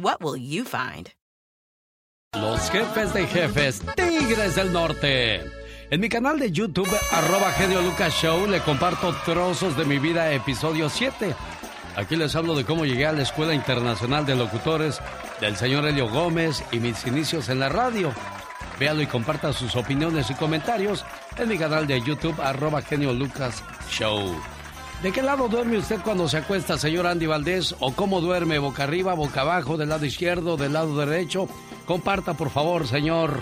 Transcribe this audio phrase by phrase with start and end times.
[0.00, 1.10] What will you find?
[2.34, 5.42] Los jefes de jefes, Tigres del Norte.
[5.90, 10.32] En mi canal de YouTube, arroba Genio Lucas Show, le comparto trozos de mi vida,
[10.32, 11.34] episodio 7.
[11.96, 15.00] Aquí les hablo de cómo llegué a la Escuela Internacional de Locutores
[15.40, 18.12] del señor Helio Gómez y mis inicios en la radio.
[18.78, 21.04] Véalo y comparta sus opiniones y comentarios
[21.36, 24.40] en mi canal de YouTube, arroba Genio Lucas Show.
[25.02, 27.76] ¿De qué lado duerme usted cuando se acuesta, señor Andy Valdés?
[27.78, 28.58] ¿O cómo duerme?
[28.58, 31.48] ¿Boca arriba, boca abajo, del lado izquierdo, del lado derecho?
[31.86, 33.40] Comparta, por favor, señor.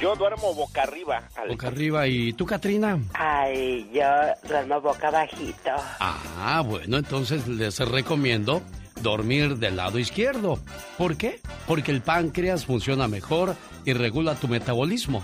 [0.00, 1.22] Yo duermo boca arriba.
[1.48, 2.08] Boca arriba.
[2.08, 2.98] ¿Y tú, Katrina?
[3.12, 4.02] Ay, yo
[4.48, 5.70] duermo boca bajito.
[6.00, 8.60] Ah, bueno, entonces les recomiendo
[9.00, 10.58] dormir del lado izquierdo.
[10.98, 11.40] ¿Por qué?
[11.68, 15.22] Porque el páncreas funciona mejor y regula tu metabolismo.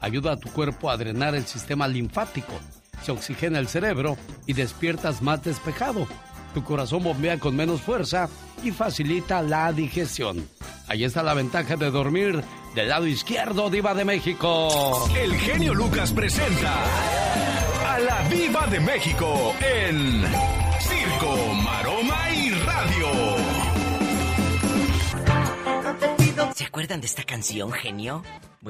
[0.00, 2.52] Ayuda a tu cuerpo a drenar el sistema linfático.
[3.02, 6.06] Se oxigena el cerebro y despiertas más despejado.
[6.54, 8.28] Tu corazón bombea con menos fuerza
[8.62, 10.46] y facilita la digestión.
[10.86, 15.08] Ahí está la ventaja de dormir del lado izquierdo, Diva de México.
[15.16, 16.74] El genio Lucas presenta
[17.86, 20.22] a la Diva de México en
[20.80, 21.51] Circo,
[26.54, 28.22] ¿Se acuerdan de esta canción, genio?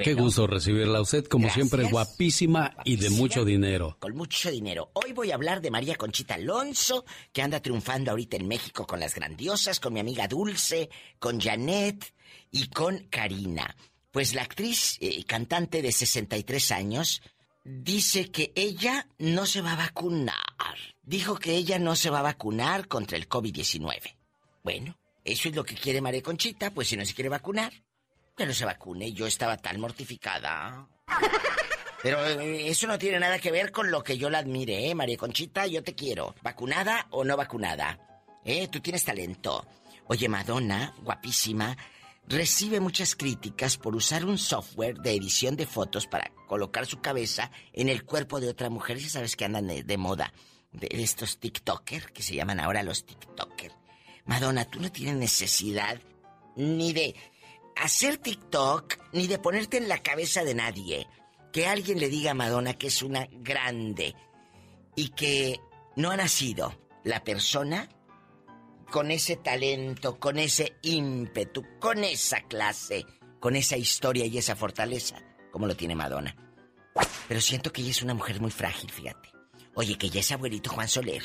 [0.03, 3.97] Qué gusto recibirla a usted, como siempre, guapísima y de mucho dinero.
[3.99, 4.91] Con mucho dinero.
[4.95, 9.01] Hoy voy a hablar de María Conchita Alonso, que anda triunfando ahorita en México con
[9.01, 12.15] las grandiosas, con mi amiga Dulce, con Janet
[12.53, 13.75] y con Karina.
[14.13, 17.21] Pues la actriz y cantante de 63 años
[17.65, 20.37] dice que ella no se va a vacunar.
[21.03, 24.15] Dijo que ella no se va a vacunar contra el COVID-19.
[24.63, 27.73] Bueno, eso es lo que quiere María Conchita, pues si no se quiere vacunar,
[28.37, 29.13] que no se vacune.
[29.13, 30.89] Yo estaba tan mortificada.
[32.03, 34.95] Pero eh, eso no tiene nada que ver con lo que yo la admire, ¿eh?
[34.95, 36.35] María Conchita, yo te quiero.
[36.43, 37.99] ¿Vacunada o no vacunada?
[38.45, 38.67] ¿Eh?
[38.67, 39.65] Tú tienes talento.
[40.09, 41.77] Oye, Madonna, guapísima,
[42.27, 47.53] recibe muchas críticas por usar un software de edición de fotos para colocar su cabeza
[47.73, 48.99] en el cuerpo de otra mujer.
[48.99, 50.33] Ya sabes que andan de, de moda.
[50.73, 53.77] De estos TikTokers, que se llaman ahora los TikTokers.
[54.33, 56.01] Madonna, tú no tienes necesidad
[56.57, 57.15] ni de
[57.77, 61.07] hacer TikTok, ni de ponerte en la cabeza de nadie.
[61.53, 64.17] Que alguien le diga a Madonna que es una grande
[64.97, 65.61] y que
[65.97, 66.73] no ha nacido
[67.05, 67.91] la persona
[68.91, 73.05] con ese talento, con ese ímpetu, con esa clase,
[73.39, 76.35] con esa historia y esa fortaleza, como lo tiene Madonna.
[77.29, 79.29] Pero siento que ella es una mujer muy frágil, fíjate.
[79.75, 81.23] Oye, que ya es abuelito Juan Soler.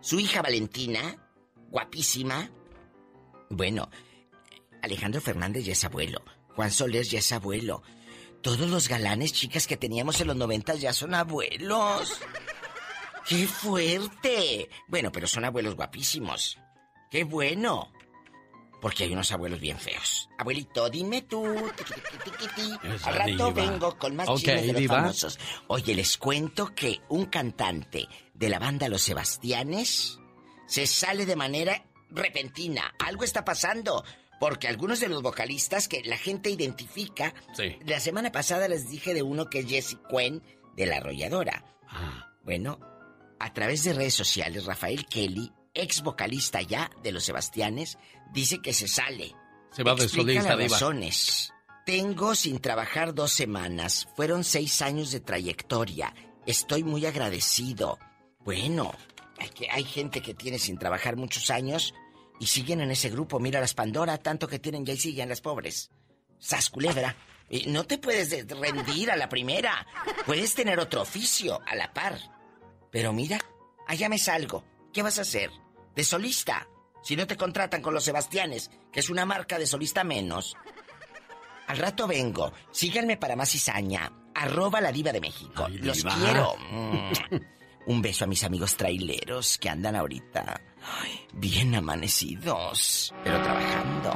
[0.00, 1.29] Su hija Valentina,
[1.70, 2.50] guapísima.
[3.48, 3.90] Bueno,
[4.82, 6.22] Alejandro Fernández ya es abuelo.
[6.54, 7.82] Juan Soler ya es abuelo.
[8.42, 12.20] Todos los galanes, chicas, que teníamos en los noventas ya son abuelos.
[13.28, 14.70] ¡Qué fuerte!
[14.88, 16.58] Bueno, pero son abuelos guapísimos.
[17.10, 17.92] ¡Qué bueno!
[18.80, 20.30] Porque hay unos abuelos bien feos.
[20.38, 21.44] Abuelito, dime tú.
[23.04, 25.38] Al rato vengo con más okay, de los famosos.
[25.66, 30.19] Oye, les cuento que un cantante de la banda Los Sebastianes
[30.70, 32.94] se sale de manera repentina.
[33.00, 34.04] Algo está pasando.
[34.38, 37.34] Porque algunos de los vocalistas que la gente identifica.
[37.52, 37.76] Sí.
[37.84, 40.42] La semana pasada les dije de uno que es Jesse Cuen
[40.76, 41.64] de La Arrolladora.
[41.88, 42.32] Ah.
[42.44, 42.78] Bueno,
[43.40, 47.98] a través de redes sociales, Rafael Kelly, ex vocalista ya de los Sebastianes,
[48.32, 49.34] dice que se sale.
[49.72, 51.52] Se va de solista, las razones.
[51.84, 54.08] Tengo sin trabajar dos semanas.
[54.14, 56.14] Fueron seis años de trayectoria.
[56.46, 57.98] Estoy muy agradecido.
[58.38, 58.92] Bueno,
[59.40, 61.94] hay, que, hay gente que tiene sin trabajar muchos años
[62.38, 63.40] y siguen en ese grupo.
[63.40, 65.90] Mira las Pandora, tanto que tienen ya y siguen las pobres.
[66.38, 67.16] Sas culebra.
[67.48, 69.86] Y no te puedes de- rendir a la primera.
[70.24, 72.16] Puedes tener otro oficio a la par.
[72.92, 73.38] Pero mira,
[73.88, 74.64] allá me salgo.
[74.92, 75.50] ¿Qué vas a hacer?
[75.96, 76.68] De solista.
[77.02, 80.56] Si no te contratan con los Sebastianes, que es una marca de solista menos.
[81.66, 82.52] Al rato vengo.
[82.72, 84.12] Síganme para más cizaña.
[84.34, 85.64] Arroba la diva de México.
[85.66, 86.14] Ay, Los diva.
[86.16, 86.54] quiero.
[87.86, 90.60] Un beso a mis amigos traileros que andan ahorita
[91.02, 94.14] ay, bien amanecidos, pero trabajando.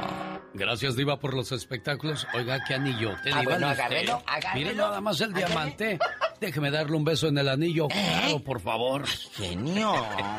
[0.53, 2.25] Gracias, Diva, por los espectáculos.
[2.33, 3.13] Oiga, qué anillo.
[3.23, 4.53] Te Ah, bueno, agárrelo, agárrelo.
[4.55, 5.99] Mire nada más el diamante.
[6.39, 7.87] Déjeme darle un beso en el anillo.
[7.89, 8.17] ¿Eh?
[8.21, 9.05] Claro, por favor.
[9.05, 9.93] Genio.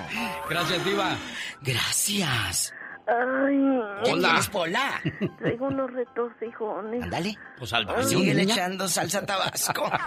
[0.49, 1.17] Gracias, Diva.
[1.61, 2.73] Gracias.
[3.09, 3.57] Ay,
[4.05, 4.29] ¿Qué Hola.
[4.29, 5.01] tienes, Pola?
[5.39, 7.03] traigo unos retorcijones.
[7.03, 7.37] Ándale.
[7.59, 9.91] Pues al baño, Sigue echando salsa tabasco.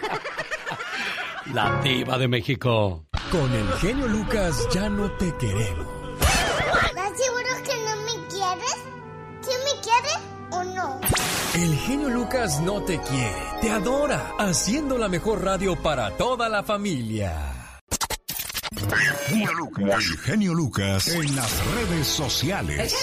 [1.54, 3.06] La Diva de México.
[3.32, 5.88] Con el genio Lucas ya no te queremos.
[6.20, 8.78] ¿Estás seguro que no me quieres?
[9.42, 10.20] ¿Sí me quieres
[10.52, 11.02] o no?
[11.56, 16.62] El genio Lucas no te quiere, te adora, haciendo la mejor radio para toda la
[16.64, 17.34] familia.
[18.72, 22.96] El genio Lucas en las redes sociales.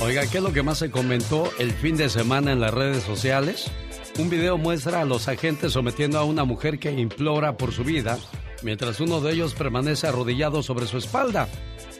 [0.00, 3.04] Oiga, ¿qué es lo que más se comentó el fin de semana en las redes
[3.04, 3.70] sociales?
[4.18, 8.18] Un video muestra a los agentes sometiendo a una mujer que implora por su vida,
[8.62, 11.48] mientras uno de ellos permanece arrodillado sobre su espalda.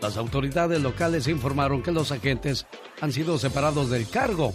[0.03, 2.67] Las autoridades locales informaron que los agentes
[3.01, 4.53] han sido separados del cargo.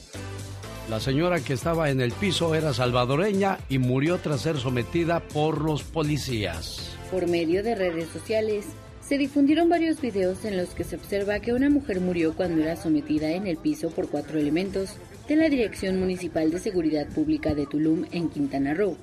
[0.88, 5.60] La señora que estaba en el piso era salvadoreña y murió tras ser sometida por
[5.60, 6.96] los policías.
[7.10, 8.66] Por medio de redes sociales,
[9.02, 12.76] se difundieron varios videos en los que se observa que una mujer murió cuando era
[12.76, 17.66] sometida en el piso por cuatro elementos de la Dirección Municipal de Seguridad Pública de
[17.66, 18.96] Tulum en Quintana Roo.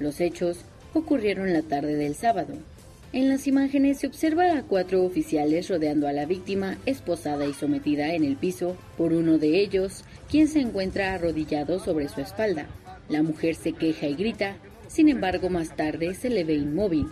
[0.00, 2.54] Los hechos ocurrieron la tarde del sábado.
[3.12, 8.12] En las imágenes se observa a cuatro oficiales rodeando a la víctima, esposada y sometida
[8.12, 12.66] en el piso por uno de ellos, quien se encuentra arrodillado sobre su espalda.
[13.08, 14.56] La mujer se queja y grita,
[14.88, 17.06] sin embargo más tarde se le ve inmóvil.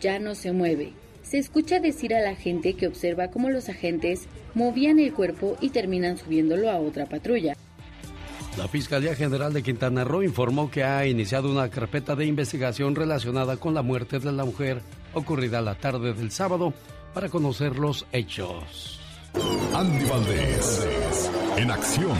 [0.00, 0.92] Ya no se mueve.
[1.22, 5.68] Se escucha decir a la gente que observa cómo los agentes movían el cuerpo y
[5.68, 7.54] terminan subiéndolo a otra patrulla.
[8.56, 13.56] La Fiscalía General de Quintana Roo informó que ha iniciado una carpeta de investigación relacionada
[13.58, 16.72] con la muerte de la mujer ocurrida la tarde del sábado
[17.12, 19.00] para conocer los hechos.
[19.74, 20.86] Andy Valdés
[21.56, 22.16] en acción.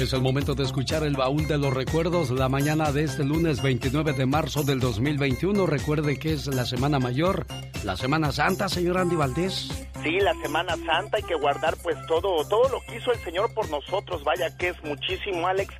[0.00, 3.60] Es el momento de escuchar el baúl de los recuerdos la mañana de este lunes
[3.60, 5.66] 29 de marzo del 2021.
[5.66, 7.44] Recuerde que es la Semana Mayor,
[7.84, 9.68] la Semana Santa, señor Andy Valdés.
[10.02, 13.52] Sí, la Semana Santa hay que guardar pues todo, todo lo que hizo el Señor
[13.52, 15.74] por nosotros, vaya que es muchísimo, Alex,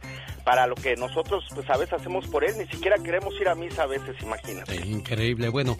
[0.44, 3.54] para lo que nosotros pues a veces hacemos por Él, ni siquiera queremos ir a
[3.54, 4.76] misa a veces, imagínate.
[4.76, 5.48] Eh, Increíble.
[5.48, 5.78] Bueno,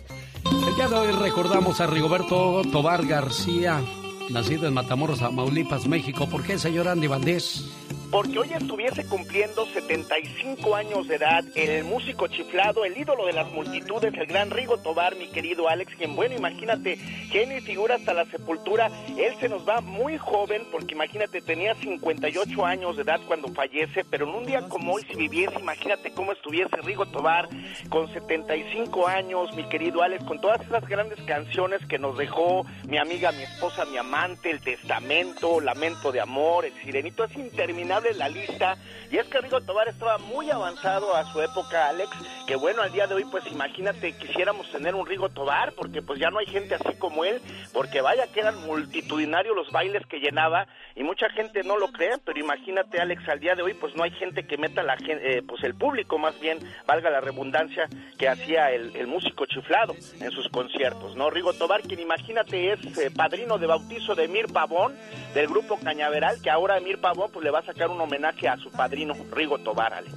[0.66, 3.82] el día de hoy recordamos a Rigoberto Tobar García,
[4.30, 6.26] nacido en Matamoros, Tamaulipas, México.
[6.26, 7.79] ¿Por qué, señor Andy Valdés?
[8.10, 13.48] Porque hoy estuviese cumpliendo 75 años de edad el músico chiflado, el ídolo de las
[13.52, 18.12] multitudes, el gran Rigo Tobar, mi querido Alex, quien bueno, imagínate, genio y figura hasta
[18.12, 23.20] la sepultura, él se nos va muy joven, porque imagínate, tenía 58 años de edad
[23.28, 27.48] cuando fallece, pero en un día como hoy si viviese, imagínate cómo estuviese Rigo Tobar
[27.90, 32.98] con 75 años, mi querido Alex, con todas esas grandes canciones que nos dejó mi
[32.98, 38.28] amiga, mi esposa, mi amante, El Testamento, Lamento de Amor, El Sirenito, es interminable la
[38.28, 38.76] lista.
[39.10, 42.10] Y es que Rigo Tobar estaba muy avanzado a su época, Alex,
[42.46, 46.18] que bueno, al día de hoy, pues imagínate, quisiéramos tener un Rigo Tobar, porque pues
[46.18, 47.40] ya no hay gente así como él,
[47.72, 52.18] porque vaya que eran multitudinarios los bailes que llenaba, y mucha gente no lo cree,
[52.24, 55.38] pero imagínate, Alex, al día de hoy, pues no hay gente que meta la gente,
[55.38, 60.30] eh, pues el público más bien, valga la redundancia, que hacía el, músico chiflado en
[60.30, 61.30] sus conciertos, ¿no?
[61.30, 64.94] Rigo Tobar, quien imagínate es eh, padrino de bautizo de Emir Pavón,
[65.34, 68.56] del grupo Cañaveral, que ahora Emir Pavón pues le va a sacar un homenaje a
[68.56, 70.14] su padrino Rigo Tobar, Alex.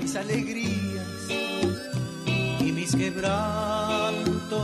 [0.00, 1.28] mis alegrías
[2.60, 4.56] y mis quebrantos.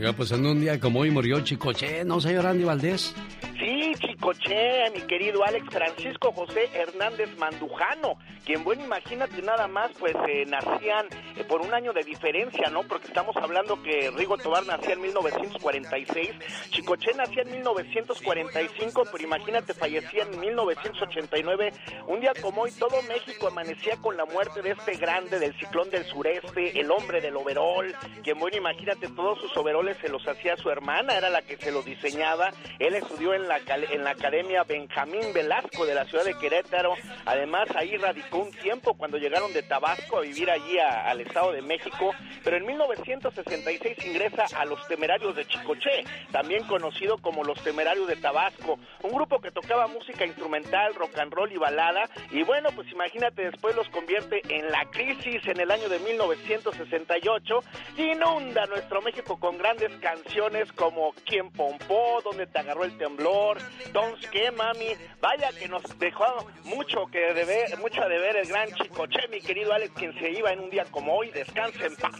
[0.00, 3.14] Oiga, pues en un día como hoy murió Chicoche, ¿no, señor Andy Valdés?
[3.58, 8.16] Sí, Chicoche, mi querido Alex Francisco José Hernández Mandujano,
[8.46, 12.82] quien, bueno, imagínate nada más, pues eh, nacían eh, por un año de diferencia, ¿no?
[12.84, 16.30] Porque estamos hablando que Rigo Tobar nacía en 1946,
[16.70, 21.72] Chicoche nacía en 1945, pero imagínate, fallecía en 1989.
[22.06, 25.90] Un día como hoy, todo México amanecía con la muerte de este grande del ciclón
[25.90, 30.56] del sureste, el hombre del overol, quien, bueno, imagínate, todos sus overoles se los hacía
[30.56, 32.50] su hermana, era la que se los diseñaba.
[32.78, 36.94] Él estudió en la, en la Academia Benjamín Velasco de la ciudad de Querétaro.
[37.24, 41.62] Además, ahí radicó un tiempo cuando llegaron de Tabasco a vivir allí al Estado de
[41.62, 42.12] México,
[42.44, 48.16] pero en 1966 ingresa a los Temerarios de Chicoché, también conocido como los Temerarios de
[48.16, 52.90] Tabasco, un grupo que tocaba música instrumental, rock and roll y balada, y bueno, pues
[52.90, 57.60] imagínate, después los convierte en la crisis en el año de 1968
[57.96, 62.20] y inunda nuestro México con grandes canciones como ¿Quién pompó?
[62.24, 63.58] ¿Dónde te agarró el temblor?
[63.92, 64.88] Don't ¿qué mami?
[65.20, 66.24] Vaya que nos dejó
[66.64, 70.52] mucho que deber, mucho a deber el gran Chicoche, mi querido Alex, quien se iba
[70.52, 72.12] en un día como hoy, descanse en paz.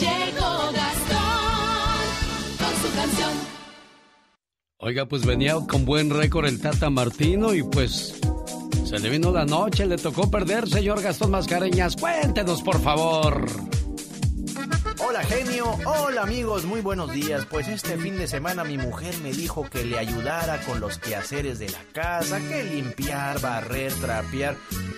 [0.00, 1.98] Llegó Gastón
[2.58, 3.32] con su canción.
[4.78, 8.20] Oiga, pues venía con buen récord el Tata Martino y pues
[8.84, 11.96] se le vino la noche, le tocó perder, señor Gastón Mascareñas.
[11.96, 13.46] Cuéntenos, por favor.
[15.06, 17.46] Hola genio, hola amigos, muy buenos días.
[17.46, 21.58] Pues este fin de semana mi mujer me dijo que le ayudara con los quehaceres
[21.58, 24.56] de la casa, que limpiar, barrer, trapear.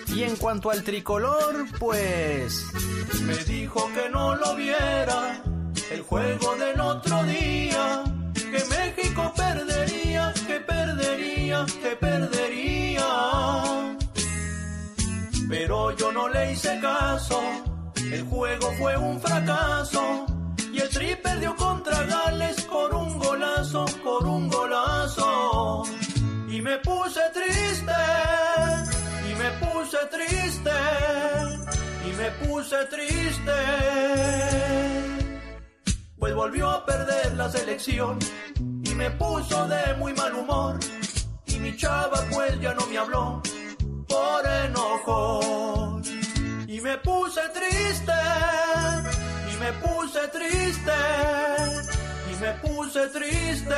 [0.09, 2.67] Y en cuanto al tricolor, pues...
[3.23, 5.43] Me dijo que no lo viera,
[5.91, 8.05] el juego del otro día,
[8.35, 13.09] que México perdería, que perdería, que perdería.
[15.49, 17.76] Pero yo no le hice caso
[18.13, 20.27] el juego fue un fracaso
[20.73, 25.83] y el Tri perdió contra Gales por un golazo, por un golazo.
[26.49, 27.93] Y me puse triste,
[29.31, 30.71] y me puse triste,
[32.07, 33.53] y me puse triste.
[36.19, 38.19] Pues volvió a perder la selección
[38.85, 40.79] y me puso de muy mal humor.
[41.47, 43.43] Y mi chava pues ya no me habló
[44.09, 45.96] por enojo.
[46.87, 48.13] Me puse triste,
[49.53, 50.93] y me puse triste,
[52.31, 53.75] y me puse triste.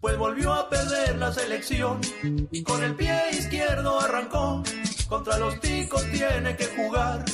[0.00, 2.00] Pues volvió a perder la selección
[2.52, 4.62] y con el pie izquierdo arrancó.
[5.08, 7.24] Contra los ticos tiene que jugar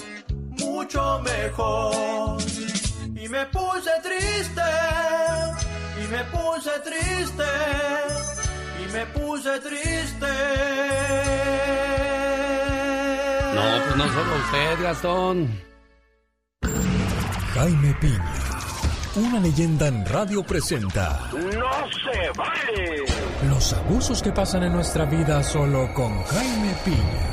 [0.63, 2.41] mucho mejor.
[3.15, 4.63] Y me puse triste,
[6.03, 7.45] y me puse triste,
[8.83, 10.27] y me puse triste.
[13.93, 15.61] No, pues no solo usted, Gastón.
[17.55, 18.35] Jaime Piña,
[19.17, 21.29] una leyenda en radio presenta.
[21.33, 23.05] ¡No se vale!
[23.49, 27.33] Los abusos que pasan en nuestra vida solo con Jaime Piña.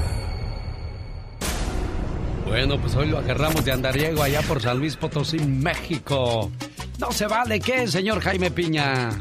[2.45, 6.51] Bueno, pues hoy lo agarramos de andariego allá por San Luis Potosí, México.
[6.99, 9.11] No se vale, ¿qué, señor Jaime Piña?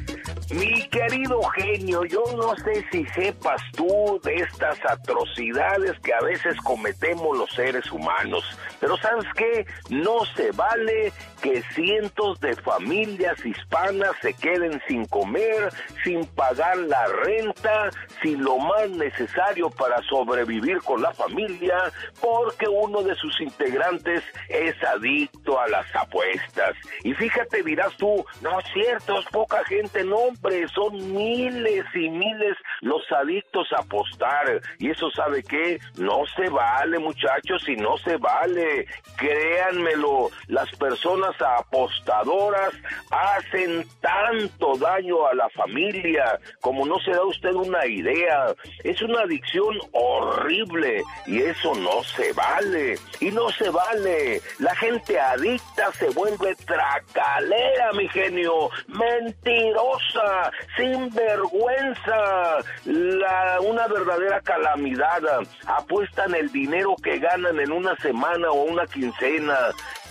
[0.51, 6.57] Mi querido genio, yo no sé si sepas tú de estas atrocidades que a veces
[6.63, 8.45] cometemos los seres humanos,
[8.81, 9.67] pero ¿sabes qué?
[9.91, 15.73] No se vale que cientos de familias hispanas se queden sin comer,
[16.05, 17.91] sin pagar la renta,
[18.23, 21.77] sin lo más necesario para sobrevivir con la familia,
[22.21, 26.75] porque uno de sus integrantes es adicto a las apuestas.
[27.05, 32.11] Y fíjate, dirás tú, no es cierto, es poca gente, no hombre, son miles y
[32.11, 34.61] miles los adictos a apostar.
[34.79, 38.68] Y eso sabe qué, no se vale muchachos y no se vale.
[39.17, 42.73] Créanmelo, las personas apostadoras
[43.11, 48.55] hacen tanto daño a la familia como no se da usted una idea.
[48.85, 52.97] Es una adicción horrible y eso no se vale.
[53.21, 54.41] Y no se vale.
[54.59, 58.71] La gente adicta se vuelve tracalera, mi genio.
[58.89, 62.59] Mentirosa, sin vergüenza.
[62.85, 65.23] La, una verdadera calamidad.
[65.67, 69.55] Apuestan el dinero que ganan en una semana una quincena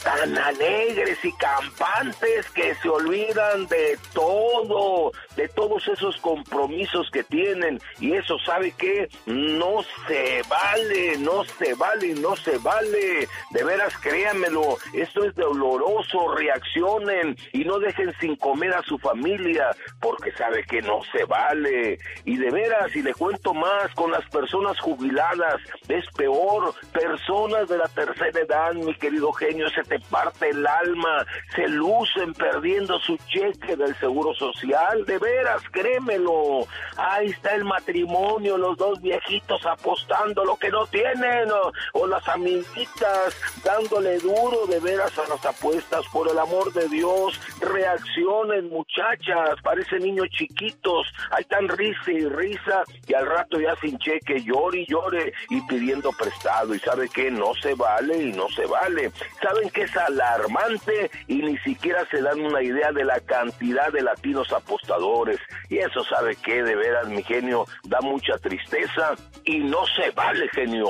[0.03, 7.79] tan alegres y campantes que se olvidan de todo, de todos esos compromisos que tienen.
[7.99, 9.09] Y eso, ¿sabe qué?
[9.25, 13.27] No se vale, no se vale, no se vale.
[13.51, 19.75] De veras, créanmelo, esto es doloroso, reaccionen y no dejen sin comer a su familia,
[19.99, 21.97] porque sabe que no se vale.
[22.25, 27.77] Y de veras, y le cuento más, con las personas jubiladas, es peor, personas de
[27.77, 31.25] la tercera edad, mi querido genio, se te parte el alma,
[31.55, 36.67] se lucen perdiendo su cheque del seguro social, de veras, créemelo.
[36.97, 41.49] Ahí está el matrimonio, los dos viejitos apostando lo que no tienen,
[41.93, 47.39] o, las amiguitas dándole duro de veras a las apuestas, por el amor de Dios,
[47.59, 53.97] reaccionen muchachas, parecen niños chiquitos, ahí están risa y risa, y al rato ya sin
[53.99, 58.47] cheque, llore y llore y pidiendo prestado, y sabe que no se vale, y no
[58.49, 59.11] se vale.
[59.41, 64.01] Saben que es alarmante y ni siquiera se dan una idea de la cantidad de
[64.01, 65.37] latinos apostadores.
[65.69, 69.13] Y eso sabe que de veras, mi genio, da mucha tristeza
[69.45, 70.87] y no se vale, genio.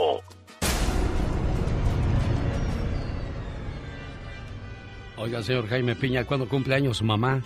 [5.18, 7.42] Oiga, señor Jaime Piña, ¿cuándo cumple años su mamá?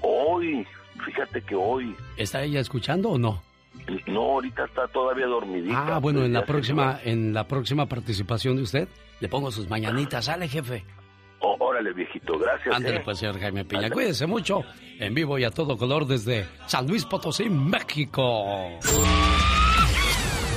[0.00, 0.66] Hoy,
[1.04, 1.94] fíjate que hoy.
[2.16, 3.42] ¿Está ella escuchando o no?
[4.06, 5.96] No, ahorita está todavía dormidita.
[5.96, 8.88] Ah, bueno, en la se próxima, en la próxima participación de usted,
[9.20, 10.24] le pongo sus mañanitas.
[10.24, 10.84] Sale, jefe.
[11.40, 12.74] Oh, órale, viejito, gracias.
[12.74, 13.02] Ándale, eh.
[13.04, 13.90] pues, señor Jaime Piña.
[13.90, 14.62] Cuídese mucho.
[14.98, 18.70] En vivo y a todo color desde San Luis Potosí, México.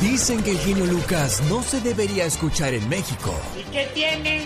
[0.02, 3.34] Dicen que el genio Lucas no se debería escuchar en México.
[3.60, 4.46] ¿Y qué tiene?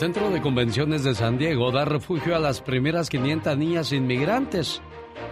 [0.00, 4.80] Centro de Convenciones de San Diego da refugio a las primeras 500 niñas inmigrantes.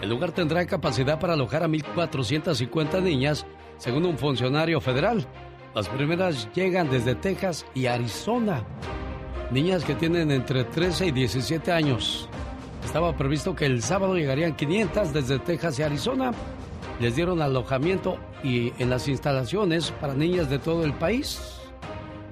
[0.03, 3.47] El lugar tendrá capacidad para alojar a 1.450 niñas,
[3.79, 5.27] según un funcionario federal.
[5.75, 8.63] Las primeras llegan desde Texas y Arizona.
[9.51, 12.29] Niñas que tienen entre 13 y 17 años.
[12.85, 16.33] Estaba previsto que el sábado llegarían 500 desde Texas y Arizona.
[17.01, 21.58] Les dieron alojamiento y en las instalaciones para niñas de todo el país.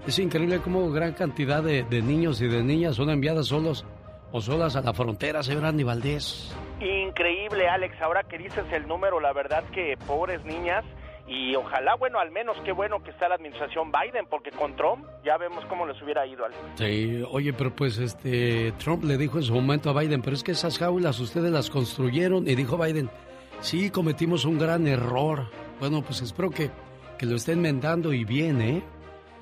[0.06, 3.84] Es increíble cómo gran cantidad de, de niños y de niñas son enviadas solos
[4.32, 6.54] o solas a la frontera, señor Andy Valdés.
[6.80, 8.00] Increíble, Alex.
[8.00, 10.84] Ahora que dices el número, la verdad que pobres niñas.
[11.28, 15.04] Y ojalá, bueno, al menos qué bueno que está la administración Biden, porque con Trump
[15.24, 16.60] ya vemos cómo les hubiera ido, Alex.
[16.76, 20.44] Sí, oye, pero pues este Trump le dijo en su momento a Biden, pero es
[20.44, 23.10] que esas jaulas ustedes las construyeron y dijo Biden,
[23.58, 25.48] sí, cometimos un gran error.
[25.80, 26.70] Bueno, pues espero que,
[27.18, 28.82] que lo estén enmendando y bien, ¿eh?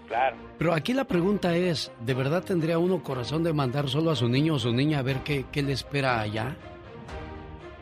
[0.08, 0.36] Claro.
[0.58, 4.28] Pero aquí la pregunta es, ¿de verdad tendría uno corazón de mandar solo a su
[4.28, 6.56] niño o su niña a ver qué, qué le espera allá?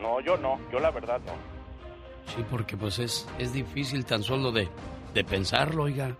[0.01, 1.33] No, yo no, yo la verdad no.
[2.33, 4.69] Sí, porque pues es, es difícil tan solo de,
[5.13, 6.15] de pensarlo, oiga.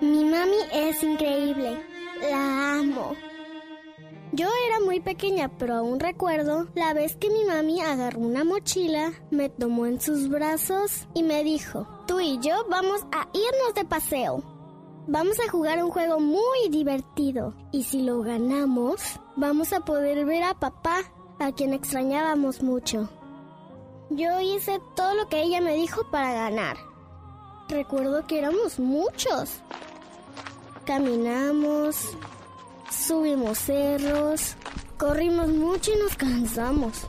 [0.00, 1.80] Mi mami es increíble.
[2.20, 3.14] La amo.
[4.34, 9.12] Yo era muy pequeña, pero aún recuerdo la vez que mi mami agarró una mochila,
[9.30, 13.84] me tomó en sus brazos y me dijo, tú y yo vamos a irnos de
[13.84, 14.42] paseo.
[15.06, 20.44] Vamos a jugar un juego muy divertido y si lo ganamos, vamos a poder ver
[20.44, 21.02] a papá,
[21.38, 23.10] a quien extrañábamos mucho.
[24.08, 26.78] Yo hice todo lo que ella me dijo para ganar.
[27.68, 29.60] Recuerdo que éramos muchos.
[30.86, 32.16] Caminamos,
[32.94, 34.54] subimos cerros,
[34.98, 37.06] corrimos mucho y nos cansamos.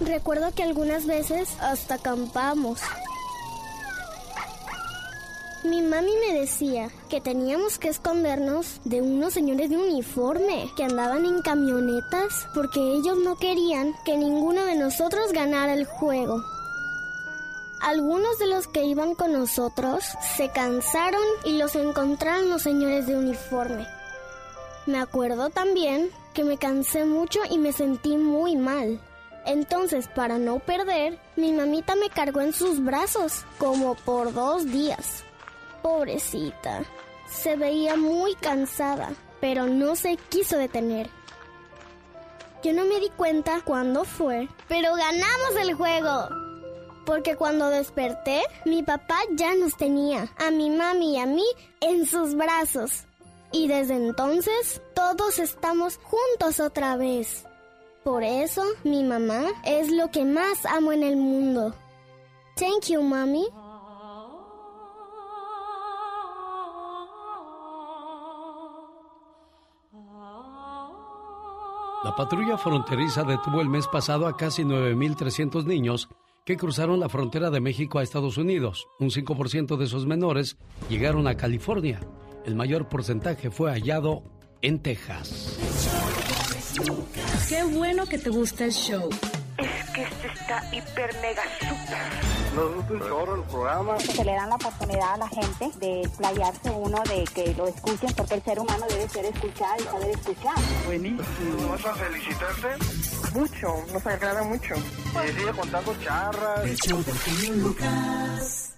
[0.00, 2.80] Recuerdo que algunas veces hasta acampamos.
[5.64, 11.26] Mi mami me decía que teníamos que escondernos de unos señores de uniforme que andaban
[11.26, 16.44] en camionetas porque ellos no querían que ninguno de nosotros ganara el juego.
[17.80, 20.04] Algunos de los que iban con nosotros
[20.36, 23.97] se cansaron y los encontraron los señores de uniforme.
[24.88, 28.98] Me acuerdo también que me cansé mucho y me sentí muy mal.
[29.44, 35.24] Entonces, para no perder, mi mamita me cargó en sus brazos como por dos días.
[35.82, 36.84] Pobrecita.
[37.28, 39.10] Se veía muy cansada,
[39.42, 41.10] pero no se quiso detener.
[42.62, 46.30] Yo no me di cuenta cuándo fue, pero ganamos el juego.
[47.04, 51.44] Porque cuando desperté, mi papá ya nos tenía, a mi mami y a mí,
[51.82, 53.04] en sus brazos.
[53.52, 57.44] Y desde entonces, todos estamos juntos otra vez.
[58.04, 61.74] Por eso, mi mamá es lo que más amo en el mundo.
[62.56, 63.46] Thank you, mami.
[72.04, 76.08] La patrulla fronteriza detuvo el mes pasado a casi 9.300 niños
[76.44, 78.86] que cruzaron la frontera de México a Estados Unidos.
[78.98, 80.56] Un 5% de esos menores
[80.88, 82.00] llegaron a California.
[82.44, 84.22] El mayor porcentaje fue hallado
[84.62, 85.56] en Texas.
[87.48, 89.08] Qué bueno que te gusta el show.
[89.58, 92.54] Es que este está hiper mega super.
[92.54, 93.98] Nos gusta chorro el programa.
[93.98, 98.12] Se le dan la oportunidad a la gente de playarse uno, de que lo escuchen,
[98.16, 100.54] porque el ser humano debe ser escuchado y saber escuchar.
[100.86, 101.68] Buenísimo.
[101.70, 102.68] ¿Vas a felicitarte?
[103.34, 104.74] Mucho, nos agrada mucho.
[104.76, 106.64] Y sigue contando charras.
[106.64, 108.77] El show genio Lucas.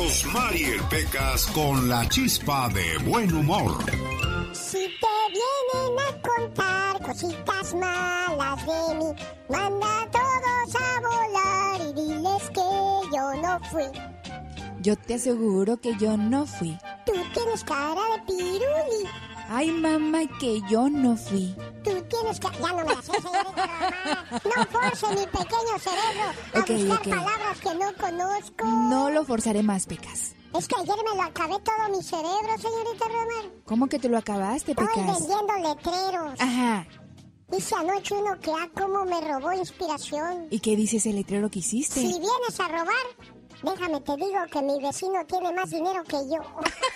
[0.00, 3.84] Rosmarie Pecas con la chispa de buen humor.
[4.54, 9.12] Si te vienen a contar cositas malas de mí,
[9.50, 13.84] manda a todos a volar y diles que yo no fui.
[14.80, 16.78] Yo te aseguro que yo no fui.
[17.04, 19.04] Tú tienes cara de piruli.
[19.52, 21.54] Ay, mamá, que yo no fui.
[21.82, 22.46] Tú tienes que...
[22.60, 24.40] Ya no me la sé, señorita Román.
[24.44, 27.08] No force mi pequeño cerebro a Ok, buscar ok.
[27.08, 28.64] palabras que no conozco.
[28.64, 30.36] No lo forzaré más, Pecas.
[30.56, 33.52] Es que ayer me lo acabé todo mi cerebro, señorita Román.
[33.64, 35.18] ¿Cómo que te lo acabaste, Estoy Pecas?
[35.18, 36.40] vendiendo letreros.
[36.40, 36.86] Ajá.
[37.56, 40.46] Hice anoche uno que a cómo me robó inspiración.
[40.50, 42.00] ¿Y qué dice ese letrero que hiciste?
[42.00, 43.06] Si vienes a robar,
[43.64, 46.38] déjame te digo que mi vecino tiene más dinero que yo.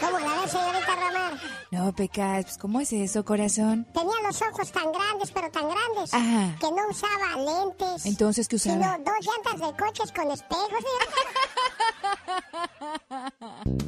[0.00, 1.40] ¿Cómo la ves, señorita Román?
[1.70, 3.86] No, Pecas, pues, ¿cómo es eso, corazón?
[3.92, 6.56] Tenía los ojos tan grandes, pero tan grandes, Ajá.
[6.58, 8.06] que no usaba lentes.
[8.06, 8.96] Entonces, ¿qué usaba?
[8.96, 10.84] Sino dos llantas de coches con espejos.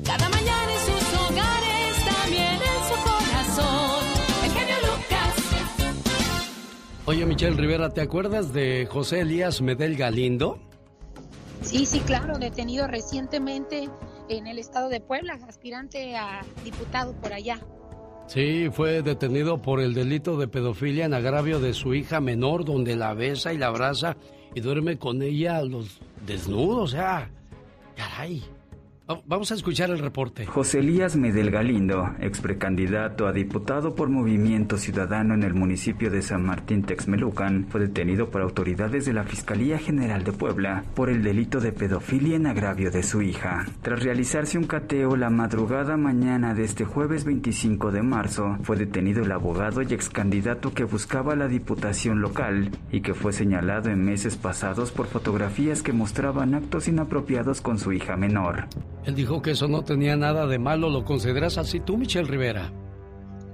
[0.04, 4.04] Cada mañana en sus hogares, también en su corazón.
[4.44, 5.34] El genio Lucas.
[7.06, 10.58] Oye, Michelle Rivera, ¿te acuerdas de José Elías Medel Galindo?
[11.62, 13.88] Sí, sí, claro, detenido recientemente
[14.38, 17.60] en el estado de Puebla, aspirante a diputado por allá.
[18.26, 22.96] Sí, fue detenido por el delito de pedofilia en agravio de su hija menor, donde
[22.96, 24.16] la besa y la abraza
[24.54, 27.30] y duerme con ella los desnudos, o sea,
[27.96, 28.42] caray.
[29.10, 30.46] Va- Vamos a escuchar el reporte.
[30.46, 36.22] José Elías Medel Galindo, ex precandidato a diputado por Movimiento Ciudadano en el municipio de
[36.22, 41.22] San Martín Texmelucan, fue detenido por autoridades de la Fiscalía General de Puebla por el
[41.22, 43.66] delito de pedofilia en agravio de su hija.
[43.82, 49.24] Tras realizarse un cateo la madrugada mañana de este jueves 25 de marzo, fue detenido
[49.24, 54.04] el abogado y ex candidato que buscaba la diputación local y que fue señalado en
[54.04, 58.66] meses pasados por fotografías que mostraban actos inapropiados con su hija menor.
[59.04, 60.88] Él dijo que eso no tenía nada de malo.
[60.88, 62.72] ¿Lo consideras así tú, Michelle Rivera?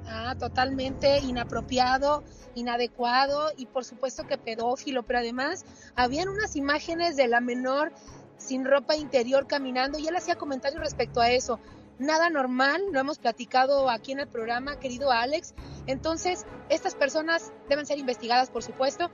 [0.06, 2.22] Ah, totalmente inapropiado,
[2.54, 5.64] inadecuado y por supuesto que pedófilo, pero además
[5.96, 7.92] habían unas imágenes de la menor
[8.36, 11.58] sin ropa interior caminando y él hacía comentarios respecto a eso.
[11.98, 15.54] Nada normal, lo hemos platicado aquí en el programa, querido Alex.
[15.86, 19.10] Entonces, estas personas deben ser investigadas, por supuesto.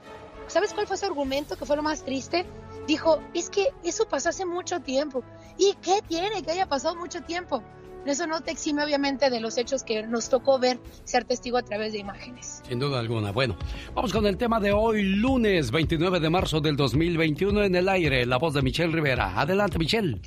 [0.47, 2.45] ¿Sabes cuál fue su argumento que fue lo más triste?
[2.87, 5.23] Dijo, es que eso pasó hace mucho tiempo.
[5.57, 7.63] ¿Y qué tiene que haya pasado mucho tiempo?
[8.05, 11.63] Eso no te exime obviamente de los hechos que nos tocó ver, ser testigo a
[11.63, 12.61] través de imágenes.
[12.67, 13.31] Sin duda alguna.
[13.31, 13.57] Bueno,
[13.95, 18.23] vamos con el tema de hoy, lunes 29 de marzo del 2021 en el aire.
[18.27, 19.39] La voz de Michelle Rivera.
[19.39, 20.21] Adelante, Michelle.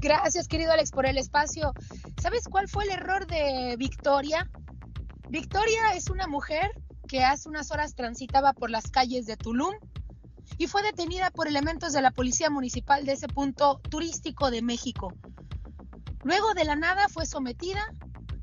[0.00, 1.72] Gracias, querido Alex, por el espacio.
[2.22, 4.48] ¿Sabes cuál fue el error de Victoria?
[5.28, 6.70] Victoria es una mujer
[7.08, 9.74] que hace unas horas transitaba por las calles de Tulum
[10.56, 15.12] y fue detenida por elementos de la Policía Municipal de ese punto turístico de México.
[16.24, 17.84] Luego de la nada fue sometida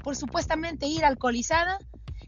[0.05, 1.79] por supuestamente ir alcoholizada,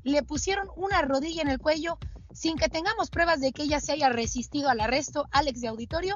[0.02, 2.00] le pusieron una rodilla en el cuello
[2.34, 6.16] sin que tengamos pruebas de que ella se haya resistido al arresto, Alex de auditorio.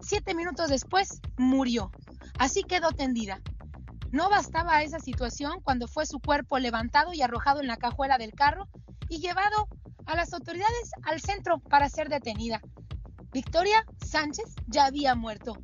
[0.00, 1.90] Siete minutos después murió.
[2.38, 3.42] Así quedó tendida.
[4.10, 8.32] No bastaba esa situación cuando fue su cuerpo levantado y arrojado en la cajuela del
[8.32, 8.66] carro
[9.08, 9.68] y llevado
[10.06, 12.60] a las autoridades al centro para ser detenida.
[13.32, 15.58] Victoria Sánchez ya había muerto.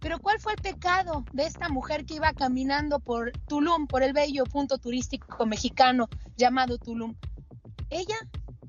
[0.00, 4.12] Pero ¿cuál fue el pecado de esta mujer que iba caminando por Tulum, por el
[4.12, 7.14] bello punto turístico mexicano llamado Tulum?
[7.88, 8.16] Ella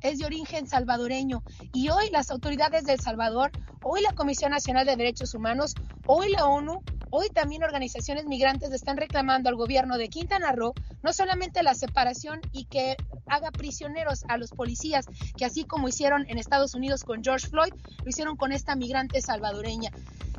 [0.01, 3.51] es de origen salvadoreño y hoy las autoridades de El Salvador,
[3.83, 5.73] hoy la Comisión Nacional de Derechos Humanos,
[6.05, 11.13] hoy la ONU, hoy también organizaciones migrantes están reclamando al gobierno de Quintana Roo no
[11.13, 12.95] solamente la separación y que
[13.27, 15.05] haga prisioneros a los policías,
[15.37, 19.21] que así como hicieron en Estados Unidos con George Floyd, lo hicieron con esta migrante
[19.21, 19.91] salvadoreña.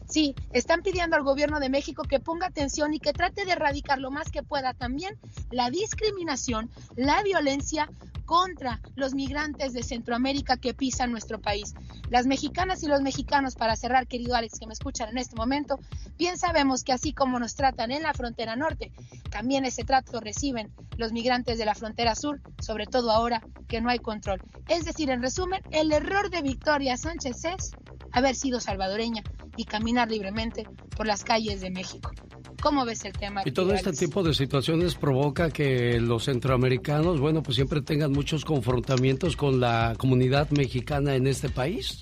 [0.09, 3.99] Sí, están pidiendo al gobierno de México que ponga atención y que trate de erradicar
[3.99, 5.19] lo más que pueda también
[5.51, 7.91] la discriminación, la violencia
[8.25, 11.75] contra los migrantes de Centroamérica que pisan nuestro país.
[12.11, 15.79] Las mexicanas y los mexicanos, para cerrar, querido Alex, que me escuchan en este momento,
[16.19, 18.93] bien sabemos que así como nos tratan en la frontera norte,
[19.31, 23.91] también ese trato reciben los migrantes de la frontera sur, sobre todo ahora que no
[23.91, 24.43] hay control.
[24.69, 27.71] Es decir, en resumen, el error de Victoria Sánchez es
[28.13, 29.23] haber sido salvadoreña
[29.59, 30.65] y caminar libremente
[30.97, 32.11] por las calles de México.
[32.63, 33.43] ¿Cómo ves el tema?
[33.45, 38.45] Y todo este tipo de situaciones provoca que los centroamericanos, bueno, pues siempre tengan muchos
[38.45, 42.01] confrontamientos con la comunidad mexicana en este país.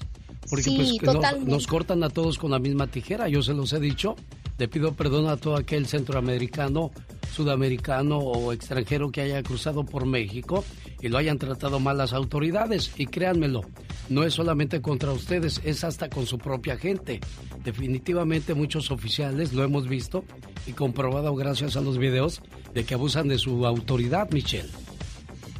[0.49, 3.81] Porque Sí, pues nos cortan a todos con la misma tijera, yo se los he
[3.81, 4.15] dicho.
[4.59, 6.91] Le pido perdón a todo aquel centroamericano,
[7.35, 10.65] sudamericano o extranjero que haya cruzado por México
[11.03, 12.93] y lo hayan tratado mal las autoridades.
[12.97, 13.63] Y créanmelo,
[14.09, 17.21] no es solamente contra ustedes, es hasta con su propia gente.
[17.65, 20.25] Definitivamente muchos oficiales lo hemos visto
[20.67, 22.43] y comprobado gracias a los videos
[22.75, 24.71] de que abusan de su autoridad, Michelle.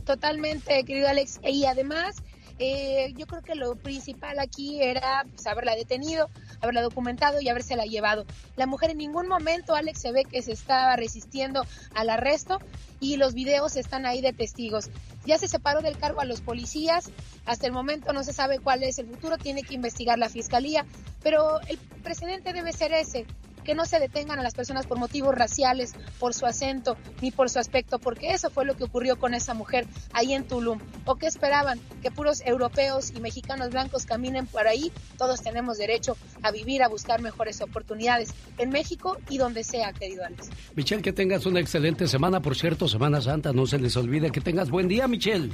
[0.05, 1.41] Totalmente, querido Alex.
[1.45, 2.17] Y además,
[2.59, 6.31] eh, yo creo que lo principal aquí era pues, haberla detenido,
[6.61, 8.27] haberla documentado y habérsela llevado.
[8.57, 11.65] La mujer en ningún momento, Alex, se ve que se estaba resistiendo
[11.95, 12.59] al arresto
[13.01, 14.91] y los videos están ahí de testigos.
[15.25, 17.11] Ya se separó del cargo a los policías,
[17.45, 20.87] hasta el momento no se sabe cuál es el futuro, tiene que investigar la fiscalía,
[21.23, 23.27] pero el precedente debe ser ese,
[23.67, 27.51] que no se detengan a las personas por motivos raciales, por su acento, ni por
[27.51, 30.79] su aspecto, porque eso fue lo que ocurrió con esa mujer ahí en Tulum.
[31.05, 31.81] ¿O qué esperaban?
[32.01, 34.93] Que puros europeos y mexicanos blancos caminen por ahí.
[35.19, 40.25] Todos tenemos derecho a vivir, a buscar mejores oportunidades en México y donde sea, querido
[40.25, 40.49] Alex.
[40.77, 44.41] Michelle, que tengas una excelente semana, por cierto, Semana Santa, no se les olvide que
[44.41, 45.51] tengas buen día, Michelle.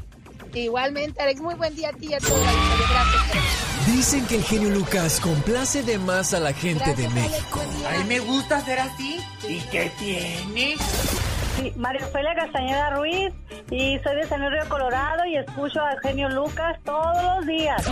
[0.54, 2.34] Igualmente, Alex, muy buen día a ti y a gente.
[2.90, 3.86] Gracias.
[3.86, 7.60] Dicen que el genio Lucas complace de más a la gente de Gracias, México.
[7.88, 9.20] A mí me gusta ser así.
[9.48, 10.76] ¿Y qué tiene?
[11.56, 13.32] Sí, María Ofelia Castañeda Ruiz
[13.70, 17.82] y soy de San Luis Río Colorado y escucho a Genio Lucas todos los días.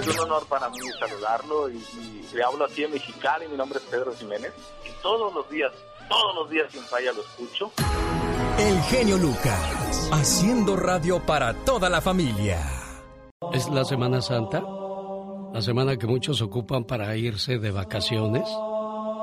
[0.00, 3.48] Es un honor para mí saludarlo y, y le hablo aquí en Mexicali.
[3.48, 4.52] Mi nombre es Pedro Jiménez
[4.84, 5.72] y todos los días,
[6.08, 7.72] todos los días sin falla lo escucho.
[8.58, 12.58] El genio Lucas, haciendo radio para toda la familia.
[13.52, 14.62] Es la Semana Santa,
[15.52, 18.48] la semana que muchos ocupan para irse de vacaciones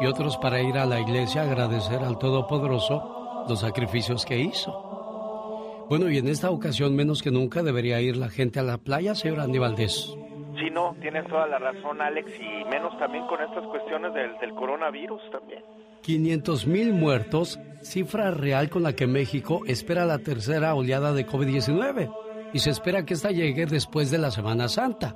[0.01, 5.85] y otros para ir a la iglesia a agradecer al Todopoderoso los sacrificios que hizo.
[5.89, 9.15] Bueno, y en esta ocasión menos que nunca debería ir la gente a la playa,
[9.15, 10.15] señor Andy Valdés.
[10.59, 14.53] Sí, no, tienes toda la razón, Alex, y menos también con estas cuestiones del, del
[14.55, 15.63] coronavirus también.
[16.01, 22.11] 500 mil muertos, cifra real con la que México espera la tercera oleada de COVID-19
[22.53, 25.15] y se espera que esta llegue después de la Semana Santa.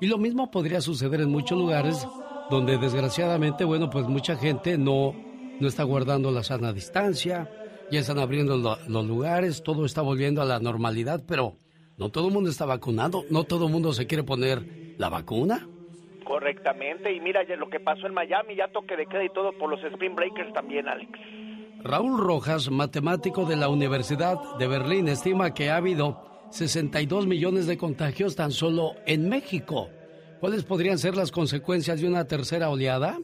[0.00, 2.06] Y lo mismo podría suceder en muchos lugares
[2.50, 5.14] donde desgraciadamente, bueno, pues mucha gente no,
[5.60, 7.48] no está guardando la sana distancia,
[7.90, 11.54] ya están abriendo lo- los lugares, todo está volviendo a la normalidad, pero
[11.96, 15.66] no todo el mundo está vacunado, no todo el mundo se quiere poner la vacuna.
[16.24, 19.70] Correctamente, y mira lo que pasó en Miami, ya toque de queda y todo por
[19.70, 21.10] los Spring Breakers también, Alex.
[21.84, 27.78] Raúl Rojas, matemático de la Universidad de Berlín, estima que ha habido 62 millones de
[27.78, 29.88] contagios tan solo en México.
[30.40, 33.18] ¿Cuáles podrían ser las consecuencias de una tercera oleada?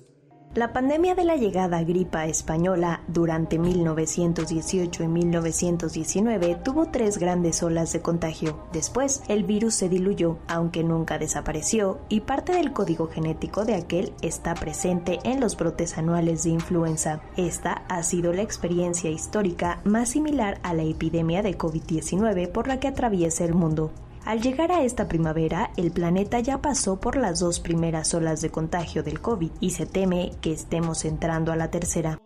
[0.54, 7.92] La pandemia de la llegada gripa española durante 1918 y 1919 tuvo tres grandes olas
[7.92, 8.60] de contagio.
[8.72, 14.12] Después, el virus se diluyó, aunque nunca desapareció, y parte del código genético de aquel
[14.22, 17.20] está presente en los brotes anuales de influenza.
[17.36, 22.78] Esta ha sido la experiencia histórica más similar a la epidemia de COVID-19 por la
[22.78, 23.90] que atraviesa el mundo.
[24.24, 28.50] Al llegar a esta primavera, el planeta ya pasó por las dos primeras olas de
[28.50, 32.18] contagio del COVID y se teme que estemos entrando a la tercera.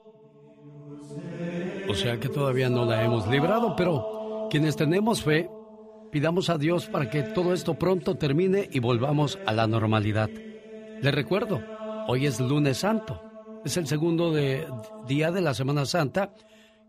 [1.88, 5.50] O sea que todavía no la hemos librado, pero quienes tenemos fe,
[6.12, 10.30] pidamos a Dios para que todo esto pronto termine y volvamos a la normalidad.
[11.00, 11.60] Les recuerdo,
[12.06, 13.20] hoy es lunes santo,
[13.64, 14.66] es el segundo de-
[15.06, 16.32] día de la Semana Santa,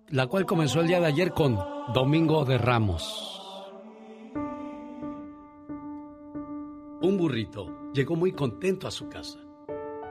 [0.10, 1.58] la cual comenzó el día de ayer con
[1.93, 3.38] Domingo de Ramos.
[7.02, 9.40] Un burrito llegó muy contento a su casa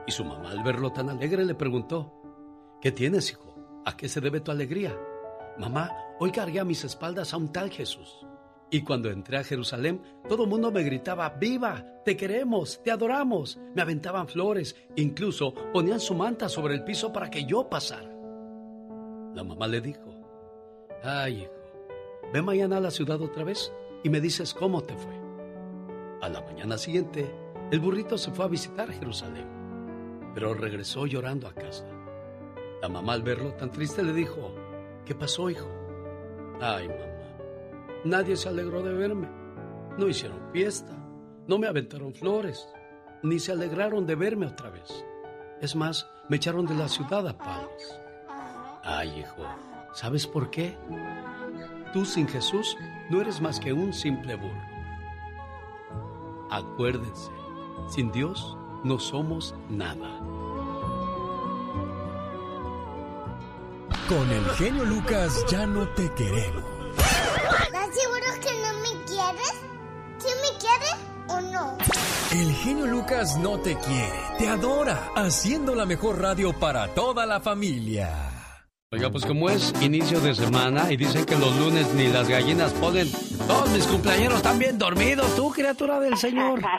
[0.06, 2.14] y su mamá al verlo tan alegre le preguntó,
[2.80, 3.54] ¿qué tienes, hijo?
[3.84, 4.98] ¿A qué se debe tu alegría?
[5.58, 8.26] Mamá, hoy cargué a mis espaldas a un tal Jesús.
[8.70, 11.84] Y cuando entré a Jerusalén, todo el mundo me gritaba, ¡Viva!
[12.06, 12.82] ¡Te queremos!
[12.82, 13.58] ¡Te adoramos!
[13.74, 18.10] Me aventaban flores, incluso ponían su manta sobre el piso para que yo pasara.
[19.34, 20.14] La mamá le dijo,
[21.02, 21.52] ¡Ay, hijo!
[22.32, 23.70] Ve mañana a la ciudad otra vez
[24.02, 25.27] y me dices cómo te fue.
[26.20, 27.32] A la mañana siguiente,
[27.70, 29.46] el burrito se fue a visitar Jerusalén,
[30.34, 31.86] pero regresó llorando a casa.
[32.82, 34.52] La mamá al verlo tan triste le dijo,
[35.04, 35.68] ¿qué pasó, hijo?
[36.60, 37.04] Ay, mamá,
[38.04, 39.28] nadie se alegró de verme.
[39.96, 40.92] No hicieron fiesta,
[41.46, 42.68] no me aventaron flores,
[43.22, 45.04] ni se alegraron de verme otra vez.
[45.60, 48.00] Es más, me echaron de la ciudad a palos.
[48.82, 49.44] Ay, hijo,
[49.92, 50.76] ¿sabes por qué?
[51.92, 52.76] Tú sin Jesús
[53.08, 54.77] no eres más que un simple burro.
[56.50, 57.30] Acuérdense,
[57.88, 60.20] sin Dios no somos nada.
[64.08, 66.64] Con el genio Lucas ya no te queremos.
[66.96, 69.52] ¿Estás seguro que no me quieres?
[70.18, 70.96] ¿Sí me quieres
[71.28, 71.76] o no?
[72.32, 77.40] El genio Lucas no te quiere, te adora, haciendo la mejor radio para toda la
[77.40, 78.27] familia.
[78.90, 82.72] Oiga, pues como es inicio de semana y dicen que los lunes ni las gallinas
[82.72, 83.06] ponen,
[83.46, 86.60] todos mis cumpleaños están bien dormidos, tú criatura del Señor.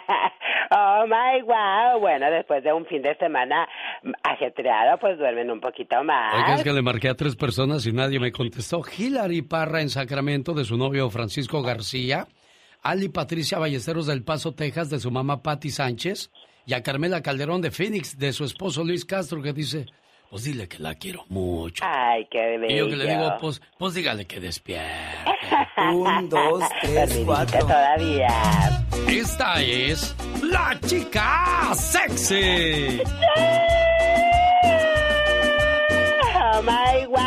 [0.71, 1.99] Oh my wow.
[1.99, 3.67] Bueno, después de un fin de semana
[4.21, 6.31] ajetreado, pues duermen un poquito más.
[6.35, 8.83] Oiga, es que le marqué a tres personas y nadie me contestó.
[8.95, 12.27] Hilary Parra en Sacramento de su novio Francisco García,
[12.83, 16.29] Ali Patricia Ballesteros del Paso, Texas de su mamá Patti Sánchez
[16.67, 19.87] y a Carmela Calderón de Phoenix de su esposo Luis Castro que dice,
[20.29, 21.83] pues dile que la quiero mucho.
[21.85, 22.73] Ay, qué bello.
[22.73, 24.87] Y yo que le digo, pues, pues dígale que despierte.
[25.91, 27.59] Un, dos, tres, cuatro.
[27.61, 28.85] todavía.
[29.07, 33.01] Esta es la chica sexy.
[36.35, 37.17] Oh my wow.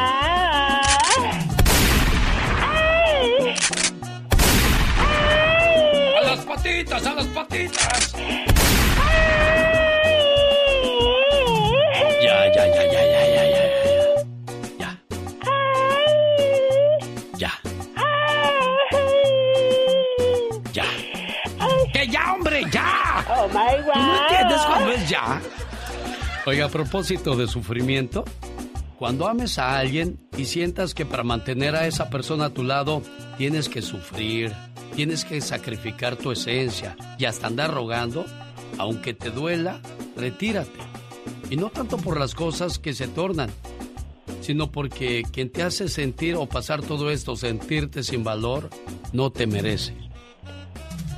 [2.60, 3.54] Ay.
[6.18, 8.14] A las patitas, a las patitas.
[12.54, 14.12] Ya, ya, ya, ya, ya, ya, ya, ya.
[14.78, 14.90] Ya.
[17.38, 17.52] Ya.
[20.72, 20.84] Ya.
[21.94, 23.24] ¡Que ya, hombre, ya!
[23.28, 25.40] Oh my ¿Tú no entiendes cuándo es ya?
[26.44, 28.24] Oiga, a propósito de sufrimiento,
[28.98, 33.02] cuando ames a alguien y sientas que para mantener a esa persona a tu lado
[33.38, 34.52] tienes que sufrir,
[34.94, 38.26] tienes que sacrificar tu esencia y hasta andar rogando,
[38.76, 39.80] aunque te duela,
[40.16, 40.91] retírate.
[41.52, 43.50] Y no tanto por las cosas que se tornan,
[44.40, 48.70] sino porque quien te hace sentir o pasar todo esto, sentirte sin valor,
[49.12, 49.92] no te merece.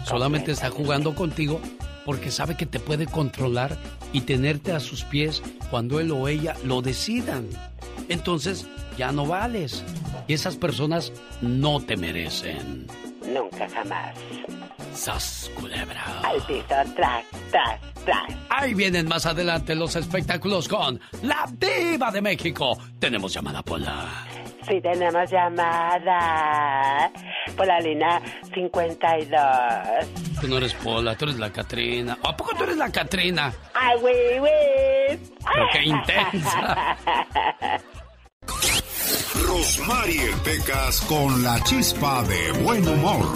[0.04, 1.60] Solamente está jugando contigo
[2.04, 3.78] porque sabe que te puede controlar
[4.12, 7.46] y tenerte a sus pies cuando él o ella lo decidan.
[8.08, 8.66] Entonces
[8.98, 9.84] ya no vales.
[10.26, 12.88] Y esas personas no te merecen.
[13.32, 14.16] Nunca jamás.
[14.94, 16.20] Sas, culebra.
[16.22, 18.22] Al piso, tras, tras, tras.
[18.48, 22.78] Ahí vienen más adelante los espectáculos con La Diva de México.
[22.98, 24.24] Tenemos llamada Pola.
[24.68, 27.10] Sí, tenemos llamada
[27.56, 28.22] por la línea
[28.54, 29.40] 52.
[30.40, 32.16] Tú no eres Pola, tú eres la Catrina.
[32.22, 33.52] ¿A poco tú eres la Catrina?
[33.74, 35.18] ¡Ay, güey, güey!
[35.52, 36.96] Pero qué intensa.
[39.46, 43.26] Rosmarie Pecas con la chispa de buen humor.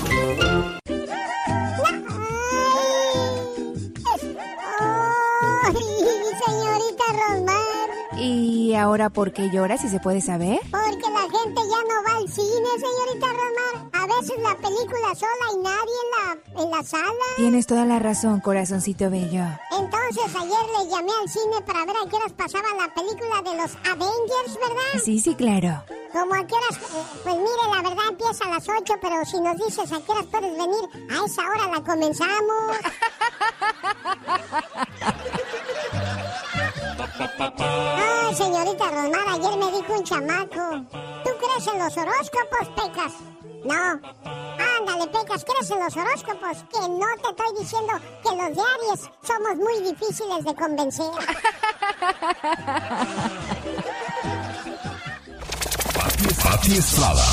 [8.68, 10.60] ¿Y ahora por qué llora, si se puede saber?
[10.70, 13.88] porque la gente ya no va al cine, señorita Rosmar.
[13.94, 17.24] A veces la película sola y nadie en la, en la sala.
[17.36, 19.42] Tienes toda la razón, corazoncito bello.
[19.70, 23.56] Entonces ayer le llamé al cine para ver a qué horas pasaba la película de
[23.56, 25.02] los Avengers, ¿verdad?
[25.02, 25.82] Sí, sí, claro.
[26.12, 29.40] Como a qué horas, eh, pues mire, la verdad empieza a las 8, pero si
[29.40, 32.76] nos dices a qué horas puedes venir, a esa hora la comenzamos.
[41.72, 43.12] en los horóscopos, Pecas?
[43.64, 44.00] No.
[44.78, 46.64] Ándale, Pecas, ¿crees en los horóscopos?
[46.72, 51.10] Que no te estoy diciendo que los de Aries somos muy difíciles de convencer.
[56.42, 57.24] Pati Estrada.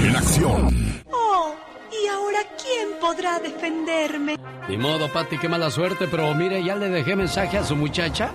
[0.00, 1.02] En acción.
[1.12, 1.54] Oh,
[1.92, 4.36] ¿y ahora quién podrá defenderme?
[4.68, 8.30] Ni modo, Pati, qué mala suerte, pero mire, ya le dejé mensaje a su muchacha.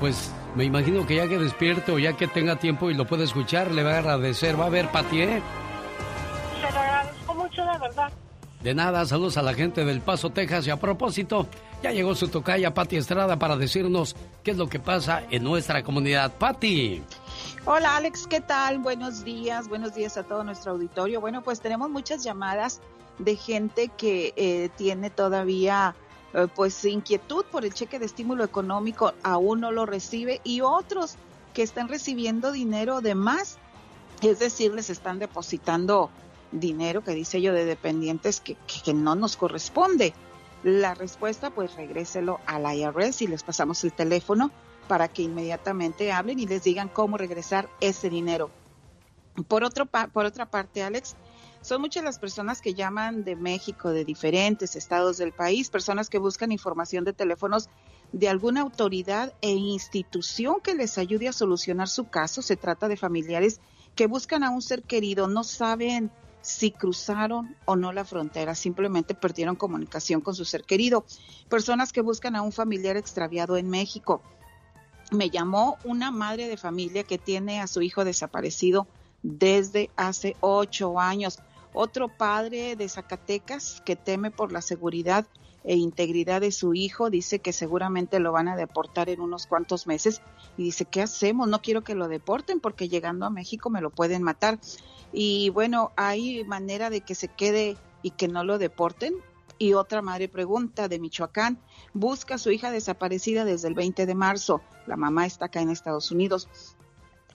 [0.00, 3.24] Pues me imagino que ya que despierte o ya que tenga tiempo y lo puede
[3.24, 4.60] escuchar, le va a agradecer.
[4.60, 5.42] Va a ver, Pati, ¿eh?
[6.60, 8.12] Se lo agradezco mucho, de verdad.
[8.62, 10.66] De nada, saludos a la gente del Paso, Texas.
[10.66, 11.48] Y a propósito,
[11.82, 15.82] ya llegó su tocaya Pati Estrada para decirnos qué es lo que pasa en nuestra
[15.82, 16.32] comunidad.
[16.38, 17.02] Pati.
[17.64, 18.78] Hola Alex, ¿qué tal?
[18.78, 21.20] Buenos días, buenos días a todo nuestro auditorio.
[21.20, 22.80] Bueno, pues tenemos muchas llamadas
[23.18, 25.94] de gente que eh, tiene todavía
[26.34, 31.16] eh, pues inquietud por el cheque de estímulo económico, aún no lo recibe y otros
[31.54, 33.58] que están recibiendo dinero de más,
[34.22, 36.10] es decir, les están depositando
[36.50, 40.14] dinero que dice yo de dependientes que, que- que no nos corresponde.
[40.62, 44.50] La respuesta, pues regréselo al IRS y les pasamos el teléfono
[44.86, 48.50] para que inmediatamente hablen y les digan cómo regresar ese dinero.
[49.48, 51.16] Por, otro por otra parte, Alex,
[51.62, 56.18] son muchas las personas que llaman de México, de diferentes estados del país, personas que
[56.18, 57.68] buscan información de teléfonos
[58.12, 62.42] de alguna autoridad e institución que les ayude a solucionar su caso.
[62.42, 63.60] Se trata de familiares
[63.94, 69.14] que buscan a un ser querido, no saben si cruzaron o no la frontera, simplemente
[69.14, 71.04] perdieron comunicación con su ser querido.
[71.48, 74.20] Personas que buscan a un familiar extraviado en México.
[75.12, 78.88] Me llamó una madre de familia que tiene a su hijo desaparecido
[79.22, 81.38] desde hace ocho años.
[81.74, 85.26] Otro padre de Zacatecas que teme por la seguridad
[85.64, 87.10] e integridad de su hijo.
[87.10, 90.20] Dice que seguramente lo van a deportar en unos cuantos meses.
[90.56, 91.48] Y dice, ¿qué hacemos?
[91.48, 94.58] No quiero que lo deporten porque llegando a México me lo pueden matar.
[95.12, 99.14] Y bueno, hay manera de que se quede y que no lo deporten.
[99.58, 101.58] Y otra madre pregunta de Michoacán,
[101.94, 104.60] busca a su hija desaparecida desde el 20 de marzo.
[104.86, 106.48] La mamá está acá en Estados Unidos.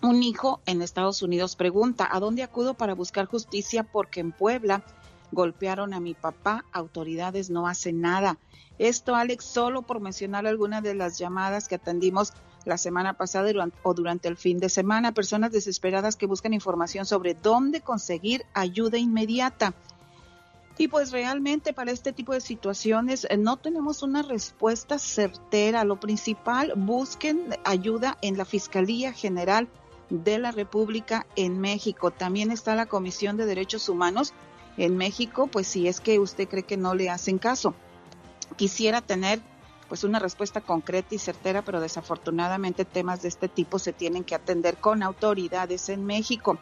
[0.02, 3.84] Un hijo en Estados Unidos pregunta, ¿a dónde acudo para buscar justicia?
[3.84, 4.84] Porque en Puebla
[5.32, 8.38] golpearon a mi papá, autoridades no hacen nada.
[8.78, 12.34] Esto, Alex, solo por mencionar algunas de las llamadas que atendimos
[12.64, 17.34] la semana pasada o durante el fin de semana, personas desesperadas que buscan información sobre
[17.34, 19.74] dónde conseguir ayuda inmediata.
[20.78, 25.84] Y pues realmente para este tipo de situaciones eh, no tenemos una respuesta certera.
[25.84, 29.68] Lo principal, busquen ayuda en la Fiscalía General
[30.10, 32.12] de la República en México.
[32.12, 34.34] También está la Comisión de Derechos Humanos
[34.78, 37.74] en México, pues si es que usted cree que no le hacen caso.
[38.55, 39.41] Quisiera tener
[39.88, 44.36] pues una respuesta concreta y certera, pero desafortunadamente temas de este tipo se tienen que
[44.36, 46.60] atender con autoridades en México.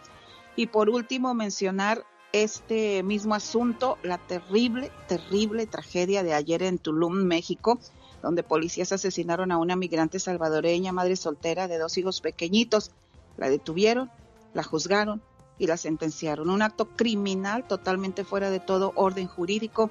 [0.55, 7.23] Y por último, mencionar este mismo asunto, la terrible, terrible tragedia de ayer en Tulum,
[7.23, 7.79] México,
[8.21, 12.91] donde policías asesinaron a una migrante salvadoreña, madre soltera de dos hijos pequeñitos.
[13.38, 14.09] La detuvieron,
[14.53, 15.21] la juzgaron
[15.57, 16.49] y la sentenciaron.
[16.49, 19.89] Un acto criminal totalmente fuera de todo orden jurídico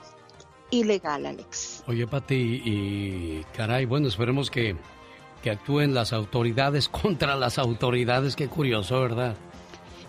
[0.70, 1.84] ilegal, Alex.
[1.86, 4.76] Oye, Pati, y caray, bueno, esperemos que,
[5.42, 8.36] que actúen las autoridades contra las autoridades.
[8.36, 9.36] Qué curioso, ¿verdad?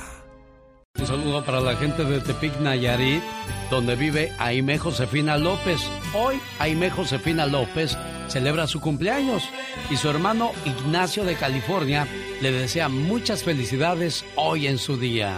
[1.01, 3.23] Un saludo para la gente de Tepic Nayarit,
[3.71, 5.81] donde vive Aime Josefina López.
[6.13, 7.97] Hoy Aime Josefina López
[8.27, 9.41] celebra su cumpleaños
[9.89, 12.07] y su hermano Ignacio de California
[12.39, 15.35] le desea muchas felicidades hoy en su día.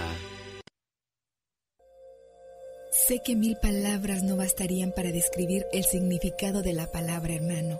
[2.91, 7.79] Sé que mil palabras no bastarían para describir el significado de la palabra hermano.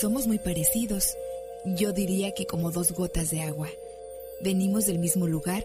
[0.00, 1.16] Somos muy parecidos,
[1.64, 3.68] yo diría que como dos gotas de agua.
[4.42, 5.64] Venimos del mismo lugar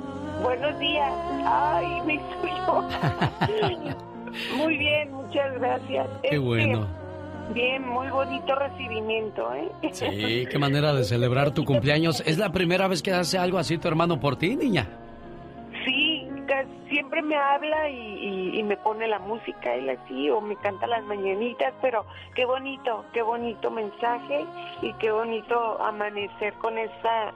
[0.41, 1.13] Buenos días.
[1.45, 2.83] Ay, me suyo.
[4.57, 6.07] muy bien, muchas gracias.
[6.29, 6.87] Qué bueno.
[7.53, 9.69] Bien, muy bonito recibimiento, ¿eh?
[9.91, 12.21] Sí, qué manera de celebrar tu cumpleaños.
[12.25, 14.87] ¿Es la primera vez que hace algo así tu hermano por ti, niña?
[15.85, 16.29] Sí,
[16.89, 20.87] siempre me habla y, y- y me pone la música él así o me canta
[20.87, 24.45] las mañanitas, pero qué bonito, qué bonito mensaje
[24.81, 27.33] y qué bonito amanecer con esta,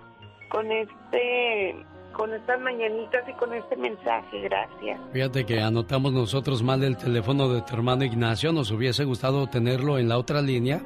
[0.50, 1.76] con este,
[2.16, 4.42] con estas mañanitas y con este mensaje.
[4.42, 5.00] Gracias.
[5.12, 8.52] Fíjate que anotamos nosotros mal el teléfono de tu hermano Ignacio.
[8.52, 10.82] Nos hubiese gustado tenerlo en la otra línea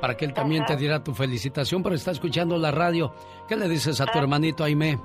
[0.00, 0.74] para que él también Ajá.
[0.74, 3.14] te diera tu felicitación, pero está escuchando la radio.
[3.48, 4.22] ¿Qué le dices a tu Ah.
[4.22, 4.98] hermanito Aime?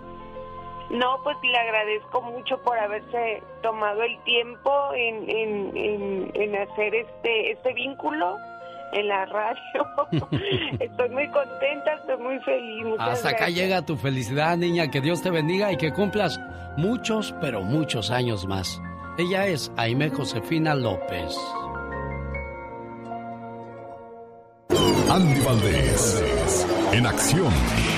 [0.90, 6.96] No, pues le agradezco mucho por haberse tomado el tiempo en, en, en, en hacer
[6.96, 8.38] este, este vínculo
[8.94, 9.88] en la radio.
[10.80, 12.86] estoy muy contenta, estoy muy feliz.
[12.86, 14.90] Muchas Hasta acá llega tu felicidad, niña.
[14.90, 16.40] Que Dios te bendiga y que cumplas
[16.78, 18.82] muchos, pero muchos años más.
[19.18, 21.36] Ella es Aime Josefina López.
[25.10, 27.97] Andy Valdés, en acción.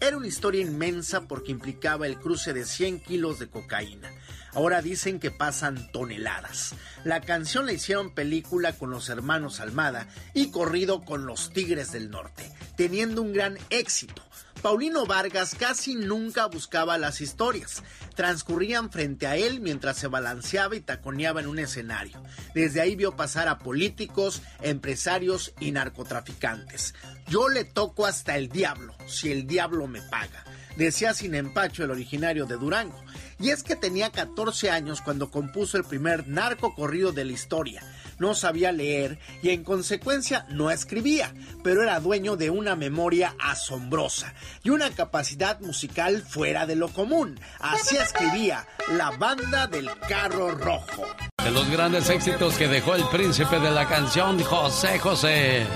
[0.00, 4.10] Era una historia inmensa porque implicaba el cruce de 100 kilos de cocaína.
[4.52, 6.74] Ahora dicen que pasan toneladas.
[7.04, 12.10] La canción la hicieron película con los hermanos Almada y corrido con los Tigres del
[12.10, 14.22] Norte, teniendo un gran éxito.
[14.62, 17.82] Paulino Vargas casi nunca buscaba las historias.
[18.14, 22.22] Transcurrían frente a él mientras se balanceaba y taconeaba en un escenario.
[22.54, 26.94] Desde ahí vio pasar a políticos, empresarios y narcotraficantes.
[27.26, 30.44] Yo le toco hasta el diablo, si el diablo me paga.
[30.76, 33.02] Decía sin empacho el originario de Durango.
[33.38, 37.82] Y es que tenía 14 años cuando compuso el primer narco corrido de la historia.
[38.20, 44.34] No sabía leer y en consecuencia no escribía, pero era dueño de una memoria asombrosa
[44.62, 47.40] y una capacidad musical fuera de lo común.
[47.58, 51.06] Así escribía La Banda del Carro Rojo.
[51.42, 55.66] De los grandes éxitos que dejó el príncipe de la canción, José José.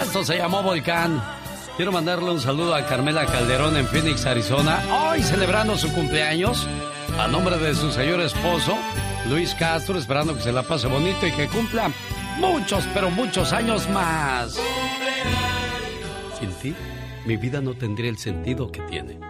[0.00, 1.20] Esto se llamó Volcán.
[1.76, 6.68] Quiero mandarle un saludo a Carmela Calderón en Phoenix, Arizona, hoy celebrando su cumpleaños.
[7.18, 8.78] A nombre de su señor esposo,
[9.30, 11.92] Luis Castro, esperando que se la pase bonito y que cumpla
[12.40, 14.60] muchos, pero muchos años más.
[16.40, 16.74] Sin ti,
[17.26, 19.20] mi vida no tendría el sentido que tiene.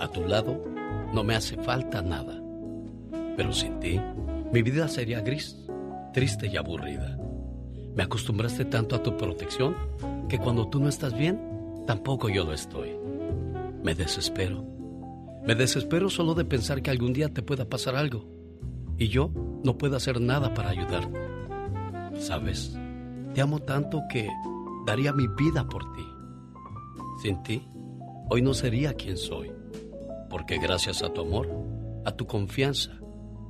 [0.00, 0.64] A tu lado,
[1.12, 2.42] no me hace falta nada.
[3.36, 4.00] Pero sin ti,
[4.50, 5.58] mi vida sería gris,
[6.14, 7.18] triste y aburrida.
[7.94, 9.76] Me acostumbraste tanto a tu protección
[10.26, 11.38] que cuando tú no estás bien,
[11.86, 12.96] tampoco yo lo estoy.
[13.82, 14.64] Me desespero.
[15.46, 18.41] Me desespero solo de pensar que algún día te pueda pasar algo
[19.02, 19.32] y yo
[19.64, 21.18] no puedo hacer nada para ayudarte.
[22.20, 22.78] Sabes,
[23.34, 24.30] te amo tanto que
[24.86, 26.06] daría mi vida por ti.
[27.20, 27.68] Sin ti,
[28.30, 29.50] hoy no sería quien soy,
[30.30, 31.48] porque gracias a tu amor,
[32.04, 32.92] a tu confianza,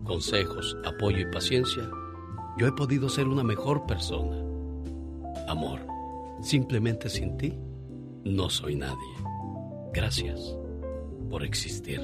[0.04, 1.82] consejos, apoyo y paciencia,
[2.56, 4.38] yo he podido ser una mejor persona.
[5.48, 5.80] Amor,
[6.40, 7.58] simplemente sin ti,
[8.24, 8.96] no soy nadie.
[9.92, 10.56] Gracias
[11.28, 12.00] por existir.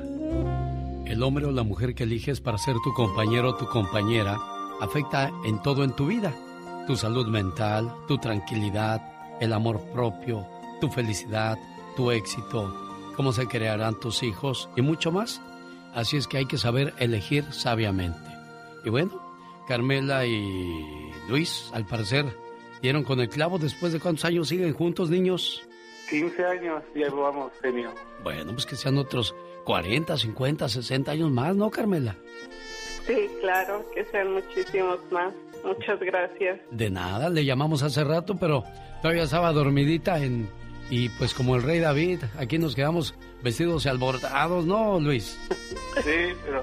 [1.05, 4.39] El hombre o la mujer que eliges para ser tu compañero o tu compañera
[4.81, 6.35] afecta en todo en tu vida.
[6.87, 9.03] Tu salud mental, tu tranquilidad,
[9.41, 10.47] el amor propio,
[10.81, 11.59] tu felicidad,
[11.97, 12.75] tu éxito,
[13.17, 15.41] cómo se crearán tus hijos y mucho más.
[15.95, 18.31] Así es que hay que saber elegir sabiamente.
[18.85, 19.21] Y bueno,
[19.67, 22.25] Carmela y Luis, al parecer,
[22.81, 25.63] dieron con el clavo después de cuántos años siguen juntos, niños.
[26.11, 27.93] 15 años llevamos, genio.
[28.23, 29.35] Bueno, pues que sean otros
[29.73, 32.17] 40, 50, 60 años más, ¿no, Carmela?
[33.07, 35.35] Sí, claro, que sean muchísimos más.
[35.63, 36.59] Muchas gracias.
[36.71, 38.65] De nada, le llamamos hace rato, pero
[39.03, 40.49] todavía estaba dormidita en...
[40.89, 43.15] Y pues como el rey David, aquí nos quedamos
[43.45, 45.39] vestidos y alborotados, ¿no, Luis?
[46.03, 46.63] Sí, pero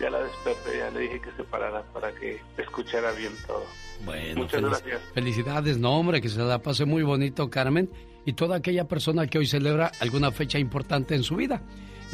[0.00, 3.64] ya la desperté, ya le dije que se parara para que escuchara bien todo.
[4.04, 5.00] Bueno, Muchas felic- gracias.
[5.12, 7.90] felicidades, no, hombre, que se la pase muy bonito, Carmen,
[8.24, 11.60] y toda aquella persona que hoy celebra alguna fecha importante en su vida.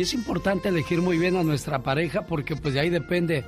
[0.00, 3.44] Y es importante elegir muy bien a nuestra pareja porque pues de ahí depende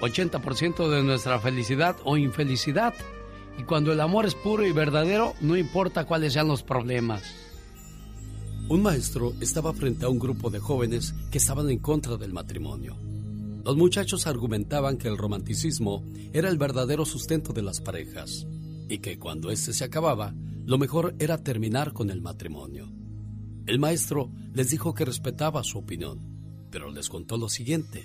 [0.00, 2.94] 80% de nuestra felicidad o infelicidad.
[3.58, 7.24] Y cuando el amor es puro y verdadero, no importa cuáles sean los problemas.
[8.68, 12.96] Un maestro estaba frente a un grupo de jóvenes que estaban en contra del matrimonio.
[13.64, 18.46] Los muchachos argumentaban que el romanticismo era el verdadero sustento de las parejas
[18.88, 20.36] y que cuando éste se acababa,
[20.66, 22.99] lo mejor era terminar con el matrimonio.
[23.70, 26.18] El maestro les dijo que respetaba su opinión,
[26.72, 28.04] pero les contó lo siguiente.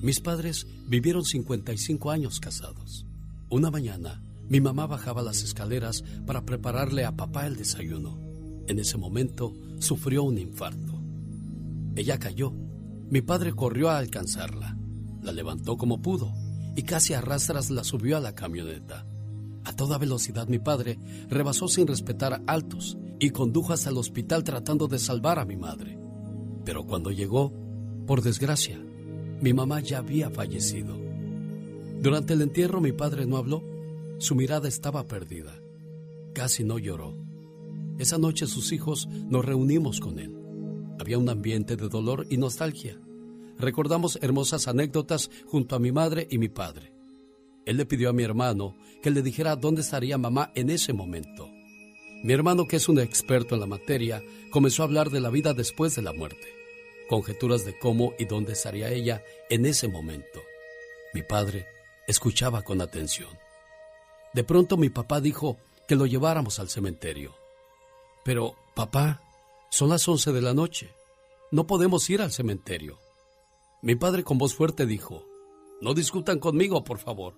[0.00, 3.04] Mis padres vivieron 55 años casados.
[3.50, 8.18] Una mañana, mi mamá bajaba las escaleras para prepararle a papá el desayuno.
[8.66, 10.98] En ese momento sufrió un infarto.
[11.94, 12.54] Ella cayó.
[13.10, 14.78] Mi padre corrió a alcanzarla.
[15.20, 16.32] La levantó como pudo
[16.74, 19.04] y casi a rastras la subió a la camioneta.
[19.64, 20.98] A toda velocidad mi padre
[21.28, 25.98] rebasó sin respetar altos y condujo hasta el hospital tratando de salvar a mi madre.
[26.64, 27.52] Pero cuando llegó,
[28.06, 28.78] por desgracia,
[29.40, 30.96] mi mamá ya había fallecido.
[32.00, 33.62] Durante el entierro mi padre no habló,
[34.18, 35.58] su mirada estaba perdida.
[36.34, 37.14] Casi no lloró.
[37.98, 40.36] Esa noche sus hijos nos reunimos con él.
[40.98, 42.98] Había un ambiente de dolor y nostalgia.
[43.58, 46.92] Recordamos hermosas anécdotas junto a mi madre y mi padre.
[47.66, 51.53] Él le pidió a mi hermano que le dijera dónde estaría mamá en ese momento.
[52.24, 55.52] Mi hermano, que es un experto en la materia, comenzó a hablar de la vida
[55.52, 56.48] después de la muerte,
[57.06, 60.40] conjeturas de cómo y dónde estaría ella en ese momento.
[61.12, 61.66] Mi padre
[62.06, 63.28] escuchaba con atención.
[64.32, 67.34] De pronto mi papá dijo que lo lleváramos al cementerio.
[68.24, 69.20] Pero, papá,
[69.70, 70.94] son las once de la noche.
[71.50, 72.98] No podemos ir al cementerio.
[73.82, 75.26] Mi padre con voz fuerte dijo,
[75.82, 77.34] no discutan conmigo, por favor.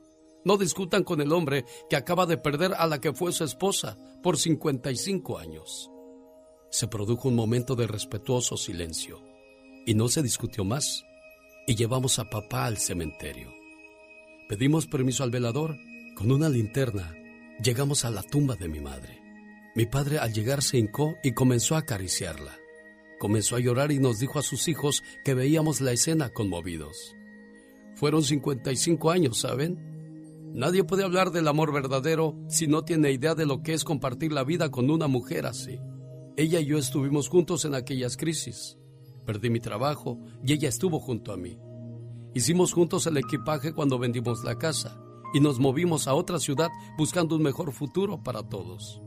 [0.47, 3.99] No discutan con el hombre que acaba de perder a la que fue su esposa
[4.23, 5.91] por 55 años.
[6.71, 9.21] Se produjo un momento de respetuoso silencio
[9.87, 11.05] y no se discutió más
[11.67, 13.53] y llevamos a papá al cementerio.
[14.49, 15.77] Pedimos permiso al velador.
[16.15, 17.13] Con una linterna
[17.61, 19.21] llegamos a la tumba de mi madre.
[19.75, 22.57] Mi padre al llegar se hincó y comenzó a acariciarla.
[23.19, 27.17] Comenzó a llorar y nos dijo a sus hijos que veíamos la escena conmovidos.
[27.97, 29.96] Fueron 55 años, ¿saben?
[30.53, 34.33] Nadie puede hablar del amor verdadero si no tiene idea de lo que es compartir
[34.33, 35.79] la vida con una mujer así.
[36.37, 38.79] Ella y yo estuvimos juntos en aquellas crisis.
[39.25, 41.59] Perdí mi trabajo y ella estuvo junto a mí.
[42.35, 45.01] Hicimos juntos el equipaje cuando vendimos la casa
[45.33, 46.69] y nos movimos a otra ciudad
[46.99, 49.01] buscando un mejor futuro para todos.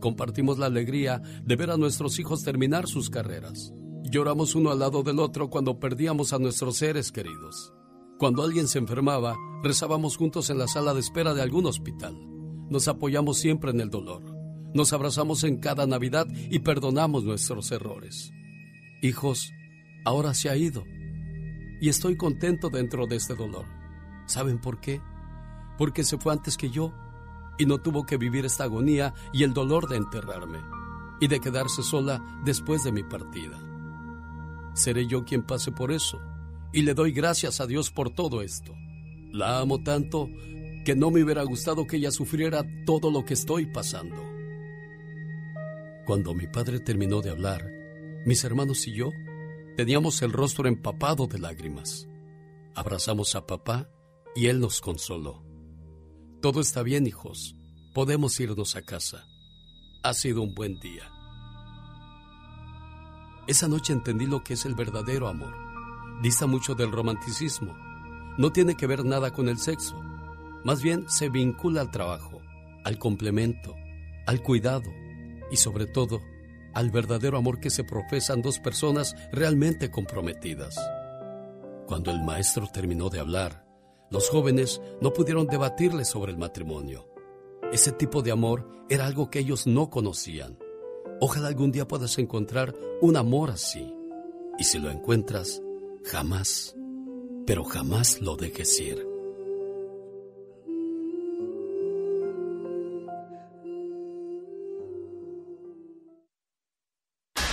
[0.00, 3.72] Compartimos la alegría de ver a nuestros hijos terminar sus carreras.
[4.02, 7.72] Lloramos uno al lado del otro cuando perdíamos a nuestros seres queridos.
[8.18, 12.16] Cuando alguien se enfermaba, rezábamos juntos en la sala de espera de algún hospital.
[12.70, 14.22] Nos apoyamos siempre en el dolor.
[14.72, 18.32] Nos abrazamos en cada Navidad y perdonamos nuestros errores.
[19.02, 19.52] Hijos,
[20.04, 20.84] ahora se ha ido.
[21.80, 23.66] Y estoy contento dentro de este dolor.
[24.26, 25.02] ¿Saben por qué?
[25.76, 26.92] Porque se fue antes que yo
[27.58, 30.60] y no tuvo que vivir esta agonía y el dolor de enterrarme
[31.20, 33.58] y de quedarse sola después de mi partida.
[34.72, 36.20] Seré yo quien pase por eso
[36.74, 38.74] y le doy gracias a Dios por todo esto.
[39.30, 40.28] La amo tanto
[40.84, 44.16] que no me hubiera gustado que ella sufriera todo lo que estoy pasando.
[46.04, 47.64] Cuando mi padre terminó de hablar,
[48.26, 49.10] mis hermanos y yo
[49.76, 52.08] teníamos el rostro empapado de lágrimas.
[52.74, 53.88] Abrazamos a papá
[54.34, 55.44] y él nos consoló.
[56.42, 57.54] Todo está bien, hijos.
[57.94, 59.24] Podemos irnos a casa.
[60.02, 61.08] Ha sido un buen día.
[63.46, 65.63] Esa noche entendí lo que es el verdadero amor
[66.22, 67.76] dista mucho del romanticismo.
[68.36, 70.00] No tiene que ver nada con el sexo.
[70.64, 72.40] Más bien se vincula al trabajo,
[72.84, 73.74] al complemento,
[74.26, 74.90] al cuidado
[75.50, 76.20] y sobre todo
[76.74, 80.76] al verdadero amor que se profesan dos personas realmente comprometidas.
[81.86, 83.64] Cuando el maestro terminó de hablar,
[84.10, 87.08] los jóvenes no pudieron debatirle sobre el matrimonio.
[87.72, 90.58] Ese tipo de amor era algo que ellos no conocían.
[91.20, 93.94] Ojalá algún día puedas encontrar un amor así.
[94.58, 95.62] Y si lo encuentras,
[96.04, 96.74] Jamás,
[97.46, 99.06] pero jamás lo dejes ir.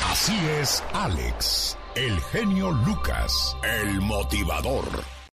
[0.10, 4.86] Así es, Alex, el genio Lucas, el motivador.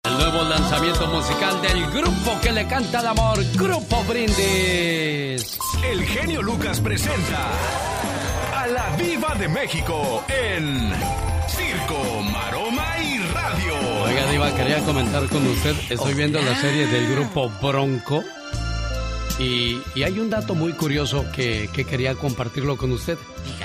[0.05, 5.59] El nuevo lanzamiento musical del grupo que le canta el amor, Grupo Brindis.
[5.85, 7.51] El genio Lucas presenta
[8.55, 10.93] a la Viva de México en
[11.57, 13.75] Circo, Maroma y Radio.
[14.05, 15.75] Oiga, Diva, quería comentar con usted.
[15.91, 18.23] Estoy viendo la serie del grupo Bronco.
[19.39, 23.19] Y, hay un dato muy curioso que, quería compartirlo con usted.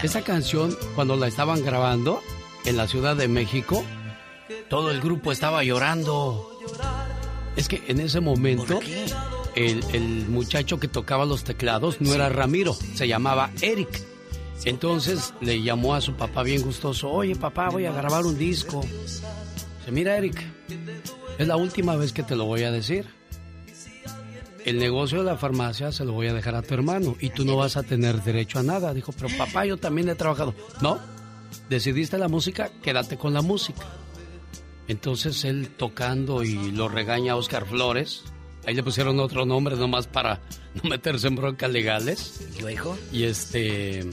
[0.03, 2.21] Esa canción, cuando la estaban grabando,
[2.65, 3.83] en la Ciudad de México,
[4.69, 6.49] todo el grupo estaba llorando.
[7.55, 8.79] Es que en ese momento
[9.55, 14.10] el, el muchacho que tocaba los teclados no era Ramiro, se llamaba Eric.
[14.65, 18.81] Entonces le llamó a su papá bien gustoso, oye papá, voy a grabar un disco.
[18.81, 20.41] Dice, mira Eric,
[21.37, 23.05] es la última vez que te lo voy a decir.
[24.63, 27.45] El negocio de la farmacia se lo voy a dejar a tu hermano y tú
[27.45, 28.93] no vas a tener derecho a nada.
[28.93, 30.53] Dijo, pero papá, yo también he trabajado.
[30.81, 30.99] No,
[31.67, 33.87] decidiste la música, quédate con la música.
[34.87, 38.23] Entonces él tocando y lo regaña a Oscar Flores.
[38.67, 40.41] Ahí le pusieron otro nombre nomás para
[40.75, 42.47] no meterse en broncas legales.
[42.57, 42.97] ¿Y luego?
[43.11, 44.07] Y este.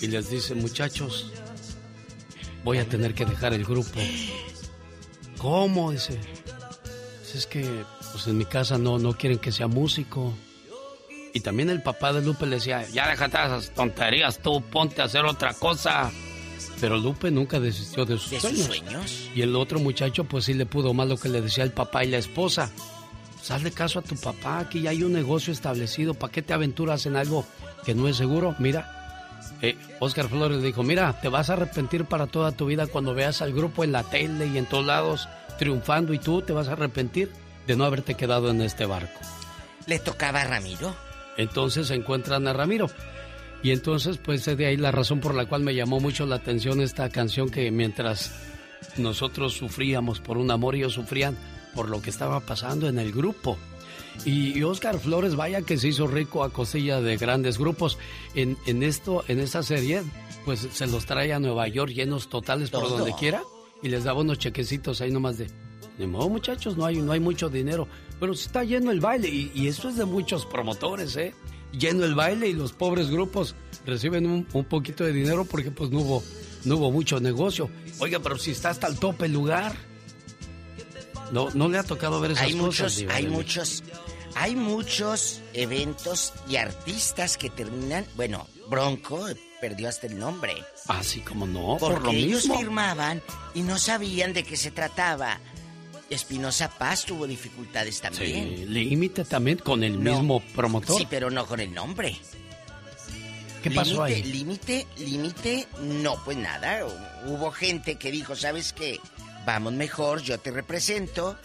[0.00, 1.30] Y les dice, muchachos,
[2.64, 4.00] voy a tener que dejar el grupo.
[5.38, 5.92] ¿Cómo?
[5.92, 6.18] Dice.
[7.20, 10.32] "Pues Es que pues en mi casa no, no quieren que sea músico.
[11.34, 15.04] Y también el papá de Lupe le decía, ya déjate esas tonterías tú, ponte a
[15.04, 16.10] hacer otra cosa.
[16.80, 18.66] Pero Lupe nunca desistió de sus ¿De sus sueños.
[18.66, 19.30] sueños?
[19.34, 22.04] Y el otro muchacho pues sí le pudo más lo que le decía el papá
[22.04, 22.70] y la esposa.
[23.50, 27.04] Hazle caso a tu papá, aquí ya hay un negocio establecido, ¿para qué te aventuras
[27.06, 27.44] en algo
[27.84, 28.56] que no es seguro?
[28.58, 28.95] Mira,
[29.62, 33.42] eh, Oscar Flores dijo, mira, te vas a arrepentir para toda tu vida cuando veas
[33.42, 35.28] al grupo en la tele y en todos lados
[35.58, 37.30] triunfando y tú te vas a arrepentir
[37.66, 39.20] de no haberte quedado en este barco.
[39.86, 40.94] ¿Le tocaba a Ramiro?
[41.36, 42.88] Entonces encuentran a Ramiro.
[43.62, 46.36] Y entonces, pues es de ahí la razón por la cual me llamó mucho la
[46.36, 48.32] atención esta canción que mientras
[48.96, 51.36] nosotros sufríamos por un amor, ellos sufrían
[51.74, 53.58] por lo que estaba pasando en el grupo.
[54.24, 57.98] Y, Oscar Flores, vaya que se hizo rico a cosilla de grandes grupos.
[58.34, 60.02] En, en esto, en esta serie,
[60.44, 62.98] pues se los trae a Nueva York llenos totales por Todo.
[62.98, 63.42] donde quiera
[63.82, 65.48] y les daba unos chequecitos ahí nomás de,
[65.98, 67.86] de modo muchachos, no hay, no hay mucho dinero,
[68.18, 71.34] pero sí está lleno el baile y, y esto es de muchos promotores, ¿eh?
[71.72, 73.54] Lleno el baile y los pobres grupos
[73.84, 76.22] reciben un, un poquito de dinero porque pues no hubo,
[76.64, 77.68] no hubo mucho negocio.
[77.98, 79.76] Oiga, pero si está hasta el tope el lugar.
[81.32, 82.98] No, no le ha tocado ver esas hay cosas.
[83.02, 83.82] muchos, hay muchos,
[84.36, 89.26] hay muchos eventos y artistas que terminan, bueno, Bronco
[89.60, 90.54] perdió hasta el nombre.
[90.86, 92.58] Así como no, Porque por lo ellos mismo.
[92.58, 93.22] firmaban
[93.54, 95.40] y no sabían de qué se trataba.
[96.10, 98.56] Espinosa Paz tuvo dificultades también.
[98.58, 100.12] Sí, límite también con el No.
[100.12, 100.98] mismo promotor.
[100.98, 102.16] Sí, pero no con el nombre.
[103.62, 104.22] ¿Qué pasó Límite, ahí?
[104.32, 106.86] Límite, límite, no, pues nada.
[107.26, 109.00] Hubo gente que dijo, ¿sabes qué?
[109.44, 111.36] Vamos mejor, yo te represento.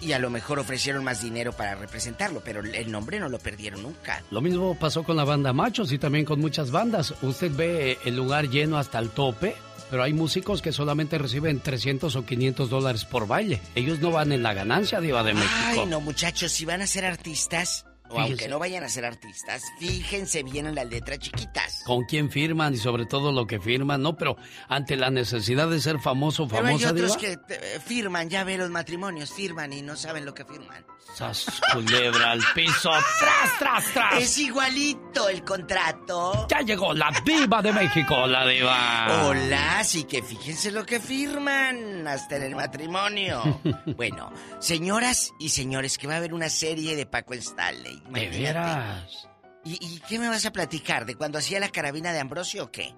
[0.00, 3.82] Y a lo mejor ofrecieron más dinero para representarlo, pero el nombre no lo perdieron
[3.82, 4.22] nunca.
[4.30, 7.14] Lo mismo pasó con la banda Machos y también con muchas bandas.
[7.22, 9.56] Usted ve el lugar lleno hasta el tope,
[9.90, 13.60] pero hay músicos que solamente reciben 300 o 500 dólares por baile.
[13.74, 15.54] Ellos no van en la ganancia, Diva de México.
[15.64, 19.62] Ay, no, muchachos, si van a ser artistas, o aunque no vayan a ser artistas,
[19.78, 21.82] fíjense bien en las letras chiquitas.
[21.84, 24.16] Con quién firman y sobre todo lo que firman, ¿no?
[24.16, 24.36] Pero
[24.68, 28.44] ante la necesidad de ser famoso Pero hay famosa, otros Diva, que eh, firman, ya
[28.44, 30.84] ve los matrimonios, firman y no saben lo que firman.
[31.14, 32.90] ¡Sas, culebra al piso!
[33.18, 34.22] ¡Tras, tras, tras!
[34.22, 36.46] Es igualito el contrato.
[36.50, 39.26] Ya llegó la Diva de México, la Diva.
[39.26, 43.60] Hola, sí que fíjense lo que firman hasta en el matrimonio.
[43.96, 47.95] bueno, señoras y señores, que va a haber una serie de Paco Stanley.
[48.10, 49.28] ¿De veras?
[49.64, 51.06] ¿Y, y qué me vas a platicar?
[51.06, 52.94] ¿De cuando hacía la carabina de Ambrosio o qué?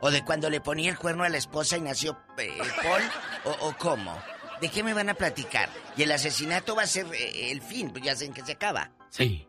[0.00, 3.02] ¿O de cuando le ponía el cuerno a la esposa y nació eh, Paul?
[3.44, 4.16] ¿O, o cómo?
[4.60, 5.68] ¿De qué me van a platicar?
[5.96, 8.92] Y el asesinato va a ser eh, el fin, pues ya saben que se acaba.
[9.08, 9.46] Sí.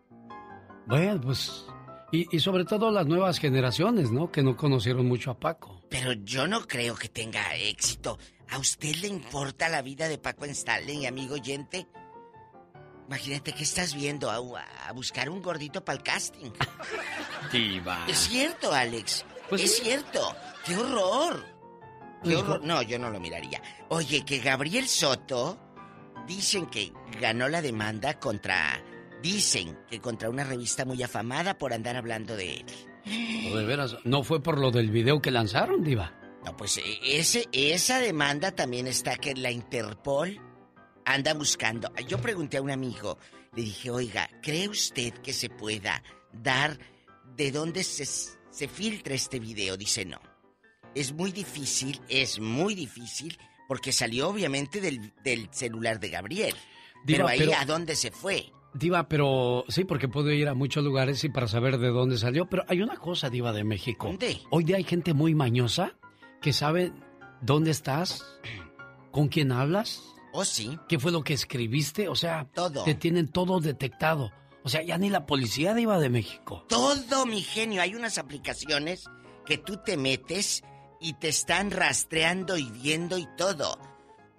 [0.87, 1.65] Bueno, pues...
[2.13, 4.31] Y, y sobre todo las nuevas generaciones, ¿no?
[4.31, 5.81] Que no conocieron mucho a Paco.
[5.89, 8.17] Pero yo no creo que tenga éxito.
[8.49, 11.87] ¿A usted le importa la vida de Paco Stanley, amigo oyente?
[13.11, 14.37] Imagínate que estás viendo a,
[14.87, 16.49] a buscar un gordito para el casting.
[17.51, 18.05] Diva.
[18.07, 19.25] Es cierto, Alex.
[19.49, 19.83] Pues es sí.
[19.83, 20.33] cierto.
[20.65, 21.43] ¡Qué horror!
[22.23, 22.61] ¡Qué Pues, horror!
[22.63, 23.61] No, yo no lo miraría.
[23.89, 25.59] Oye, que Gabriel Soto
[26.25, 28.81] dicen que ganó la demanda contra.
[29.21, 32.65] Dicen que contra una revista muy afamada por andar hablando de él.
[33.51, 36.13] O de veras, no fue por lo del video que lanzaron, Diva.
[36.45, 40.39] No, pues ese, esa demanda también está que la Interpol
[41.05, 41.91] anda buscando.
[42.07, 43.17] Yo pregunté a un amigo,
[43.55, 46.77] le dije, oiga, ¿cree usted que se pueda dar
[47.35, 49.77] de dónde se, se filtra este video?
[49.77, 50.19] Dice, no.
[50.95, 53.37] Es muy difícil, es muy difícil,
[53.67, 56.55] porque salió obviamente del, del celular de Gabriel.
[57.05, 58.51] Diva, pero ahí, pero- ¿a dónde se fue?
[58.73, 62.45] Diva, pero sí, porque puedo ir a muchos lugares y para saber de dónde salió.
[62.49, 64.07] Pero hay una cosa, Diva de México.
[64.07, 64.37] ¿Dónde?
[64.49, 65.97] Hoy día hay gente muy mañosa
[66.41, 66.93] que sabe
[67.41, 68.23] dónde estás,
[69.11, 70.01] con quién hablas,
[70.33, 70.77] Oh, sí.
[70.87, 72.07] qué fue lo que escribiste.
[72.07, 72.83] O sea, Todo.
[72.83, 74.31] te tienen todo detectado.
[74.63, 76.65] O sea, ya ni la policía, Diva de México.
[76.69, 77.81] Todo, mi genio.
[77.81, 79.05] Hay unas aplicaciones
[79.45, 80.63] que tú te metes
[80.99, 83.79] y te están rastreando y viendo y todo.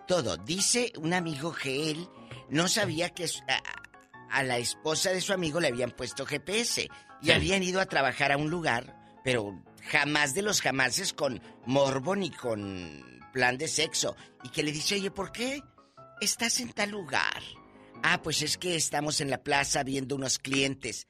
[0.07, 0.37] Todo.
[0.37, 2.09] Dice un amigo que él
[2.51, 6.89] no sabía que a, a la esposa de su amigo le habían puesto GPS
[7.21, 7.33] y Sí.
[7.33, 12.31] habían ido a trabajar a un lugar, pero jamás de los jamases con morbo ni
[12.31, 14.15] con plan de sexo.
[14.45, 15.63] Y que le dice, oye, ¿por qué
[16.25, 17.43] estás en tal lugar?
[18.03, 21.07] Ah, pues es que estamos en la plaza viendo unos clientes.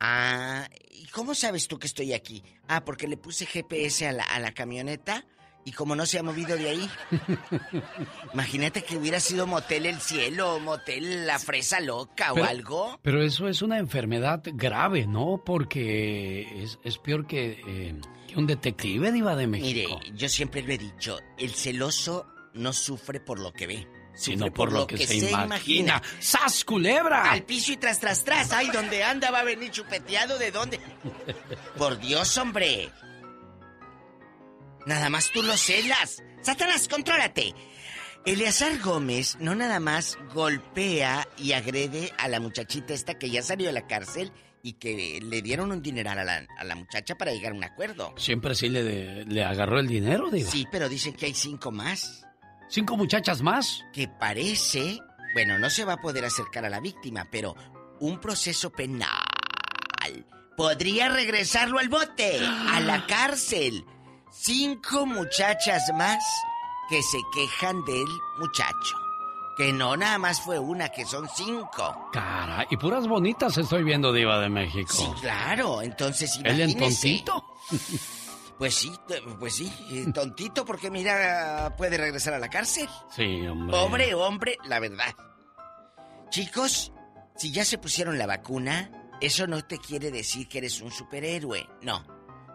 [0.00, 2.42] Ah, ¿y cómo sabes tú que estoy aquí?
[2.68, 5.24] Ah, porque le puse GPS a la, a la camioneta
[5.64, 6.90] y como no se ha movido de ahí.
[8.32, 12.98] Imagínate que hubiera sido motel el cielo, motel la fresa loca o algo.
[13.02, 15.42] Pero eso es una enfermedad grave, ¿no?
[15.44, 19.98] Porque es, es peor que, eh, que un detective diva de México.
[20.00, 23.97] Mire, yo siempre lo he dicho, el celoso no sufre por lo que ve.
[24.18, 26.02] Sino por lo que se imagina.
[26.18, 27.30] ¡Sas, culebra!
[27.30, 28.52] Al piso y tras, tras, tras.
[28.52, 30.38] Ay, donde anda va a venir chupeteado.
[30.38, 30.80] ¿De dónde?
[31.78, 32.90] Por Dios, hombre.
[34.86, 36.20] Nada más tú lo celas.
[36.42, 37.54] Satanás, contrólate.
[38.26, 43.68] Eleazar Gómez no nada más golpea y agrede a la muchachita esta que ya salió
[43.68, 47.32] de la cárcel y que le dieron un dineral a la, a la muchacha para
[47.32, 48.12] llegar a un acuerdo.
[48.16, 50.50] Siempre sí le, le agarró el dinero, diva.
[50.50, 52.24] Sí, pero dicen que hay cinco más.
[52.68, 53.84] ¿Cinco muchachas más?
[53.92, 54.98] Que parece,
[55.34, 57.54] bueno, no se va a poder acercar a la víctima, pero
[58.00, 59.08] un proceso penal
[60.56, 63.84] podría regresarlo al bote, a la cárcel.
[64.30, 66.22] Cinco muchachas más
[66.90, 68.06] que se quejan del
[68.38, 68.96] muchacho.
[69.56, 72.10] Que no nada más fue una, que son cinco.
[72.12, 74.92] Cara, y puras bonitas estoy viendo, diva de México.
[74.92, 77.24] Sí, claro, entonces ¿Él en imagínese.
[78.58, 78.92] Pues sí,
[79.38, 82.88] pues sí, eh, tontito porque mira, puede regresar a la cárcel.
[83.14, 83.76] Sí, hombre.
[83.76, 85.14] Pobre hombre, la verdad.
[86.30, 86.92] Chicos,
[87.36, 88.90] si ya se pusieron la vacuna,
[89.20, 91.68] eso no te quiere decir que eres un superhéroe.
[91.82, 92.04] No.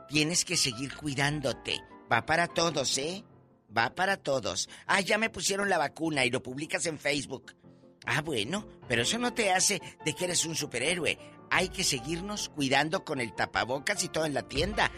[0.10, 1.82] Tienes que seguir cuidándote.
[2.12, 3.24] Va para todos, ¿eh?
[3.76, 4.70] Va para todos.
[4.86, 7.56] Ah, ya me pusieron la vacuna y lo publicas en Facebook.
[8.06, 11.18] Ah, bueno, pero eso no te hace de que eres un superhéroe.
[11.49, 14.91] Hay que seguirnos cuidando con el tapabocas y todo en la tienda.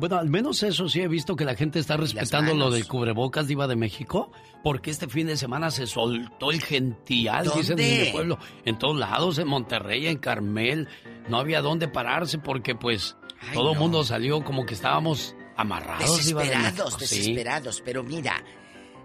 [0.00, 3.46] Bueno, al menos eso sí he visto que la gente está respetando lo del cubrebocas
[3.46, 4.32] diva de México,
[4.64, 8.98] porque este fin de semana se soltó el gential, dicen en mi pueblo, en todos
[8.98, 10.88] lados, en Monterrey, en Carmel,
[11.28, 13.80] no había dónde pararse porque pues Ay, todo el no.
[13.82, 16.10] mundo salió como que estábamos amarrados.
[16.26, 17.18] de Desesperados, sí.
[17.18, 17.82] desesperados.
[17.84, 18.42] Pero mira,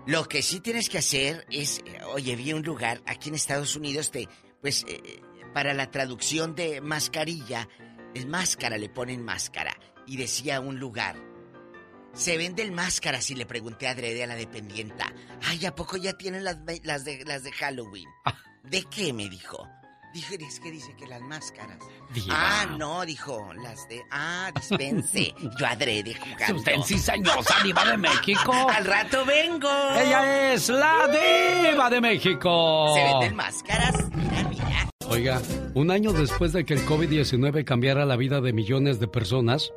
[0.07, 3.75] lo que sí tienes que hacer es, eh, oye, vi un lugar aquí en Estados
[3.75, 4.29] Unidos, te,
[4.61, 5.21] pues, eh,
[5.53, 7.67] para la traducción de mascarilla,
[8.13, 9.75] es máscara, le ponen máscara.
[10.07, 11.15] Y decía un lugar,
[12.13, 16.13] se venden máscaras y le pregunté a Adrede a la dependienta, ay, ¿a poco ya
[16.13, 18.07] tienen las, de, las de Halloween?
[18.25, 18.35] Ah.
[18.63, 19.13] ¿De qué?
[19.13, 19.67] me dijo.
[20.15, 21.77] Dije, es que dice que las máscaras.
[22.13, 22.27] Diva.
[22.29, 24.01] Ah, no, dijo, las de...
[24.09, 25.35] Ah, dispense.
[25.59, 26.55] Yo adrede jugando.
[26.55, 28.53] Usted cizañosa, diva de México.
[28.73, 29.69] Al rato vengo.
[29.99, 32.93] Ella es la diva de México.
[32.95, 34.09] Se venden máscaras.
[34.15, 34.89] Mira, mira.
[35.09, 35.41] Oiga,
[35.73, 39.73] un año después de que el COVID-19 cambiara la vida de millones de personas,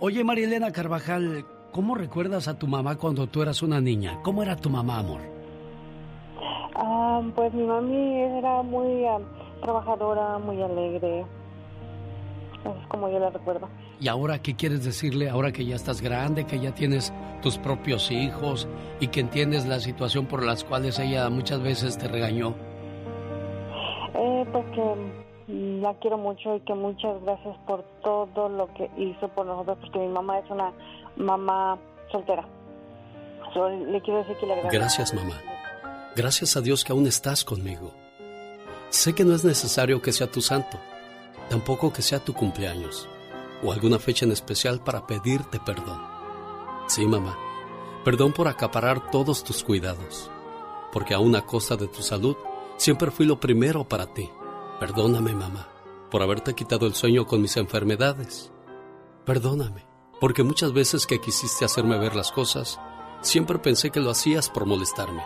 [0.00, 4.20] Oye, Marilena Carvajal, ¿cómo recuerdas a tu mamá cuando tú eras una niña?
[4.22, 5.20] ¿Cómo era tu mamá, amor?
[6.76, 9.18] Ah, pues mi mami era muy ah,
[9.60, 11.26] trabajadora, muy alegre.
[12.60, 13.68] Eso es como yo la recuerdo.
[14.00, 15.28] ¿Y ahora qué quieres decirle?
[15.28, 17.12] Ahora que ya estás grande, que ya tienes
[17.42, 18.68] tus propios hijos
[19.00, 22.54] y que entiendes la situación por las cuales ella muchas veces te regañó.
[24.14, 28.88] Eh, pues que mm, la quiero mucho y que muchas gracias por todo lo que
[28.96, 30.72] hizo por nosotros, porque mi mamá es una
[31.16, 31.78] mamá
[32.10, 32.46] soltera.
[33.52, 34.68] So, le quiero decir que le.
[34.70, 35.40] Gracias, mamá.
[36.16, 37.92] Gracias a Dios que aún estás conmigo.
[38.90, 40.78] Sé que no es necesario que sea tu santo,
[41.48, 43.08] tampoco que sea tu cumpleaños
[43.64, 46.00] o alguna fecha en especial para pedirte perdón.
[46.86, 47.36] Sí, mamá,
[48.04, 50.30] perdón por acaparar todos tus cuidados,
[50.92, 52.36] porque aún a costa de tu salud
[52.76, 54.30] siempre fui lo primero para ti.
[54.78, 55.68] Perdóname, mamá,
[56.10, 58.52] por haberte quitado el sueño con mis enfermedades.
[59.24, 59.86] Perdóname,
[60.24, 62.80] porque muchas veces que quisiste hacerme ver las cosas,
[63.20, 65.22] siempre pensé que lo hacías por molestarme.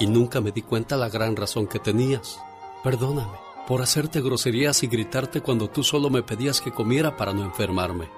[0.00, 2.40] Y nunca me di cuenta la gran razón que tenías.
[2.82, 3.36] Perdóname
[3.66, 8.08] por hacerte groserías y gritarte cuando tú solo me pedías que comiera para no enfermarme.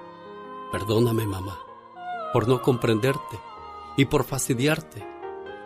[0.71, 1.59] Perdóname, mamá,
[2.31, 3.37] por no comprenderte
[3.97, 5.05] y por fastidiarte.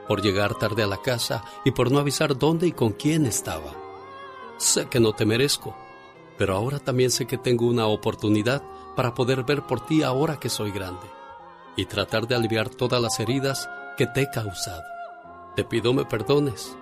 [0.08, 3.76] por llegar tarde a la casa y por no avisar dónde y con quién estaba.
[4.58, 5.76] Sé que no te merezco,
[6.38, 8.62] pero ahora también sé que tengo una oportunidad
[8.96, 11.06] para poder ver por ti ahora que soy grande
[11.78, 14.84] y tratar de aliviar todas las heridas que te he causado.
[15.56, 16.78] Te pido me perdones.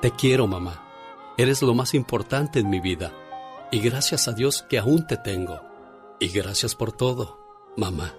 [0.00, 0.82] Te quiero, mamá.
[1.38, 3.12] Eres lo más importante en mi vida.
[3.70, 5.60] Y gracias a Dios que aún te tengo.
[6.20, 7.38] Y gracias por todo,
[7.76, 8.12] mamá.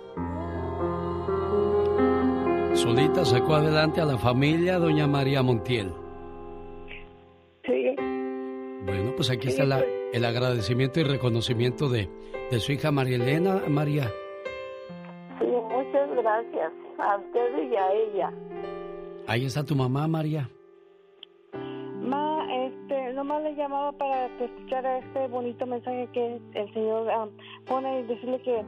[2.74, 5.92] Solita sacó adelante a la familia doña María Montiel.
[7.66, 7.96] Sí.
[8.86, 12.10] Bueno, pues aquí está la- el agradecimiento y reconocimiento de,
[12.52, 13.62] de su hija María Elena.
[13.68, 14.12] María,
[15.40, 18.34] Sí, muchas gracias a usted y a ella.
[19.28, 20.50] ahí está tu mamá, María.
[22.02, 27.28] Ma, este, nomás le llamaba para que escuchara este bonito mensaje que el Señor ah,
[27.68, 28.64] pone y decirle que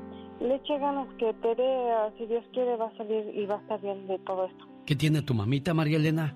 [0.46, 3.62] le eche ganas, que Tere, ah, si Dios quiere, va a salir y va a
[3.62, 4.66] estar bien de todo esto.
[4.86, 6.36] ¿Qué tiene tu mamita, María Elena?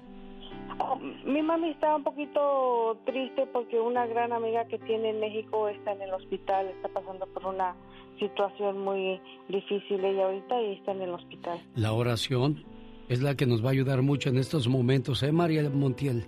[0.79, 5.67] Oh, mi mami está un poquito triste porque una gran amiga que tiene en México
[5.67, 7.75] está en el hospital, está pasando por una
[8.19, 11.61] situación muy difícil ella ahorita y está en el hospital.
[11.75, 12.63] La oración
[13.09, 16.25] es la que nos va a ayudar mucho en estos momentos, ¿eh, María Montiel?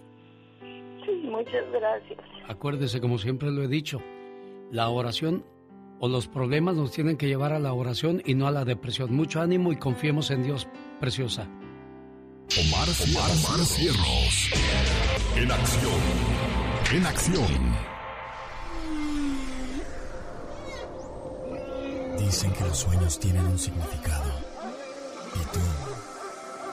[1.05, 2.19] Sí, muchas gracias.
[2.47, 4.01] Acuérdese, como siempre lo he dicho,
[4.71, 5.43] la oración
[5.99, 9.15] o los problemas nos tienen que llevar a la oración y no a la depresión.
[9.15, 10.67] Mucho ánimo y confiemos en Dios,
[10.99, 11.47] preciosa.
[12.53, 13.45] Omar, Fierros.
[13.45, 14.49] Omar Fierros.
[15.35, 16.01] En acción.
[16.93, 17.75] En acción.
[22.17, 24.31] Dicen que los sueños tienen un significado.
[25.35, 25.59] ¿Y tú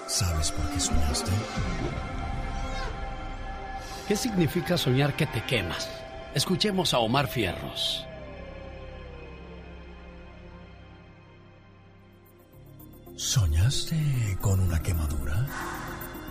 [0.06, 1.32] sabes por qué soñaste?
[4.06, 5.88] ¿Qué significa soñar que te quemas?
[6.34, 8.06] Escuchemos a Omar Fierros.
[13.22, 15.46] ¿Soñaste con una quemadura?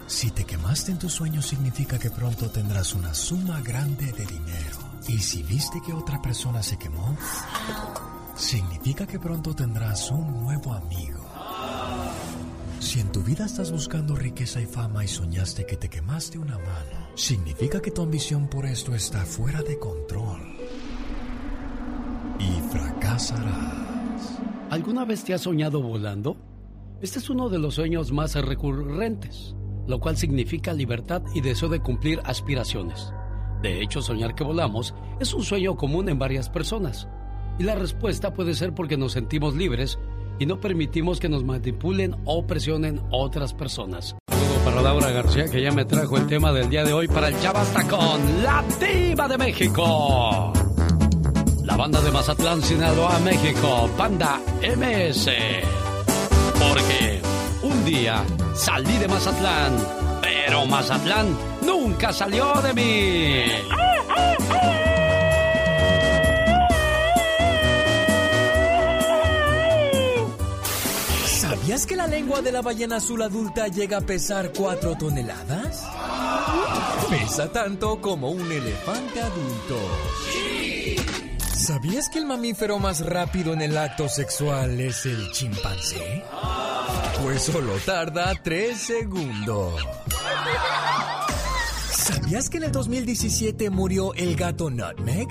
[0.08, 4.78] Si te quemaste en tus sueños significa que pronto tendrás una suma grande de dinero.
[5.08, 7.16] Y si viste que otra persona se quemó,
[8.36, 11.26] significa que pronto tendrás un nuevo amigo.
[12.82, 16.58] Si en tu vida estás buscando riqueza y fama y soñaste que te quemaste una
[16.58, 20.42] mano, significa que tu ambición por esto está fuera de control.
[22.38, 24.40] Y fracasarás.
[24.70, 26.51] ¿Alguna vez te has soñado volando?
[27.02, 29.56] Este es uno de los sueños más recurrentes,
[29.88, 33.12] lo cual significa libertad y deseo de cumplir aspiraciones.
[33.64, 37.08] De hecho, soñar que volamos es un sueño común en varias personas.
[37.58, 39.98] Y la respuesta puede ser porque nos sentimos libres
[40.38, 44.16] y no permitimos que nos manipulen o presionen otras personas.
[44.30, 47.30] Saludo para Laura García que ya me trajo el tema del día de hoy para
[47.30, 50.54] el Ya Basta con La Diva de México.
[51.64, 55.81] La banda de Mazatlán, Sinaloa, México, Banda MS.
[56.72, 57.22] Porque
[57.64, 58.24] un día
[58.56, 59.76] salí de Mazatlán,
[60.22, 63.44] pero Mazatlán nunca salió de mí.
[71.26, 75.84] ¿Sabías que la lengua de la ballena azul adulta llega a pesar 4 toneladas?
[77.10, 79.78] Pesa tanto como un elefante adulto.
[81.62, 86.24] ¿Sabías que el mamífero más rápido en el acto sexual es el chimpancé?
[87.22, 89.80] Pues solo tarda 3 segundos.
[91.92, 95.28] ¿Sabías que en el 2017 murió el gato Nutmeg?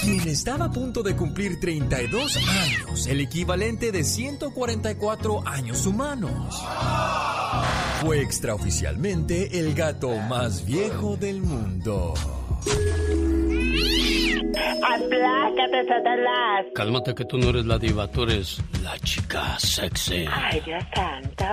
[0.00, 6.62] Quien estaba a punto de cumplir 32 años, el equivalente de 144 años humanos.
[8.00, 12.14] Fue extraoficialmente el gato más viejo del mundo.
[14.82, 16.66] Aplácate, Satanás.
[16.74, 20.26] Cálmate que tú no eres la diva, tú eres la chica sexy.
[20.30, 21.44] Ay, Dios santo.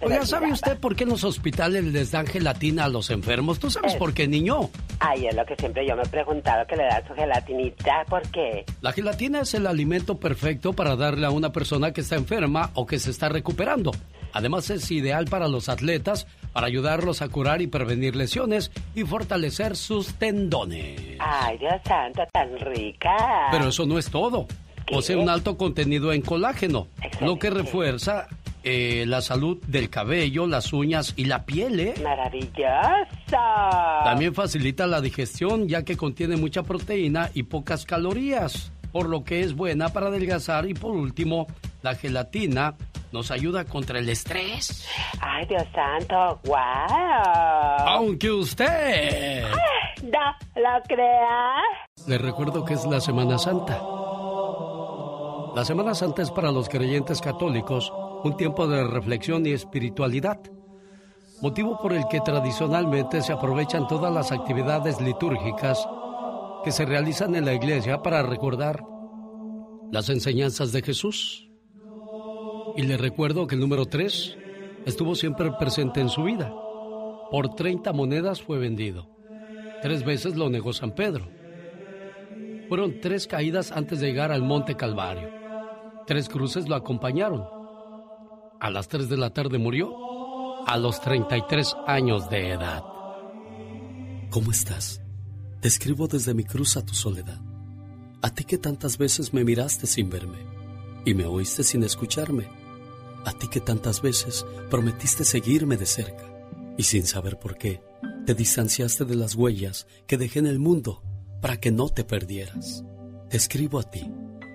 [0.00, 3.58] Oiga, ¿sabe usted por qué en los hospitales les dan gelatina a los enfermos?
[3.58, 4.70] ¿Tú sabes por qué, niño?
[5.00, 8.04] Ay, es lo que siempre yo me he preguntado, que le da su gelatinita.
[8.08, 8.66] ¿Por qué?
[8.82, 12.84] La gelatina es el alimento perfecto para darle a una persona que está enferma o
[12.84, 13.92] que se está recuperando.
[14.34, 19.76] Además es ideal para los atletas para ayudarlos a curar y prevenir lesiones y fortalecer
[19.76, 21.00] sus tendones.
[21.20, 23.16] Ay, Dios santo, tan rica.
[23.52, 24.46] Pero eso no es todo.
[24.90, 26.88] Posee un alto contenido en colágeno,
[27.20, 28.26] lo que refuerza
[28.64, 31.80] eh, la salud del cabello, las uñas y la piel.
[31.80, 31.94] ¿eh?
[32.02, 34.02] Maravillosa.
[34.04, 39.40] También facilita la digestión ya que contiene mucha proteína y pocas calorías, por lo que
[39.40, 41.48] es buena para adelgazar y por último,
[41.82, 42.76] la gelatina
[43.10, 44.86] nos ayuda contra el estrés.
[45.20, 46.56] Ay, Dios santo, wow.
[47.88, 49.42] Aunque usted
[50.04, 51.56] No lo crea.
[52.06, 53.80] le recuerdo que es la Semana Santa.
[55.56, 57.92] La Semana Santa es para los creyentes católicos
[58.22, 60.38] un tiempo de reflexión y espiritualidad.
[61.42, 65.84] motivo por el que tradicionalmente se aprovechan todas las actividades litúrgicas
[66.64, 68.82] que se realizan en la iglesia para recordar
[69.92, 71.48] las enseñanzas de Jesús.
[72.76, 74.36] Y le recuerdo que el número 3
[74.86, 76.52] estuvo siempre presente en su vida.
[77.30, 79.08] Por 30 monedas fue vendido.
[79.82, 81.28] Tres veces lo negó San Pedro.
[82.68, 85.28] Fueron tres caídas antes de llegar al Monte Calvario.
[86.06, 87.44] Tres cruces lo acompañaron.
[88.60, 89.94] A las 3 de la tarde murió
[90.66, 92.82] a los 33 años de edad.
[94.30, 95.03] ¿Cómo estás?
[95.64, 97.40] Te escribo desde mi cruz a tu soledad.
[98.20, 100.36] A ti que tantas veces me miraste sin verme
[101.06, 102.50] y me oíste sin escucharme.
[103.24, 106.30] A ti que tantas veces prometiste seguirme de cerca
[106.76, 107.80] y sin saber por qué
[108.26, 111.02] te distanciaste de las huellas que dejé en el mundo
[111.40, 112.84] para que no te perdieras.
[113.30, 114.12] Te escribo a ti,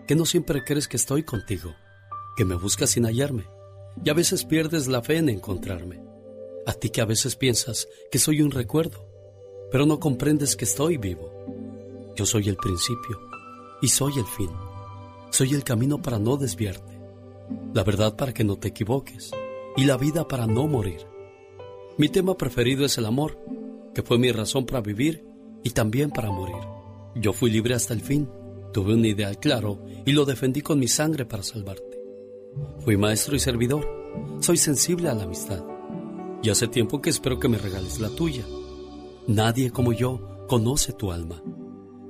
[0.08, 1.74] que no siempre crees que estoy contigo,
[2.38, 3.48] que me buscas sin hallarme
[4.06, 6.04] y a veces pierdes la fe en encontrarme.
[6.68, 9.09] A ti que a veces piensas que soy un recuerdo,
[9.72, 11.32] pero no comprendes que estoy vivo.
[12.16, 13.20] Yo soy el principio
[13.82, 14.50] y soy el fin.
[15.32, 17.00] Soy el camino para no desviarte,
[17.74, 19.32] la verdad para que no te equivoques
[19.78, 21.06] y la vida para no morir.
[21.98, 23.38] Mi tema preferido es el amor,
[23.94, 25.26] que fue mi razón para vivir
[25.64, 26.64] y también para morir.
[27.16, 28.30] Yo fui libre hasta el fin,
[28.74, 32.00] tuve un ideal claro y lo defendí con mi sangre para salvarte.
[32.80, 33.88] Fui maestro y servidor.
[34.40, 35.64] Soy sensible a la amistad.
[36.42, 38.46] Y hace tiempo que espero que me regales la tuya.
[39.30, 41.44] Nadie como yo conoce tu alma,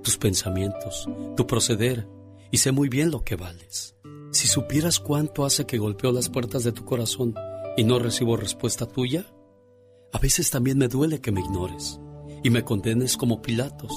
[0.02, 2.08] tus pensamientos, tu proceder,
[2.50, 3.98] y sé muy bien lo que vales.
[4.32, 7.36] Si supieras cuánto hace que golpeo las puertas de tu corazón
[7.76, 9.26] y no recibo respuesta tuya,
[10.14, 12.00] a veces también me duele que me ignores
[12.42, 13.92] y me condenes como Pilatos,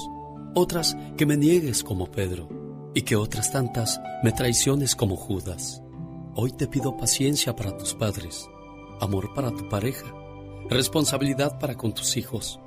[0.57, 2.49] otras que me niegues como Pedro
[2.93, 5.81] y que otras tantas me traiciones como Judas.
[6.35, 8.49] Hoy te pido paciencia para tus padres,
[9.01, 10.13] amor para tu pareja,
[10.69, 12.59] responsabilidad para con tus hijos,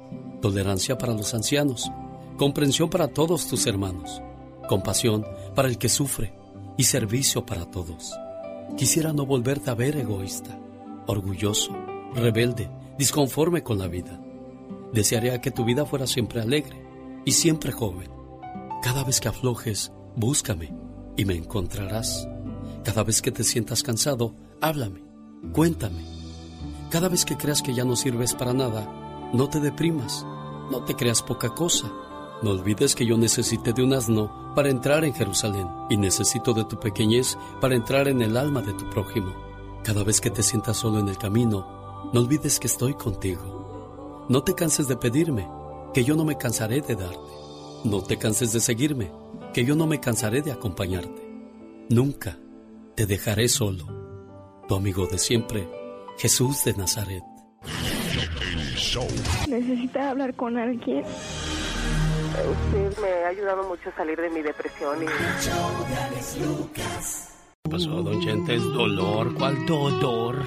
[0.41, 1.91] tolerancia para los ancianos,
[2.37, 4.21] comprensión para todos tus hermanos,
[4.67, 6.33] compasión para el que sufre
[6.77, 8.13] y servicio para todos.
[8.77, 10.59] Quisiera no volverte a ver egoísta,
[11.07, 11.71] orgulloso,
[12.13, 14.19] rebelde, disconforme con la vida.
[14.91, 16.81] Desearía que tu vida fuera siempre alegre
[17.25, 18.09] y siempre joven.
[18.81, 20.73] Cada vez que aflojes, búscame
[21.17, 22.27] y me encontrarás.
[22.83, 25.01] Cada vez que te sientas cansado, háblame,
[25.53, 26.03] cuéntame.
[26.89, 29.04] Cada vez que creas que ya no sirves para nada,
[29.35, 30.25] no te deprimas,
[30.71, 31.91] no te creas poca cosa.
[32.41, 36.63] No olvides que yo necesité de un asno para entrar en Jerusalén y necesito de
[36.63, 39.33] tu pequeñez para entrar en el alma de tu prójimo.
[39.83, 44.25] Cada vez que te sientas solo en el camino, no olvides que estoy contigo.
[44.29, 45.47] No te canses de pedirme,
[45.93, 47.33] que yo no me cansaré de darte.
[47.83, 49.11] No te canses de seguirme,
[49.53, 51.29] que yo no me cansaré de acompañarte.
[51.89, 52.39] Nunca
[52.95, 53.85] te dejaré solo.
[54.67, 55.69] Tu amigo de siempre,
[56.17, 57.34] Jesús de Nazaret.
[59.47, 61.03] Necesita hablar con alguien.
[61.03, 65.05] Usted me ha ayudado mucho a salir de mi depresión y...
[67.63, 68.55] ¿Qué pasó, don Chente?
[68.55, 69.33] Es dolor.
[69.35, 70.43] ¿Cuál dolor?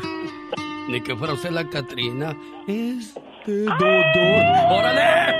[0.88, 2.36] Ni que fuera usted la Catrina.
[2.66, 3.14] Es
[3.46, 4.42] de dolor.
[4.70, 5.34] ¡Órale!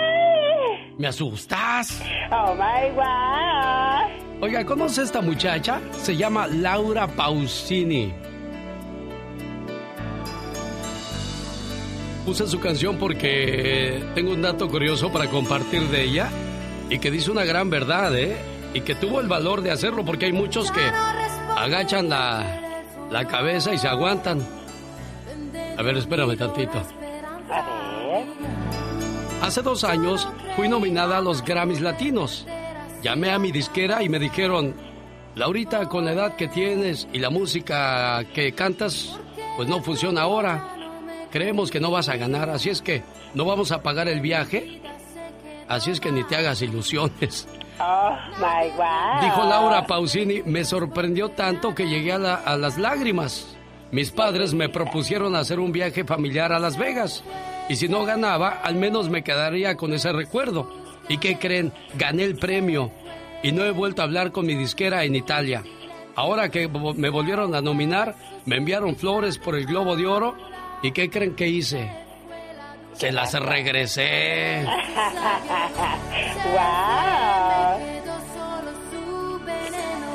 [0.98, 2.02] ¿Me asustas?
[2.30, 4.42] Oh my God.
[4.42, 5.80] Oiga, ¿conoce esta muchacha?
[5.98, 8.12] Se llama Laura Pausini.
[12.28, 16.28] Puse su canción porque tengo un dato curioso para compartir de ella
[16.90, 18.36] y que dice una gran verdad, ¿eh?
[18.74, 20.82] Y que tuvo el valor de hacerlo porque hay muchos que
[21.56, 24.46] agachan la, la cabeza y se aguantan.
[25.78, 26.82] A ver, espérame tantito.
[29.40, 32.46] Hace dos años fui nominada a los Grammys Latinos.
[33.02, 34.74] Llamé a mi disquera y me dijeron,
[35.34, 39.18] Laurita, con la edad que tienes y la música que cantas,
[39.56, 40.74] pues no funciona ahora.
[41.30, 43.02] Creemos que no vas a ganar, así es que
[43.34, 44.80] no vamos a pagar el viaje.
[45.68, 47.46] Así es que ni te hagas ilusiones.
[47.80, 49.22] Oh my God.
[49.22, 53.56] Dijo Laura Pausini, me sorprendió tanto que llegué a, la- a las lágrimas.
[53.92, 57.22] Mis padres me propusieron hacer un viaje familiar a Las Vegas.
[57.68, 60.68] Y si no ganaba, al menos me quedaría con ese recuerdo.
[61.08, 61.72] ¿Y qué creen?
[61.94, 62.90] Gané el premio.
[63.44, 65.62] Y no he vuelto a hablar con mi disquera en Italia.
[66.16, 70.34] Ahora que me volvieron a nominar, me enviaron flores por el Globo de Oro.
[70.82, 71.90] ¿Y qué creen que hice?
[72.92, 74.64] Se las regresé.
[76.52, 76.58] wow.
[78.34, 80.10] solo su veneno.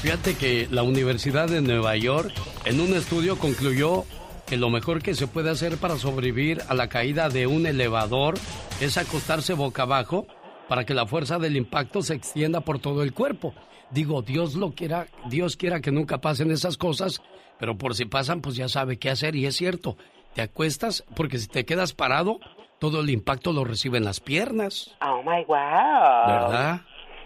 [0.02, 2.34] Fíjate que la Universidad de Nueva York
[2.66, 4.04] en un estudio concluyó
[4.46, 8.36] que lo mejor que se puede hacer para sobrevivir a la caída de un elevador
[8.82, 10.28] es acostarse boca abajo
[10.68, 13.54] para que la fuerza del impacto se extienda por todo el cuerpo.
[13.92, 17.22] Digo, Dios lo quiera, Dios quiera que nunca pasen esas cosas,
[17.58, 19.96] pero por si pasan, pues ya sabe qué hacer y es cierto
[20.38, 22.40] te acuestas porque si te quedas parado,
[22.78, 24.96] todo el impacto lo reciben las piernas.
[25.02, 26.28] Oh my wow.
[26.28, 26.82] ¿Verdad?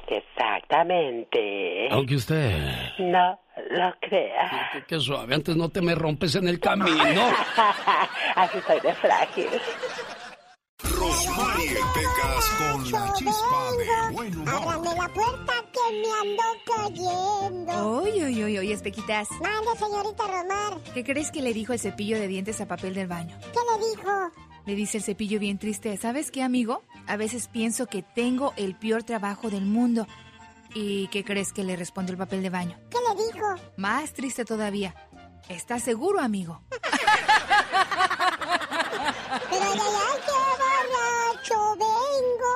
[0.07, 1.89] Exactamente.
[1.91, 2.57] Aunque usted.
[2.99, 3.37] No
[3.71, 4.69] lo crea.
[4.71, 7.21] Qué, qué suave, antes no te me rompes en el camino.
[8.35, 9.47] Así soy de frágil.
[10.83, 14.49] Rosmarie Pecas con la chispa de buen humor.
[14.53, 17.87] Ábrame la puerta que me ando cayendo.
[18.01, 19.29] Oye, oye, oye, oye, Espequitas.
[19.41, 20.81] Mande, señorita Romar.
[20.93, 23.37] ¿Qué crees que le dijo el cepillo de dientes a papel del baño?
[23.39, 24.31] ¿Qué le dijo?
[24.65, 25.95] Le dice el cepillo bien triste.
[25.97, 26.83] ¿Sabes qué, amigo?
[27.07, 30.07] A veces pienso que tengo el peor trabajo del mundo.
[30.73, 32.77] ¿Y qué crees que le responde el papel de baño?
[32.89, 33.45] ¿Qué le dijo?
[33.77, 34.95] Más triste todavía.
[35.49, 36.61] ¿Estás seguro, amigo?
[39.49, 40.31] Pero ay, ay, ay, qué
[41.41, 42.51] borracho vengo.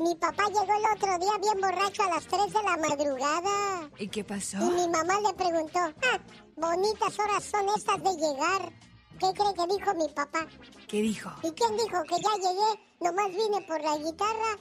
[0.00, 3.90] Mi papá llegó el otro día bien borracho a las 3 de la madrugada.
[3.98, 4.56] ¿Y qué pasó?
[4.58, 6.18] Y mi mamá le preguntó, ah,
[6.56, 8.72] bonitas horas son estas de llegar.
[9.20, 10.46] ¿Qué cree que dijo mi papá?
[10.88, 11.30] ¿Qué dijo?
[11.44, 12.80] ¿Y quién dijo que ya llegué?
[13.00, 14.58] Nomás vine por la guitarra.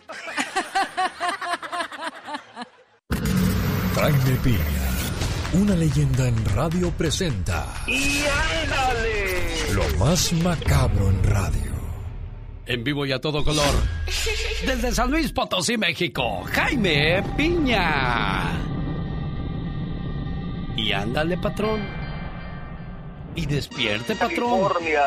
[3.96, 4.90] Jaime Piña,
[5.54, 9.74] una leyenda en radio presenta ¡Y ándale!
[9.74, 11.73] lo más macabro en radio.
[12.66, 13.74] En vivo y a todo color.
[14.66, 18.52] Desde San Luis Potosí, México, Jaime Piña.
[20.78, 21.86] Y ándale, patrón.
[23.36, 24.62] Y despierte, patrón.
[24.62, 25.04] California.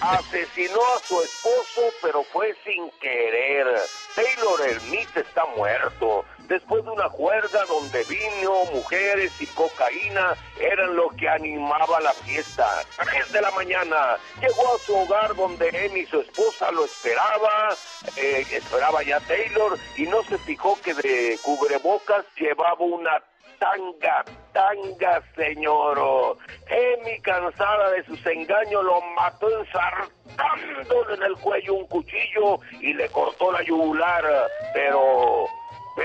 [0.00, 3.66] Asesinó a su esposo, pero fue sin querer.
[4.14, 6.24] Taylor Smith está muerto.
[6.48, 12.66] Después de una juerga donde vino, mujeres y cocaína eran lo que animaba la fiesta.
[13.04, 17.74] Tres de la mañana llegó a su hogar donde Amy, su esposa, lo esperaba.
[18.16, 23.22] eh, esperaba ya Taylor y no se fijó que de cubrebocas llevaba una
[23.58, 26.36] tanga, tanga, señor.
[26.68, 33.08] Emi, cansada de sus engaños, lo mató ensartándole en el cuello un cuchillo y le
[33.08, 34.24] cortó la yugular,
[34.74, 35.25] pero,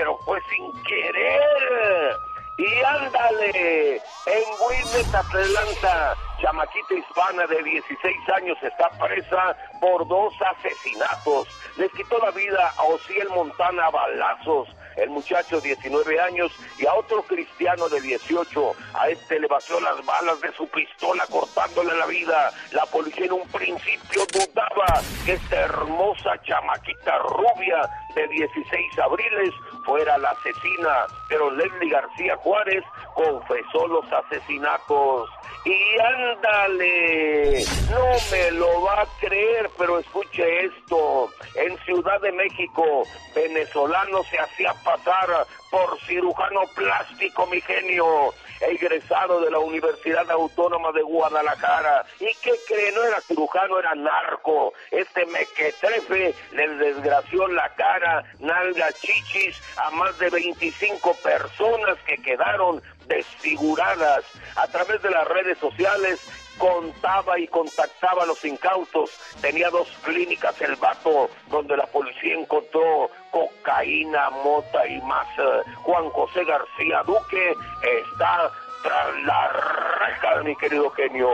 [0.02, 2.16] pero fue sin querer.
[2.58, 11.46] Y ándale, en Wilmes, Atlanta, chamaquita hispana de 16 años está presa por dos asesinatos.
[11.76, 16.86] Les quitó la vida a Osiel Montana a balazos el muchacho de 19 años y
[16.86, 18.72] a otro cristiano de 18.
[18.94, 22.52] A este le vació las balas de su pistola cortándole la vida.
[22.72, 30.18] La policía en un principio dudaba que esta hermosa chamaquita rubia de 16 abriles fuera
[30.18, 32.84] la asesina, pero Leslie García Juárez
[33.14, 35.30] confesó los asesinatos.
[35.64, 41.30] Y ándale, no me lo va a creer, pero escuche esto.
[41.54, 43.04] En Ciudad de México,
[43.34, 51.02] venezolano se hacía pasar por cirujano plástico, mi genio, egresado de la Universidad Autónoma de
[51.02, 52.04] Guadalajara.
[52.20, 52.92] ¿Y qué cree?
[52.92, 54.72] No era cirujano, era narco.
[54.90, 62.82] Este mequetrefe le desgració la cara, nalga, chichis a más de 25 personas que quedaron
[63.06, 64.24] desfiguradas.
[64.56, 66.20] A través de las redes sociales
[66.58, 69.10] contaba y contactaba a los incautos.
[69.40, 75.26] Tenía dos clínicas el vato donde la policía encontró cocaína, mota y más.
[75.38, 78.50] Eh, Juan José García Duque está
[78.84, 81.28] tras la reja, mi querido genio.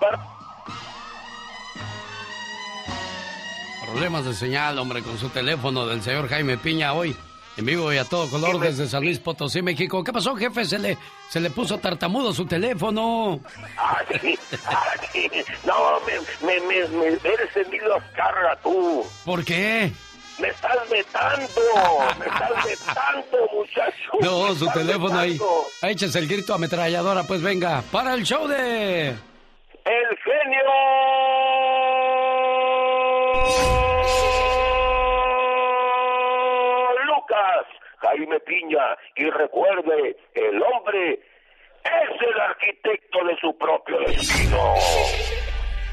[0.00, 0.18] Para-
[3.86, 7.16] Problemas de señal, hombre, con su teléfono del señor Jaime Piña hoy.
[7.56, 10.04] En vivo y a todo color desde San Luis Potosí, México.
[10.04, 10.64] ¿Qué pasó, jefe?
[10.64, 10.96] Se le,
[11.28, 13.40] se le puso tartamudo su teléfono.
[13.76, 15.30] Ay, ay,
[15.64, 15.74] no,
[16.06, 17.50] me, me, me, me eres
[17.96, 19.04] Azcarra, tú.
[19.24, 19.90] ¿Por qué?
[20.38, 21.60] Me estás vetando,
[22.18, 24.10] me estás vetando, muchacho.
[24.20, 25.32] No, su teléfono ahí.
[25.32, 25.66] vetando.
[25.82, 27.82] Échese el grito ametralladora, pues venga.
[27.90, 29.08] Para el show de...
[29.08, 30.62] El genio
[37.06, 37.66] Lucas,
[38.02, 41.14] Jaime Piña, y recuerde, el hombre
[41.84, 44.74] es el arquitecto de su propio destino.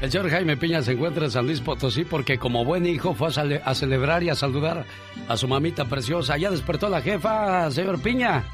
[0.00, 3.28] El señor Jaime Piña se encuentra en San Luis Potosí porque como buen hijo fue
[3.28, 4.84] a, cele- a celebrar y a saludar
[5.26, 6.36] a su mamita preciosa.
[6.36, 8.44] Ya despertó la jefa, señor Piña.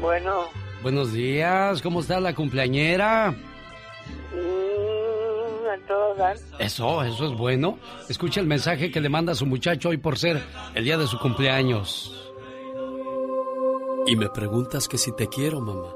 [0.00, 0.44] Bueno,
[0.82, 3.30] Buenos días, ¿cómo está la cumpleañera?
[3.32, 3.34] mm,
[5.68, 6.36] a todo dar.
[6.58, 7.78] Eso, eso es bueno.
[8.08, 10.42] Escucha el mensaje que le manda a su muchacho hoy por ser
[10.74, 12.16] el día de su cumpleaños.
[14.06, 15.92] Y me preguntas que si te quiero, mamá.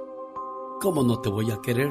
[0.80, 1.90] ¿Cómo no te voy a querer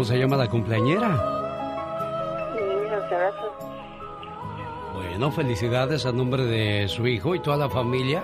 [0.00, 1.08] ¿Cómo se llama la cumpleañera?
[4.94, 8.22] Bueno, felicidades a nombre de su hijo y toda la familia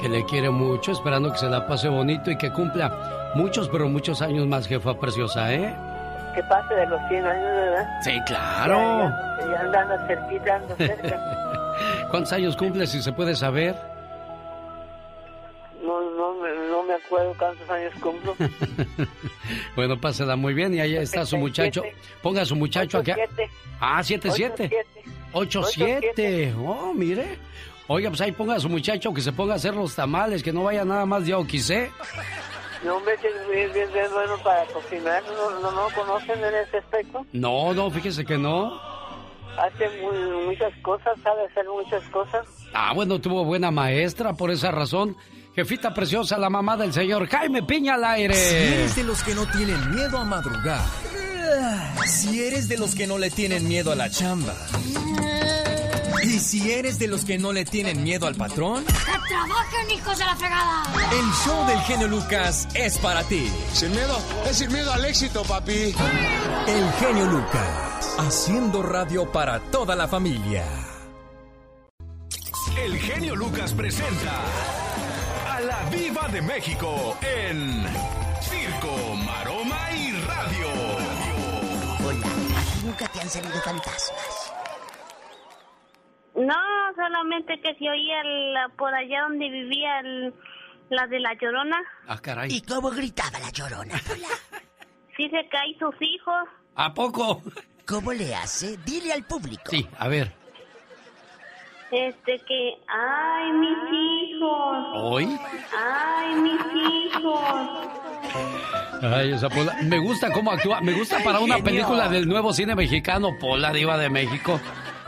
[0.00, 3.88] que le quiere mucho, esperando que se la pase bonito y que cumpla muchos, pero
[3.88, 5.74] muchos años más, jefa preciosa, ¿eh?
[6.36, 7.88] Que pase de los 100 años, ¿verdad?
[8.04, 8.78] Sí, claro.
[8.78, 11.20] Ya, ya, ya andan cerquita, cerca.
[12.12, 13.74] ¿Cuántos años cumple, si se puede saber?
[16.98, 18.36] Acuerdo cuántos años cumplo.
[19.76, 21.82] Bueno, pásela muy bien y ahí está su muchacho.
[22.22, 23.12] Ponga a su muchacho aquí.
[23.14, 23.50] Siete.
[23.80, 24.70] Ah, 7-7.
[25.32, 26.54] 8-7.
[26.66, 27.38] Oh, mire.
[27.86, 30.52] Oiga, pues ahí ponga a su muchacho que se ponga a hacer los tamales, que
[30.52, 31.90] no vaya nada más de oquisé.
[32.84, 35.22] No, hombre, es bien, bien, bien bueno para cocinar.
[35.24, 37.24] ¿No, no, no conocen en ese aspecto?
[37.32, 38.78] No, no, fíjese que no.
[39.58, 42.46] Hace muy- muchas cosas, sabe hacer muchas cosas.
[42.74, 45.16] Ah, bueno, tuvo buena maestra, por esa razón.
[45.58, 48.32] Jefita preciosa, la mamá del señor Jaime Piña al aire.
[48.32, 50.84] Si eres de los que no tienen miedo a madrugar.
[52.06, 54.54] Si eres de los que no le tienen miedo a la chamba.
[56.22, 58.94] Y si eres de los que no le tienen miedo al patrón, ¡Que
[59.28, 60.84] trabajen, hijos de la fregada!
[61.10, 63.50] el show del genio Lucas es para ti.
[63.72, 64.16] Sin miedo,
[64.48, 65.92] es sin miedo al éxito, papi.
[66.68, 70.64] El genio Lucas, haciendo radio para toda la familia.
[72.76, 74.77] El genio Lucas presenta
[75.92, 77.84] Viva de México en
[78.40, 80.68] Circo, Maroma y Radio.
[82.06, 84.52] Hola, ¿a ti nunca te han salido fantasmas?
[86.34, 86.54] No,
[86.94, 88.22] solamente que si oía
[88.76, 90.34] por allá donde vivía el-
[90.90, 91.78] la de la llorona.
[92.06, 92.52] Ah, caray.
[92.52, 93.98] ¿Y cómo gritaba la llorona?
[95.16, 96.44] Sí se caí sus hijos.
[96.76, 97.42] ¿A poco?
[97.86, 98.76] ¿Cómo le hace?
[98.78, 99.70] Dile al público.
[99.70, 100.32] Sí, a ver.
[101.90, 104.86] Este que, ay, mis hijos.
[105.02, 105.38] ¿Hoy?
[105.76, 106.60] Ay, mis
[107.14, 107.40] hijos.
[109.02, 109.76] Ay, esa Pola.
[109.84, 110.80] Me gusta cómo actúa.
[110.82, 111.64] Me gusta para una Genio.
[111.64, 114.60] película del nuevo cine mexicano, Pola, Diva de México.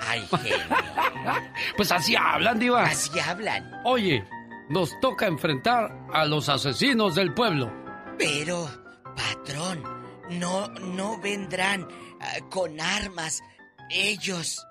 [0.08, 0.56] Ay, genio.
[1.76, 2.84] Pues así hablan, Diva.
[2.84, 3.70] Así hablan.
[3.84, 4.24] Oye,
[4.70, 7.70] nos toca enfrentar a los asesinos del pueblo.
[8.18, 8.66] Pero,
[9.14, 9.82] patrón,
[10.30, 11.86] no, no vendrán
[12.20, 13.42] ah, con armas.
[13.90, 14.66] Ellos.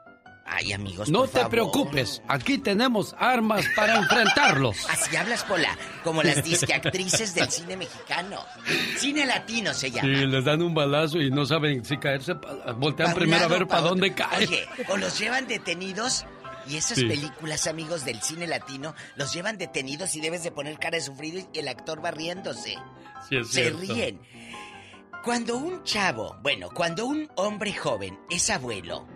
[0.51, 1.49] Ay, amigos, No por te favor.
[1.51, 4.77] preocupes, aquí tenemos armas para enfrentarlos.
[4.89, 8.43] Así hablas, Pola, como las disqueactrices del cine mexicano.
[8.97, 10.07] Cine latino se llama.
[10.07, 12.33] Sí, les dan un balazo y no saben si caerse,
[12.77, 14.47] voltean Pa' primero a ver pa' para dónde cae.
[14.47, 16.25] Oye, o los llevan detenidos.
[16.67, 17.05] Y esas Sí.
[17.05, 21.47] películas, amigos del cine latino, los llevan detenidos y debes de poner cara de sufrido
[21.51, 22.75] y el actor va riéndose.
[23.27, 23.79] Sí, es Se cierto.
[23.79, 24.21] ríen.
[25.23, 29.07] Cuando un chavo, bueno, cuando un hombre joven es abuelo,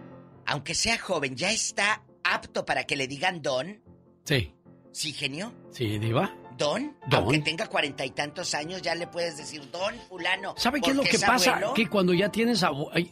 [0.54, 3.82] aunque sea joven, ya está apto para que le digan don.
[4.24, 4.54] Sí,
[4.92, 5.52] ¿Sí, genio?
[5.72, 6.32] sí, Diva.
[6.60, 6.96] ¿Don?
[7.08, 7.24] Don.
[7.24, 10.54] Aunque tenga cuarenta y tantos años, ya le puedes decir don fulano.
[10.56, 11.56] ¿Sabe qué es lo que pasa?
[11.56, 11.74] abuelo.
[11.74, 12.64] Que cuando ya tienes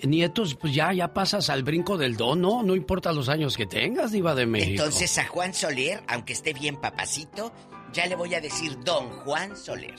[0.04, 2.62] nietos, pues ya, ya pasas al brinco del don, ¿no?
[2.62, 4.84] No importa los años que tengas, Diva de México.
[4.84, 7.52] Entonces a Juan Soler, aunque esté bien papacito,
[7.92, 9.96] ya le voy a decir don Juan Soler.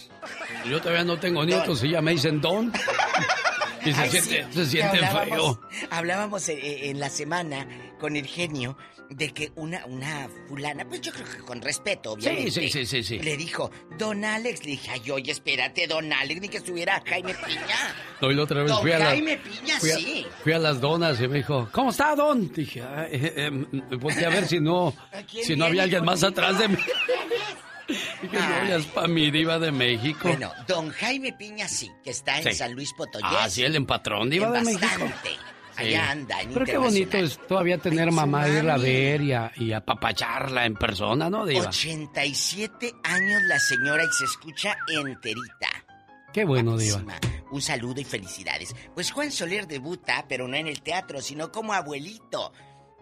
[0.70, 2.73] Yo todavía no tengo nietos y ya me dicen don.
[3.85, 5.61] Y se Ay, siente, sí, se siente hablábamos, feo.
[5.91, 7.67] Hablábamos eh, en la semana
[7.99, 8.77] con el genio
[9.11, 12.51] de que una, una fulana, pues yo creo que con respeto, obviamente.
[12.51, 16.41] Sí, sí, sí, sí, Le dijo, don Alex, le dije, ay, oye, espérate, don Alex,
[16.41, 17.95] ni que estuviera Jaime Piña.
[18.23, 20.27] No, y la otra vez Don fui a la- Piña, fui a, sí.
[20.43, 22.51] fui a las donas y me dijo, ¿cómo está, don?
[22.53, 24.95] Dije, "Ah, eh, eh, eh, volteé a ver si no,
[25.27, 26.77] si no había alguien más atrás de mí.
[28.69, 30.28] Es para mi diva de México.
[30.28, 32.55] Bueno, don Jaime Piña sí, que está en Sí.
[32.55, 33.24] San Luis Potosí.
[33.27, 34.86] Ah, sí, el empatrón diva En de México.
[34.86, 35.28] bastante.
[35.31, 35.36] Sí.
[35.74, 38.90] Allá anda, en Pero qué bonito es todavía tener Ay, mamá, irla a mami.
[38.90, 41.69] ver y, a, y apapacharla en persona, ¿no, diva?
[41.69, 45.69] 87 años la señora y se escucha enterita.
[46.32, 47.02] Qué bueno, diva.
[47.51, 48.74] Un saludo y felicidades.
[48.94, 52.52] Pues Juan Soler debuta, pero no en el teatro, sino como abuelito.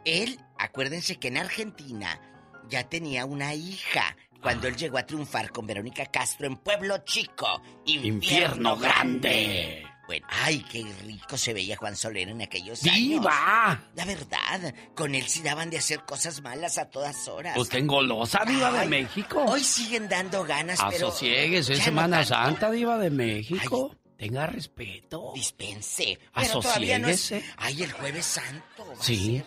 [0.05, 2.21] Él, acuérdense que en Argentina
[2.69, 7.61] ya tenía una hija cuando él llegó a triunfar con Verónica Castro en Pueblo Chico,
[7.87, 9.87] Infierno, Infierno Grande.
[10.07, 13.71] Bueno, ay, qué rico se veía Juan Soler en aquellos ¡Diva!
[13.71, 13.81] años.
[13.95, 17.55] La verdad, con él sí daban de hacer cosas malas a todas horas.
[17.55, 19.45] Pues ten golosa, diva de México.
[19.47, 21.09] Hoy siguen dando ganas, pero...
[21.09, 22.25] Asosiegues, es ya no Semana.
[22.25, 23.95] Santa, diva de México.
[24.17, 25.31] Tenga respeto.
[25.33, 26.19] Dispense.
[26.35, 27.33] Pero todavía no es...
[27.57, 28.87] Ay, el Jueves Santo.
[28.89, 29.37] va a Sí.
[29.39, 29.47] ser.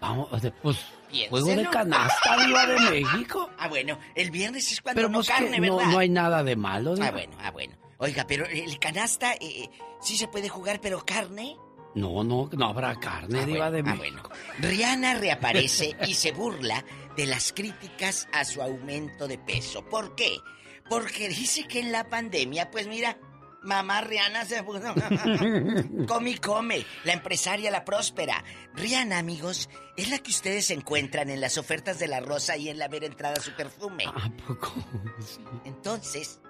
[0.00, 0.28] Vamos,
[0.62, 0.76] pues,
[1.30, 3.50] Juego de canasta, diva de México.
[3.58, 5.90] Ah, bueno, el viernes es cuando Pero no pues carne, no, ¿verdad?
[5.92, 7.06] no hay nada de malo, diva.
[7.08, 7.74] Ah, bueno, ah, bueno.
[7.98, 9.70] Oiga, pero el canasta eh, eh,
[10.00, 11.56] sí se puede jugar, pero carne.
[11.94, 14.30] No, no, no habrá carne, Ah, diva bueno, de ah, México.
[14.58, 16.84] Rihanna reaparece y se burla
[17.16, 19.82] de las críticas a su aumento de peso.
[19.86, 20.36] ¿Por qué?
[20.90, 23.16] Porque dice que en la pandemia, pues mira,
[23.66, 24.94] mamá Rihanna se puso...
[26.08, 28.42] come y come, la empresaria, la próspera.
[28.74, 32.78] Rihanna, amigos, es la que ustedes encuentran en las ofertas de la rosa y en
[32.78, 34.04] la ver entrada su perfume.
[34.06, 34.72] ¿A poco?
[35.64, 36.40] Entonces,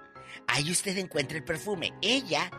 [0.47, 1.93] ahí usted encuentra el perfume.
[2.01, 2.49] Ella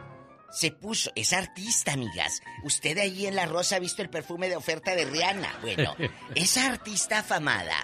[0.50, 2.42] se puso, es artista, amigas.
[2.64, 5.58] Usted ahí en La Rosa ha visto el perfume de oferta de Rihanna.
[5.60, 5.94] Bueno,
[6.34, 7.76] esa artista afamada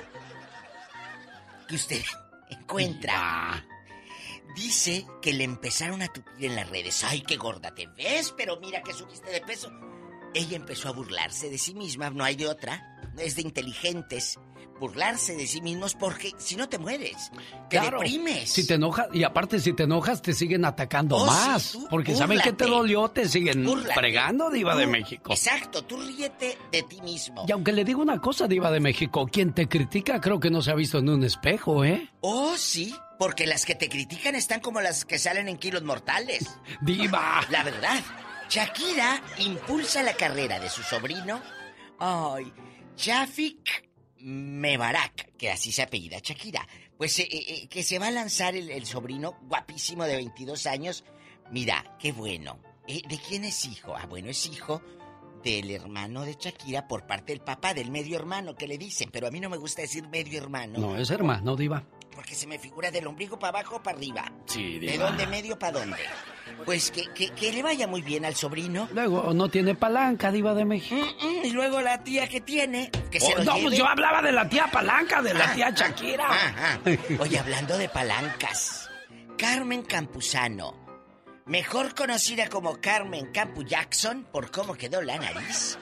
[1.68, 2.02] que usted
[2.50, 3.64] encuentra
[4.54, 7.02] dice que le empezaron a tupir en las redes.
[7.04, 9.70] Ay, qué gorda te ves, pero mira que subiste de peso.
[10.34, 12.90] Ella empezó a burlarse de sí misma, no hay de otra.
[13.18, 14.38] Es de inteligentes
[14.80, 17.30] burlarse de sí mismos porque si no te mueres,
[17.70, 18.50] te Claro, deprimes.
[18.50, 21.62] Si te enojas, y aparte si te enojas te siguen atacando Oh, más.
[21.62, 22.70] sí, porque saben que te búrlate.
[22.80, 23.94] dolió, te siguen Búrlate.
[23.94, 25.32] fregando, diva de México.
[25.32, 27.44] Exacto, tú ríete de ti mismo.
[27.46, 30.60] Y aunque le digo una cosa, diva de México, quien te critica creo que no
[30.60, 32.10] se ha visto en un espejo, ¿eh?
[32.20, 36.44] Oh, sí, porque las que te critican están como las que salen en kilos mortales.
[36.80, 37.44] Diva.
[37.50, 38.02] La verdad,
[38.48, 41.42] Shakira impulsa la carrera de su sobrino,
[41.98, 42.52] ay,
[42.96, 46.66] Shafik Mebarak, que así se apellida Shakira.
[46.96, 51.04] Pues eh, eh, que se va a lanzar el, el sobrino guapísimo de 22 años.
[51.50, 52.60] Mira, qué bueno.
[52.86, 53.96] Eh, ¿De quién es hijo?
[53.96, 54.82] Ah, bueno, es hijo
[55.44, 59.26] del hermano de Shakira por parte del papá, del medio hermano que le dicen, pero
[59.28, 60.78] a mí no me gusta decir medio hermano.
[60.78, 61.84] No, es hermano, diva.
[62.14, 64.32] Porque se me figura del ombligo para abajo o para arriba.
[64.46, 65.06] Sí, ¿De diva.
[65.06, 65.96] dónde medio para dónde?
[66.64, 68.88] Pues que, que, que le vaya muy bien al sobrino.
[68.94, 70.94] Luego, no tiene palanca, diva de México.
[71.22, 73.66] Mm, y luego la tía que tiene, que se Oh, lo no, lleve.
[73.66, 76.26] pues yo hablaba de la tía palanca, de la Ah, tía ah, Shakira.
[76.30, 76.90] ah, ah.
[77.18, 78.88] Oye, hablando de palancas,
[79.36, 80.83] Carmen Campuzano,
[81.46, 85.78] mejor conocida como Carmen Campu Jackson por cómo quedó la nariz,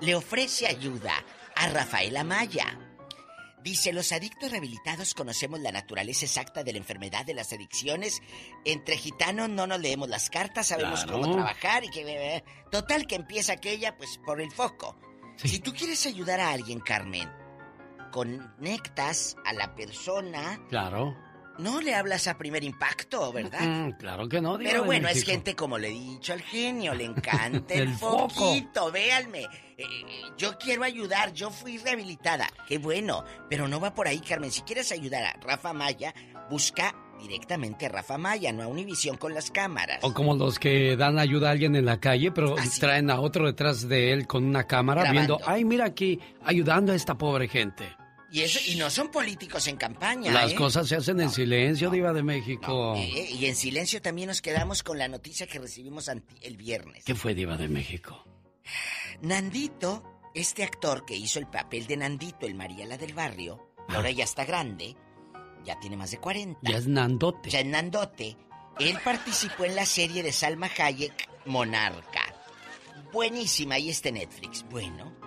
[0.00, 1.12] le ofrece ayuda
[1.56, 2.78] a Rafael Amaya.
[3.62, 8.22] Dice, los adictos rehabilitados conocemos la naturaleza exacta de la enfermedad de las adicciones.
[8.64, 11.20] Entre gitanos no nos leemos las cartas, sabemos Claro.
[11.20, 12.44] cómo trabajar y que...
[12.70, 14.96] Total que empieza aquella, pues, por el foco.
[15.36, 17.28] Si tú quieres ayudar a alguien, Carmen,
[18.12, 21.16] conectas a la persona, Claro.
[21.58, 23.60] No le hablas a primer impacto, ¿verdad?
[23.60, 27.04] Mm, claro que no, Pero bueno, es gente como le he dicho al genio, le
[27.06, 28.28] encanta el, El foco.
[28.30, 29.46] foquito, véanme.
[29.76, 29.84] Eh,
[30.36, 32.48] yo quiero ayudar, yo fui rehabilitada.
[32.66, 34.50] Qué bueno, pero no va por ahí, Carmen.
[34.50, 36.12] Si quieres ayudar a Rafa Maya,
[36.50, 39.98] busca directamente a Rafa Maya, no a Univisión con las cámaras.
[40.02, 43.46] O como los que dan ayuda a alguien en la calle, pero traen a otro
[43.46, 45.36] detrás de él con una cámara Grabando.
[45.38, 47.88] viendo, ay, mira aquí, ayudando a esta pobre gente.
[48.30, 50.30] Y eso, y no son políticos en campaña.
[50.32, 50.54] Las ¿eh?
[50.54, 52.94] cosas se hacen en silencio, diva de México.
[52.96, 56.10] Eh, y en silencio también nos quedamos con la noticia que recibimos
[56.42, 57.04] el viernes.
[57.04, 58.24] ¿Qué fue diva de México?
[59.22, 64.24] Nandito, este actor que hizo el papel de Nandito, el Mariela del barrio, ahora ya
[64.24, 64.94] está grande,
[65.64, 66.60] ya tiene más de 40.
[66.62, 67.50] Ya es Nandote.
[67.50, 68.36] Ya es Nandote.
[68.78, 72.22] Él participó en la serie de Salma Hayek, Monarca.
[73.12, 74.64] Buenísima, y este Netflix.
[74.70, 75.17] Bueno,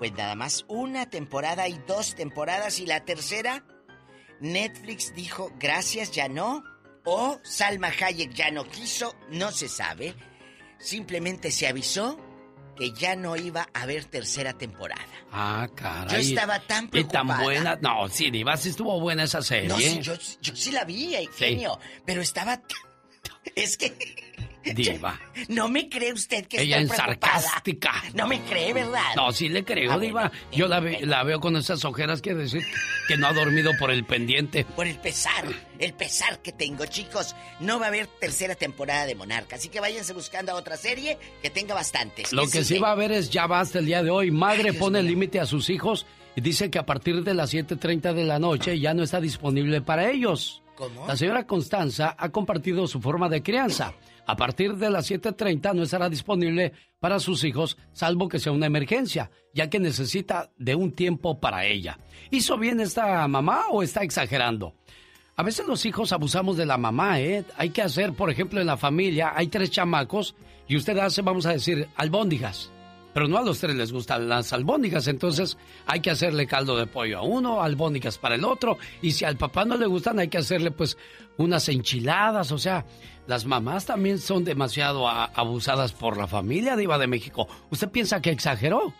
[0.00, 3.64] pues nada más una temporada y dos temporadas y la tercera,
[4.40, 6.64] Netflix dijo gracias, ya no.
[7.04, 10.14] O Salma Hayek ya no quiso, no se sabe.
[10.78, 12.18] Simplemente se avisó
[12.76, 15.04] que ya no iba a haber tercera temporada.
[15.30, 16.14] Ah, caray.
[16.14, 17.26] Yo estaba tan Y preocupada.
[17.36, 17.76] tan buena.
[17.82, 18.30] No, sí,
[18.70, 19.68] estuvo buena esa serie.
[19.68, 22.62] No, sí, yo, yo sí la vi, genio, pero estaba...
[23.54, 24.29] Es que
[24.64, 25.18] Diva.
[25.48, 27.40] no me cree usted que Ella estoy es preocupada.
[27.40, 27.92] sarcástica.
[28.14, 29.02] No me cree, ¿verdad?
[29.16, 30.30] No, sí le creo, Ah, Diva.
[30.52, 32.62] Yo la, ve- la veo con esas ojeras, quiere decir
[33.08, 34.64] que no ha dormido por el pendiente.
[34.64, 35.44] Por el pesar,
[35.78, 37.34] el pesar que tengo, chicos.
[37.60, 41.18] No va a haber tercera temporada de Monarca, así que váyanse buscando a otra serie
[41.42, 42.32] que tenga bastantes.
[42.32, 44.30] Lo que sí va a haber es ya basta el día de hoy.
[44.30, 46.06] Madre pone el límite a sus hijos
[46.36, 49.80] y dice que a partir de las 7.30 de la noche ya no está disponible
[49.80, 50.62] para ellos.
[50.76, 51.06] ¿Cómo?
[51.06, 53.92] La señora Constanza ha compartido su forma de crianza.
[54.30, 58.66] A partir de las 7.30 no estará disponible para sus hijos, salvo que sea una
[58.66, 61.98] emergencia, ya que necesita de un tiempo para ella.
[62.30, 64.76] ¿Hizo bien esta mamá o está exagerando?
[65.34, 67.44] A veces los hijos abusamos de la mamá, ¿eh?
[67.56, 70.36] Hay que hacer, por ejemplo, en la familia, hay tres chamacos
[70.68, 72.70] y usted hace, vamos a decir, albóndigas.
[73.12, 75.56] Pero no a los tres les gustan las albóndigas, entonces
[75.86, 79.36] hay que hacerle caldo de pollo a uno, albóndigas para el otro, y si al
[79.36, 80.96] papá no le gustan hay que hacerle pues
[81.36, 82.84] unas enchiladas, o sea,
[83.26, 87.48] las mamás también son demasiado abusadas por la familia diva de México.
[87.70, 88.92] ¿Usted piensa que exageró?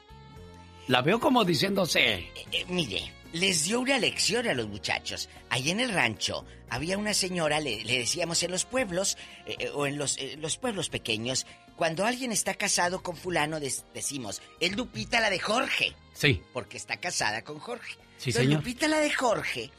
[0.88, 2.14] La veo como diciéndose,
[2.52, 5.28] Eh, mire, les dio una lección a los muchachos.
[5.50, 9.16] Ahí en el rancho había una señora, le, decíamos en los pueblos,
[9.46, 11.46] eh, eh, o en los, eh, los pueblos pequeños,
[11.80, 16.98] cuando alguien está casado con fulano, decimos, es Lupita la de Jorge, sí, porque está
[16.98, 17.94] casada con Jorge.
[18.18, 18.58] Sí, Entonces, señor.
[18.58, 19.70] Lupita la de Jorge,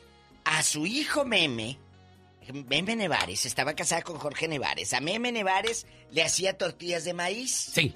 [0.44, 1.78] a su hijo Meme,
[2.68, 4.94] Meme Nevares, estaba casada con Jorge Nevares.
[4.96, 7.52] A Meme Nevares le hacía tortillas de maíz.
[7.52, 7.94] Sí.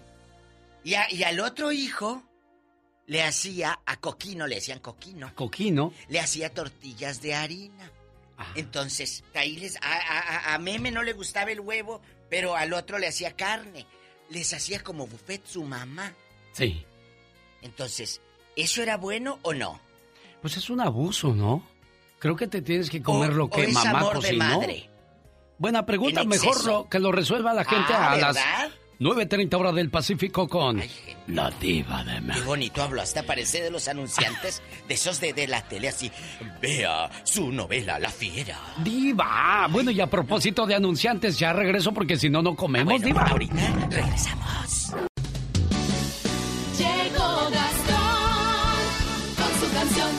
[0.84, 2.22] Y, a- y al otro hijo
[3.08, 5.34] le hacía, a Coquino le decían Coquino.
[5.34, 5.92] Coquino.
[6.10, 7.92] Le hacía tortillas de harina.
[8.38, 8.52] Ah.
[8.56, 9.80] Entonces, ahí les, a-
[10.52, 13.86] a- a Meme no le gustaba el huevo, pero al otro le hacía carne.
[14.30, 16.14] Les hacía como buffet su mamá.
[16.54, 16.86] sí.
[17.62, 18.22] Entonces,
[18.56, 19.80] ¿eso era bueno o no?
[20.42, 21.68] Pues es un abuso, ¿no?
[22.20, 24.46] Creo que te tienes que comer lo o que es mamá amor de cocinó.
[24.46, 24.90] madre.
[25.58, 28.70] Buena pregunta, mejor lo, que lo resuelva la gente Ah, a las ¿verdad?
[29.00, 30.82] 9.30 horas del Pacífico con
[31.28, 32.46] La Diva de Qué México.
[32.46, 36.12] bonito habló, hasta parece de los anunciantes de esos de, de la tele así.
[36.62, 38.58] Vea su novela La Fiera.
[38.84, 43.24] Diva, bueno y a propósito de anunciantes, ya regreso porque si no, no comemos, Diva.
[43.24, 44.94] Ahorita regresamos.
[46.78, 47.98] Llegó Gastón
[49.36, 50.10] con su canción.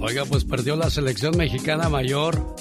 [0.00, 2.54] Oiga, pues perdió la selección mexicana mayor.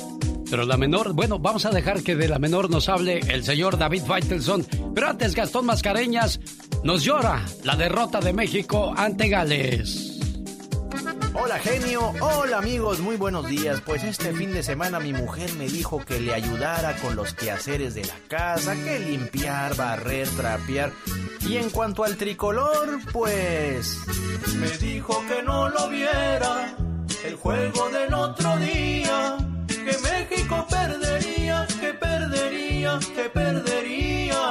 [0.51, 3.77] Pero la menor, bueno, vamos a dejar que de la menor nos hable el señor
[3.77, 4.67] David Faitelson.
[4.93, 6.41] Pero antes, Gastón Mascareñas
[6.83, 10.19] nos llora la derrota de México ante Gales.
[11.33, 13.79] Hola genio, hola amigos, muy buenos días.
[13.85, 17.95] Pues este fin de semana mi mujer me dijo que le ayudara con los quehaceres
[17.95, 20.91] de la casa, que limpiar, barrer, trapear.
[21.47, 23.97] Y en cuanto al tricolor, pues...
[24.57, 26.75] Me dijo que no lo viera,
[27.25, 29.37] el juego del otro día,
[29.67, 29.93] que
[30.51, 34.41] México perdería, que perdería, que perdería.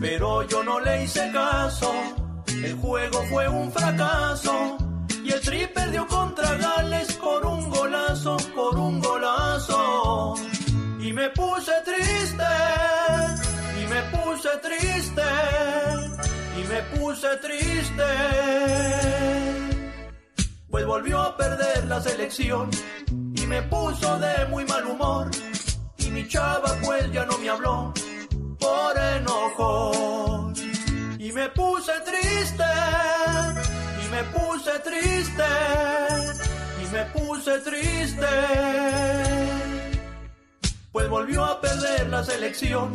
[0.00, 1.92] Pero yo no le hice caso,
[2.46, 4.78] el juego fue un fracaso.
[5.22, 10.34] Y el Tri perdió contra Gales por un golazo, por un golazo.
[11.00, 12.52] Y me puse triste,
[13.80, 15.22] y me puse triste,
[16.56, 18.08] y me puse triste.
[20.70, 22.70] Pues volvió a perder la selección
[23.48, 25.30] me puso de muy mal humor.
[25.96, 27.92] Y mi chava pues ya no me habló
[28.60, 30.52] por enojo.
[31.18, 32.64] Y me puse triste,
[34.04, 35.44] y me puse triste,
[36.82, 38.26] y me puse triste.
[40.92, 42.92] Pues volvió a perder la selección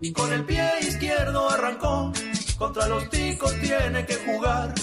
[0.00, 2.12] y con el pie izquierdo arrancó.
[2.58, 4.74] Contra los ticos tiene que jugar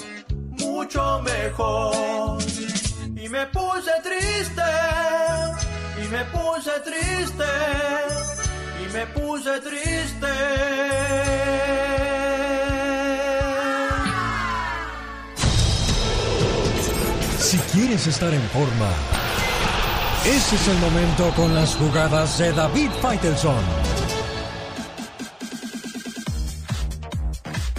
[0.59, 2.41] mucho mejor.
[3.33, 4.61] Me puse triste,
[5.97, 7.43] y me puse triste,
[8.79, 10.27] y me puse triste.
[17.39, 18.91] Si quieres estar en forma,
[20.25, 23.92] ese es el momento con las jugadas de David Faitelson.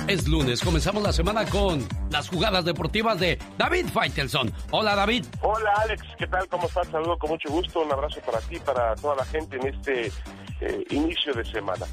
[0.06, 4.52] Es lunes, comenzamos la semana con las jugadas deportivas de David Faitelson.
[4.70, 5.24] Hola David.
[5.40, 6.46] Hola Alex, ¿qué tal?
[6.48, 6.88] ¿Cómo estás?
[6.88, 10.12] Saludo con mucho gusto, un abrazo para ti, para toda la gente en este
[10.60, 11.86] eh, inicio de semana.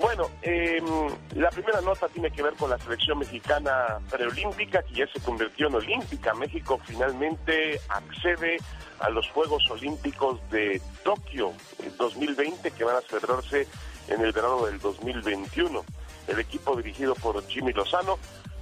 [0.00, 0.82] Bueno, eh,
[1.34, 5.68] la primera nota tiene que ver con la selección mexicana preolímpica, que ya se convirtió
[5.68, 6.32] en olímpica.
[6.32, 8.56] México finalmente accede
[9.00, 11.52] a los Juegos Olímpicos de Tokio
[11.98, 13.68] 2020, que van a celebrarse
[14.08, 15.84] en el verano del 2021.
[16.26, 18.18] El equipo dirigido por Jimmy Lozano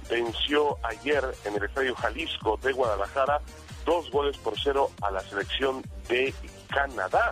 [0.09, 3.41] venció ayer en el Estadio Jalisco de Guadalajara
[3.85, 6.33] dos goles por cero a la selección de
[6.69, 7.31] Canadá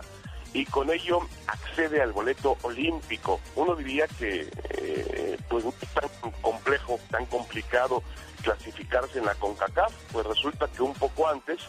[0.52, 3.40] y con ello accede al boleto olímpico.
[3.56, 8.02] Uno diría que eh, pues es tan complejo, tan complicado
[8.42, 11.60] clasificarse en la CONCACAF, pues resulta que un poco antes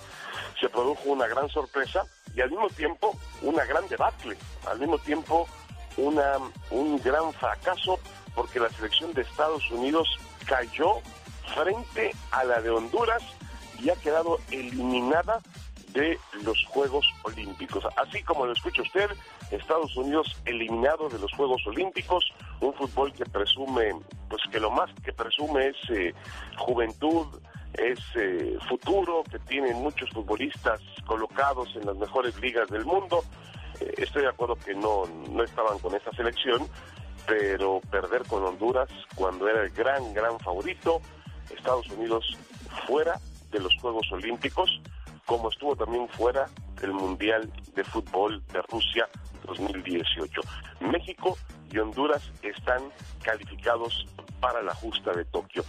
[0.60, 2.03] se produjo una gran sorpresa
[2.35, 5.48] y al mismo tiempo una gran debacle, al mismo tiempo
[5.98, 6.40] una,
[6.72, 7.99] un gran fracaso
[8.36, 10.08] porque la selección de Estados Unidos
[10.46, 11.02] cayó
[11.56, 13.24] frente a la de Honduras
[13.80, 15.42] y ha quedado eliminada
[15.94, 17.86] de los Juegos Olímpicos.
[17.98, 19.10] Así como lo escucha usted,
[19.52, 22.26] Estados Unidos eliminado de los Juegos Olímpicos,
[22.60, 23.92] un fútbol que presume,
[24.30, 26.14] pues que lo más que presume es eh,
[26.58, 27.28] juventud,
[27.74, 33.24] es eh, futuro, que tiene muchos futbolistas colocados en las mejores ligas del mundo.
[33.80, 36.68] Eh, estoy de acuerdo que no, no estaban con esa selección,
[37.28, 41.02] pero perder con Honduras cuando era el gran, gran favorito,
[41.56, 42.38] Estados Unidos
[42.88, 43.20] fuera
[43.52, 44.82] de los Juegos Olímpicos,
[45.26, 46.48] como estuvo también fuera
[46.82, 49.08] del Mundial de Fútbol de Rusia
[49.45, 50.41] 2018.
[50.82, 51.38] México
[51.72, 52.82] y Honduras están
[53.24, 54.06] calificados
[54.40, 55.64] para la justa de Tokio.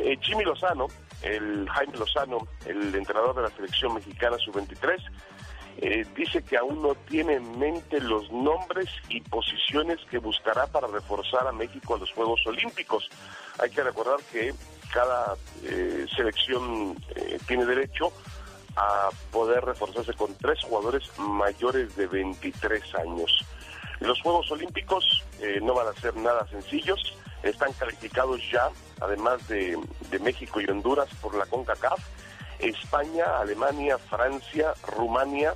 [0.00, 0.88] Eh, Jimmy Lozano,
[1.22, 4.98] el Jaime Lozano, el entrenador de la selección mexicana sub-23,
[5.78, 10.86] eh, dice que aún no tiene en mente los nombres y posiciones que buscará para
[10.86, 13.08] reforzar a México en los Juegos Olímpicos.
[13.58, 14.54] Hay que recordar que
[14.92, 15.34] cada
[15.64, 18.10] eh, selección eh, tiene derecho
[18.76, 23.44] a poder reforzarse con tres jugadores mayores de 23 años.
[24.00, 25.24] Los Juegos Olímpicos
[25.62, 28.68] no van a ser nada sencillos, están calificados ya,
[29.00, 29.78] además de,
[30.10, 31.98] de México y Honduras, por la CONCACAF,
[32.58, 35.54] España, Alemania, Francia, Rumania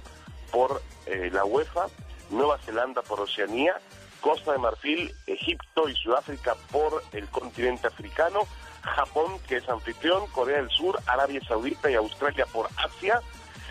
[0.51, 1.86] por eh, la UEFA,
[2.31, 3.74] Nueva Zelanda por Oceanía,
[4.20, 8.40] Costa de Marfil, Egipto y Sudáfrica por el continente africano,
[8.82, 13.20] Japón, que es anfitrión, Corea del Sur, Arabia Saudita y Australia por Asia,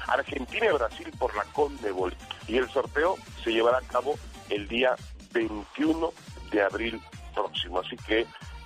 [0.07, 2.15] Argentina y Brasil por la CONMEBOL.
[2.47, 4.17] Y el sorteo se llevará a cabo
[4.49, 4.95] el día
[5.33, 6.11] 21
[6.51, 7.01] de abril
[7.33, 7.79] próximo.
[7.79, 8.25] Así que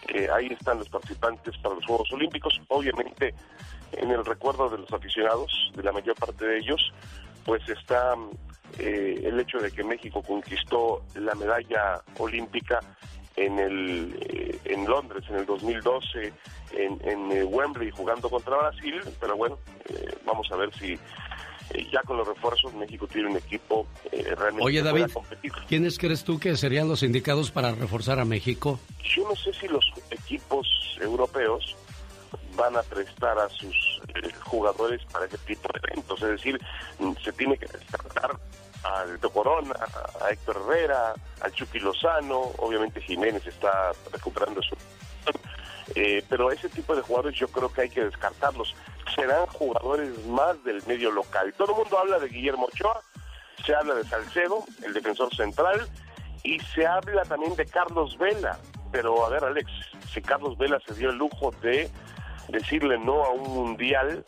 [0.10, 2.60] eh, ahí están los participantes para los Juegos Olímpicos.
[2.68, 3.34] Obviamente,
[3.98, 6.94] en el recuerdo de los aficionados, de la mayor parte de ellos,
[7.45, 8.15] pues está
[8.80, 12.80] eh, el hecho de que México conquistó la medalla olímpica
[13.36, 16.34] en el eh, en Londres en el 2012
[16.74, 19.57] en, en eh, Wembley jugando contra Brasil pero bueno
[19.90, 20.98] eh, vamos a ver si
[21.91, 25.52] ya con los refuerzos México tiene un equipo eh, realmente Oye David, competir.
[25.68, 28.80] ¿quiénes crees tú que serían los indicados para reforzar a México?
[29.03, 30.68] yo no sé si los equipos
[31.02, 31.76] europeos
[32.55, 36.59] van a prestar a sus eh, jugadores para ese tipo de eventos es decir
[37.23, 38.38] se tiene que descartar
[38.84, 39.75] al Teo Corona,
[40.21, 44.75] a Héctor Herrera, al Chucky Lozano, obviamente Jiménez está recuperando su...
[45.95, 48.75] Eh, pero ese tipo de jugadores yo creo que hay que descartarlos.
[49.15, 51.53] Serán jugadores más del medio local.
[51.57, 53.01] Todo el mundo habla de Guillermo Ochoa,
[53.65, 55.88] se habla de Salcedo, el defensor central,
[56.43, 58.57] y se habla también de Carlos Vela.
[58.91, 59.69] Pero a ver, Alex,
[60.11, 61.89] si Carlos Vela se dio el lujo de
[62.49, 64.26] decirle no a un mundial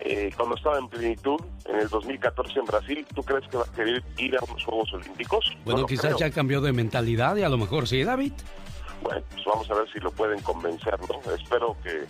[0.00, 3.72] eh, cuando estaba en plenitud en el 2014 en Brasil, ¿tú crees que va a
[3.72, 5.56] querer ir a unos Juegos Olímpicos?
[5.64, 6.18] Bueno, No quizás creo.
[6.18, 8.32] ya cambió de mentalidad y a lo mejor sí, David.
[9.02, 11.32] Bueno, pues vamos a ver si lo pueden convencer, ¿no?
[11.32, 12.04] Espero que,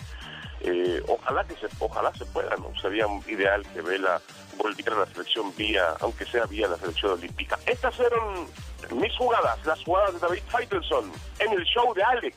[0.60, 2.72] eh, ojalá que se, ojalá se pueda, ¿no?
[2.80, 4.20] Sería ideal que Vela
[4.58, 7.58] volviera a la selección vía, aunque sea vía la selección olímpica.
[7.66, 8.46] Estas fueron
[8.94, 12.36] mis jugadas, las jugadas de David Faitelson en el show de Alex,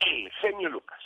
[0.00, 0.97] el genio Lucas.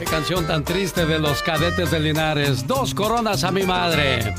[0.00, 2.66] Qué canción tan triste de los cadetes de Linares.
[2.66, 4.34] Dos coronas a mi madre.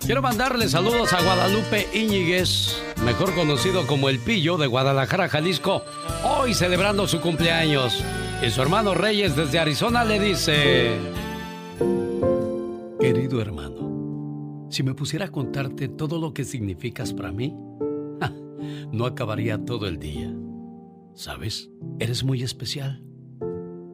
[0.00, 5.84] Quiero mandarle saludos a Guadalupe Íñiguez, mejor conocido como El Pillo de Guadalajara, Jalisco,
[6.24, 8.02] hoy celebrando su cumpleaños.
[8.44, 10.98] Y su hermano Reyes desde Arizona le dice...
[12.98, 17.54] Querido hermano, si me pusiera a contarte todo lo que significas para mí,
[18.90, 20.34] no acabaría todo el día.
[21.14, 21.70] ¿Sabes?
[22.00, 23.04] Eres muy especial.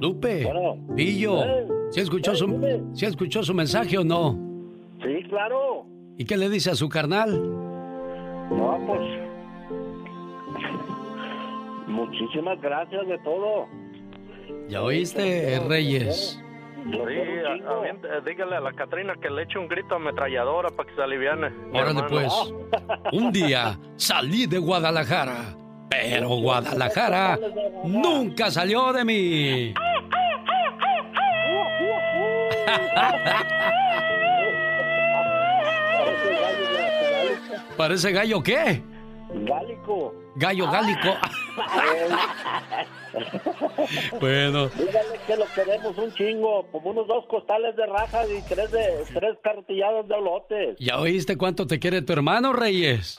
[0.00, 0.48] Lupe,
[0.96, 1.42] Pillo,
[1.90, 4.38] ¿sí escuchó, su, ¿sí escuchó su mensaje o no?
[5.02, 5.86] Sí, claro.
[6.16, 7.40] ¿Y qué le dice a su carnal?
[8.50, 9.00] No, pues.
[11.88, 13.66] Muchísimas gracias de todo.
[14.68, 16.40] ¿Ya oíste, Reyes?
[16.84, 20.94] Sí, a- aviente- dígale a la Catrina que le eche un grito ametralladora para que
[20.94, 21.48] se aliviane.
[21.72, 22.32] Órale pues,
[23.12, 25.56] un día salí de Guadalajara,
[25.90, 27.38] pero Guadalajara
[27.84, 29.74] nunca salió de mí.
[37.76, 38.82] ¿Parece gallo qué?
[39.30, 40.14] Gálico.
[40.36, 41.08] Gallo gálico.
[44.20, 48.70] Bueno, Dígale que lo queremos un chingo, como unos dos costales de rajas y tres
[48.70, 50.76] de tres cartilladas de olotes.
[50.78, 53.18] ¿ya oíste cuánto te quiere tu hermano, Reyes?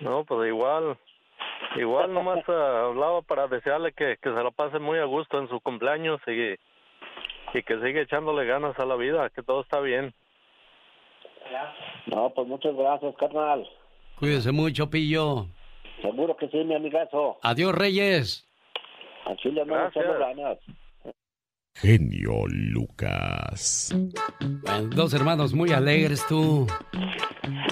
[0.00, 0.96] No, pues igual.
[1.76, 5.48] Igual nomás eh, hablaba para desearle que, que se la pase muy a gusto en
[5.48, 6.56] su cumpleaños y,
[7.54, 10.14] y que siga echándole ganas a la vida, que todo está bien.
[12.06, 13.68] No, pues muchas gracias, carnal.
[14.18, 15.46] Cuídese mucho, Pillo.
[16.00, 17.38] Seguro que sí, mi amigazo.
[17.42, 18.48] Adiós, Reyes.
[19.26, 20.58] A Chile no le echamos ganas.
[21.74, 23.92] Genio Lucas.
[24.40, 26.66] Bueno, dos hermanos muy alegres, tú.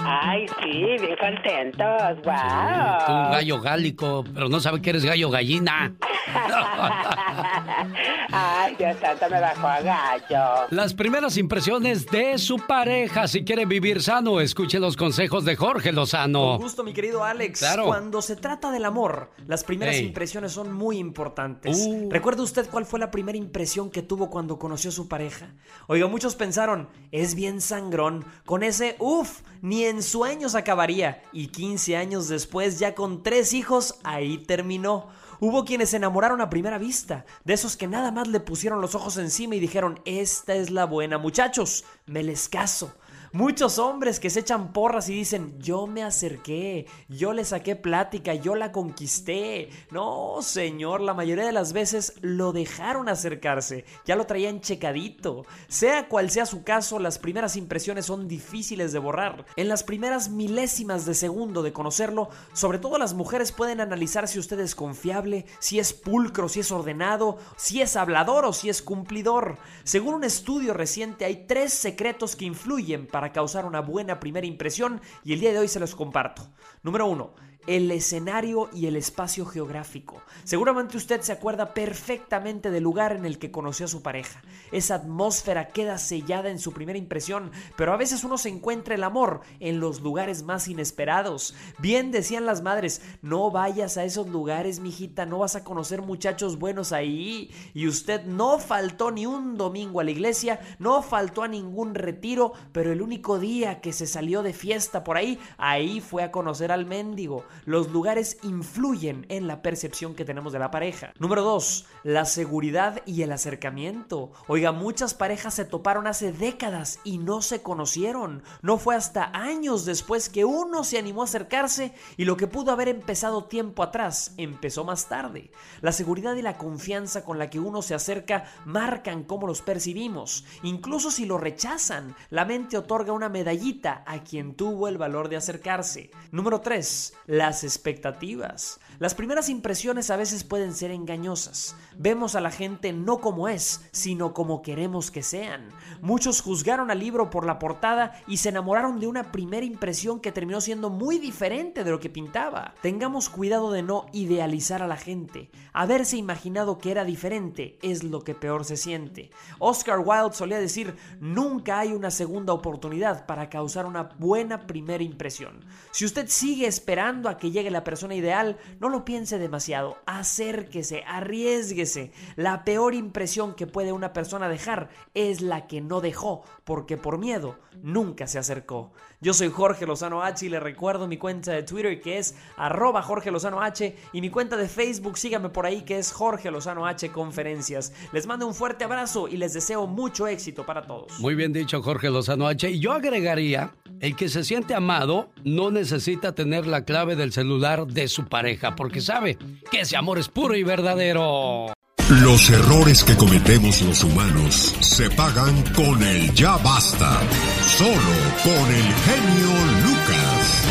[0.03, 2.23] Ay, sí, bien contentos.
[2.23, 3.31] Tú, Wow.
[3.31, 5.95] gallo gálico, pero no sabe que eres gallo gallina.
[8.33, 10.67] Ay, Dios santo, me bajó a gallo.
[10.71, 13.27] Las primeras impresiones de su pareja.
[13.29, 16.53] Si quiere vivir sano, escuche los consejos de Jorge Lozano.
[16.53, 17.59] Con gusto, mi querido Alex.
[17.61, 17.87] Claro.
[17.87, 20.07] Cuando se trata del amor, las primeras Ey.
[20.07, 21.85] impresiones son muy importantes.
[21.87, 22.09] Uh.
[22.11, 25.55] ¿Recuerda usted cuál fue la primera impresión que tuvo cuando conoció a su pareja?
[25.87, 28.25] Oiga, muchos pensaron, es bien sangrón.
[28.45, 31.23] Con ese, uff, ni en sueños acabaría.
[31.33, 35.09] Y 15 años después, ya con tres hijos, ahí terminó.
[35.41, 38.95] Hubo quienes se enamoraron a primera vista, de esos que nada más le pusieron los
[38.95, 42.93] ojos encima y dijeron, esta es la buena, muchachos, me les caso.
[43.33, 48.35] Muchos hombres que se echan porras y dicen, yo me acerqué, yo le saqué plática,
[48.35, 49.69] yo la conquisté.
[49.93, 55.47] No, señor, la mayoría de las veces lo dejaron acercarse, ya lo traían checadito.
[55.69, 59.47] Sea cual sea su caso, las primeras impresiones son difíciles de borrar.
[59.55, 64.41] En las primeras milésimas de segundo de conocerlo, sobre todo las mujeres pueden analizar si
[64.41, 68.83] usted es confiable, si es pulcro, si es ordenado, si es hablador o si es
[68.83, 69.59] cumplidor.
[69.85, 75.01] Según un estudio reciente, hay tres secretos que influyen para causar una buena primera impresión
[75.25, 76.49] y el día de hoy se los comparto.
[76.83, 77.35] Número uno,
[77.67, 80.23] el escenario y el espacio geográfico.
[80.45, 84.43] Seguramente usted se acuerda perfectamente del lugar en el que conoció a su pareja.
[84.73, 89.05] Esa atmósfera queda sellada en su primera impresión, pero a veces uno se encuentra el
[89.05, 91.55] amor en los lugares más inesperados.
[91.79, 96.59] Bien decían las madres, no vayas a esos lugares, mijita, no vas a conocer muchachos
[96.59, 97.51] buenos ahí.
[97.75, 102.53] Y usted no faltó ni un domingo a la iglesia, no faltó a ningún retiro,
[102.73, 106.73] pero el único día que se salió de fiesta por ahí, ahí fue a conocer
[106.73, 107.45] al mendigo.
[107.65, 111.13] Los lugares influyen en la percepción que tenemos de la pareja.
[111.19, 111.87] Número 2.
[112.05, 114.33] La seguridad y el acercamiento.
[114.47, 118.43] Oiga, muchas parejas se toparon hace décadas y no se conocieron.
[118.63, 122.73] No fue hasta años después que uno se animó a acercarse y lo que pudo
[122.73, 125.51] haber empezado tiempo atrás empezó más tarde.
[125.81, 130.45] La seguridad y la confianza con la que uno se acerca marcan cómo los percibimos.
[130.63, 135.37] Incluso si lo rechazan, la mente otorga una medallita a quien tuvo el valor de
[135.37, 136.11] acercarse.
[136.33, 137.15] Número 3.
[137.41, 138.79] Las expectativas.
[139.01, 141.75] Las primeras impresiones a veces pueden ser engañosas.
[141.97, 145.71] Vemos a la gente no como es, sino como queremos que sean.
[146.03, 150.33] Muchos juzgaron al libro por la portada y se enamoraron de una primera impresión que
[150.33, 152.75] terminó siendo muy diferente de lo que pintaba.
[152.83, 155.51] Tengamos cuidado de no idealizar a la gente.
[155.73, 159.31] Haberse imaginado que era diferente es lo que peor se siente.
[159.61, 165.65] Oscar Wilde solía decir, nunca hay una segunda oportunidad para causar una buena primera impresión.
[165.91, 171.05] Si usted sigue esperando a que llegue la persona ideal, no lo piense demasiado, acérquese,
[171.07, 172.13] arriesguese.
[172.37, 177.19] La peor impresión que puede una persona dejar es la que no dejó, porque por
[177.19, 178.93] miedo nunca se acercó.
[179.21, 183.03] Yo soy Jorge Lozano H y le recuerdo mi cuenta de Twitter que es arroba
[183.03, 186.87] Jorge Lozano H y mi cuenta de Facebook, síganme por ahí que es Jorge Lozano
[186.87, 187.93] H Conferencias.
[188.13, 191.19] Les mando un fuerte abrazo y les deseo mucho éxito para todos.
[191.19, 192.71] Muy bien dicho, Jorge Lozano H.
[192.71, 197.89] Y yo agregaría, el que se siente amado no necesita tener la clave del celular
[197.89, 199.37] de su pareja, porque sabe
[199.73, 201.73] que ese amor es puro y verdadero.
[202.11, 207.21] Los errores que cometemos los humanos se pagan con el ya basta.
[207.61, 207.95] Solo
[208.43, 209.51] con el genio
[209.85, 210.65] Lucas.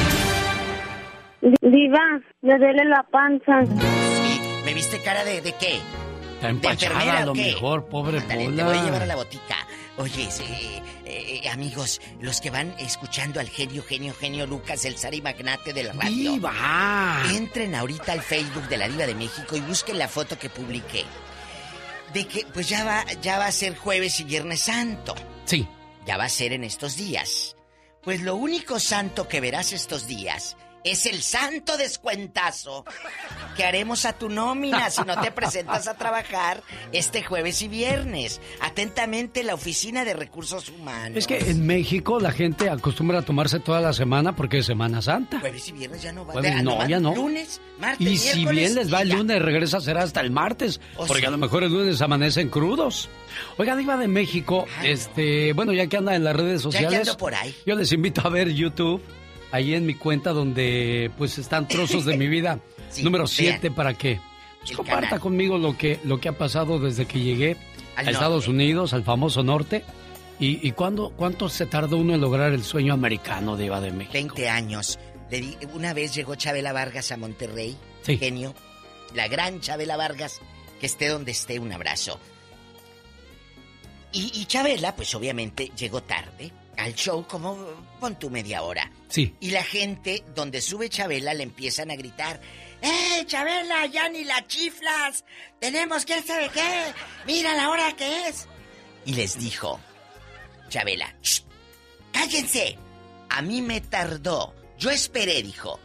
[1.62, 3.62] Diva, me duele la panza.
[4.66, 5.80] ¿Me viste cara de, de qué?
[6.36, 8.56] Está empachada a lo mejor, pobre Ándale, Pola.
[8.58, 9.56] Te voy a llevar a la botica.
[9.96, 15.22] Oye, eh, eh, amigos, los que van escuchando al genio, genio, genio Lucas, el Sari
[15.22, 16.34] Magnate de la radio.
[16.34, 17.24] ¡Diva!
[17.34, 21.06] Entren ahorita al Facebook de la Diva de México y busquen la foto que publiqué.
[22.14, 25.16] De que, pues ya va, ya va a ser jueves y viernes santo.
[25.46, 25.68] Sí.
[26.06, 27.56] Ya va a ser en estos días.
[28.04, 32.86] Pues lo único santo que verás estos días es el santo descuentazo
[33.56, 38.40] que haremos a tu nómina si no te presentas a trabajar este jueves y viernes.
[38.62, 41.18] Atentamente, la Oficina de Recursos Humanos.
[41.18, 45.02] Es que en México la gente acostumbra a tomarse toda la semana porque es Semana
[45.02, 45.40] Santa.
[45.40, 46.34] Jueves y viernes ya no va.
[46.34, 47.14] Jueves Ah, no, ya no.
[47.16, 50.80] Lunes, martes, Y si bien les va el lunes, regresa será hasta el martes.
[50.96, 51.28] Oh, porque sí.
[51.28, 53.10] a lo mejor el lunes amanecen crudos.
[53.58, 57.00] Oiga, Diva de México, este, bueno, ya que anda en las redes Ya que sociales.
[57.10, 57.56] ando por ahí.
[57.66, 59.02] Yo les invito a ver YouTube,
[59.52, 62.60] ahí en mi cuenta donde pues están trozos de mi vida.
[62.90, 63.60] Sí, número vean.
[63.60, 64.20] 7 para que
[64.62, 65.20] pues, comparta canal.
[65.20, 67.56] conmigo lo que, lo que ha pasado desde que llegué
[67.96, 69.84] Al a Estados Unidos, al famoso norte.
[70.40, 74.14] ¿Y, y cuándo, cuánto se tardó uno en lograr el sueño americano, Diva de México?
[74.14, 74.98] 20 años.
[75.76, 78.18] Una vez llegó Chabela Vargas a Monterrey, Sí.
[78.18, 78.56] genio,
[79.14, 80.42] la gran Chabela Vargas,
[80.80, 82.20] que esté donde esté, un abrazo.
[84.12, 87.58] Y, y Chabela, pues obviamente llegó tarde al show, como
[88.00, 88.92] pon tu media hora.
[89.10, 89.36] Sí.
[89.40, 92.40] Y la gente, donde sube Chabela, le empiezan a gritar:
[92.82, 95.26] ¡Eh, Chabela, ya ni la chiflas!
[95.60, 96.94] ¡Tenemos quién sabe qué!
[97.28, 98.48] ¡Mira la hora que es!
[99.06, 99.80] Y les dijo:
[100.70, 101.42] Chabela, "Shh,
[102.14, 102.78] ¡cállense!
[103.30, 104.56] A mí me tardó.
[104.78, 105.80] Yo esperé, dijo.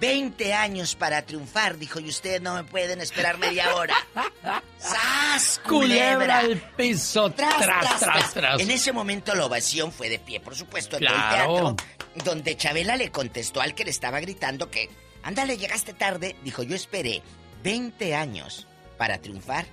[0.00, 3.94] 20 años para triunfar, dijo, y ustedes no me pueden esperar media hora.
[4.78, 5.60] ¡Sas!
[5.66, 8.60] Culebra al piso, Tras, tras, tras, tras.
[8.60, 11.68] En ese momento la ovación fue de pie, por supuesto, en todo Claro.
[11.70, 14.88] el teatro, donde Chabela le contestó al que le estaba gritando que,
[15.22, 16.36] ándale, llegaste tarde.
[16.44, 17.22] Dijo, yo esperé
[17.64, 18.66] 20 años
[18.96, 19.66] para triunfar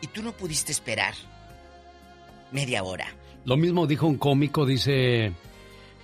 [0.00, 1.14] y tú no pudiste esperar
[2.52, 3.06] media hora.
[3.44, 5.32] Lo mismo dijo un cómico, dice,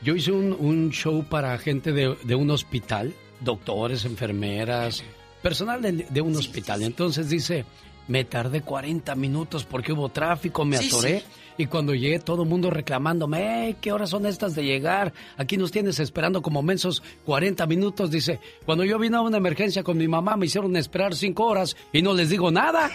[0.02, 5.02] yo hice un, un show para gente de, de un hospital, doctores, enfermeras,
[5.42, 6.82] personal de, de un hospital.
[6.82, 7.64] Entonces dice,
[8.08, 11.22] me tardé 40 minutos porque hubo tráfico, me atoré.
[11.56, 15.12] Y cuando llegué, todo el mundo reclamándome, "Ey, ¿qué horas son estas de llegar?
[15.36, 18.10] Aquí nos tienes esperando como mensos 40 minutos.
[18.10, 21.76] Dice, cuando yo vine a una emergencia con mi mamá, me hicieron esperar 5 horas
[21.92, 22.90] y no les digo nada.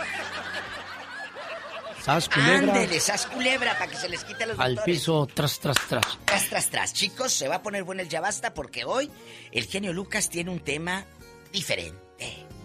[2.06, 2.74] ¿Sas, culebra?
[2.74, 4.96] Ándele, sas culebra para que se les quite a los Al doctores.
[5.00, 6.20] piso, tras, tras, tras.
[6.26, 6.94] Tras, tras, tras.
[6.94, 9.10] Chicos, se va a poner bueno el ya basta porque hoy
[9.52, 11.04] el genio Lucas tiene un tema
[11.52, 11.98] diferente.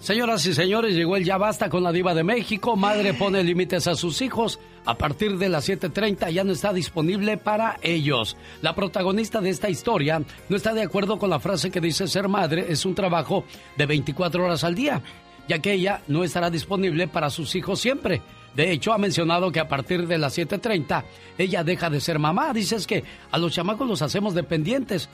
[0.00, 2.74] Señoras y señores, llegó el Ya Basta con la Diva de México.
[2.74, 4.58] Madre pone límites a sus hijos.
[4.86, 8.36] A partir de las 7:30 ya no está disponible para ellos.
[8.62, 12.28] La protagonista de esta historia no está de acuerdo con la frase que dice ser
[12.28, 13.44] madre es un trabajo
[13.76, 15.02] de 24 horas al día,
[15.48, 18.22] ya que ella no estará disponible para sus hijos siempre.
[18.54, 21.04] De hecho, ha mencionado que a partir de las 7:30
[21.38, 22.52] ella deja de ser mamá.
[22.52, 25.08] Dice es que a los chamacos los hacemos dependientes.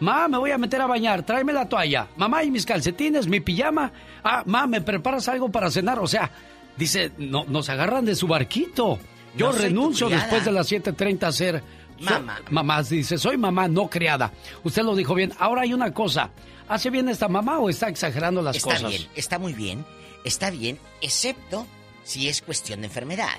[0.00, 2.08] Ma, me voy a meter a bañar, tráeme la toalla.
[2.16, 3.92] Mamá, y mis calcetines, mi pijama.
[4.24, 5.98] Ah, ma, ¿me preparas algo para cenar?
[5.98, 6.30] O sea,
[6.76, 8.98] dice, no, nos agarran de su barquito.
[9.36, 11.62] Yo No renuncio después de las 7.30 a ser...
[12.00, 12.82] so- Mamá.
[12.82, 14.32] dice, soy mamá, no criada.
[14.64, 15.32] Usted lo dijo bien.
[15.38, 16.30] Ahora hay una cosa.
[16.66, 18.88] ¿Hace bien esta mamá o está exagerando las está cosas?
[18.90, 19.84] bien, está muy bien,
[20.24, 21.66] está bien, excepto
[22.04, 23.38] si es cuestión de enfermedad.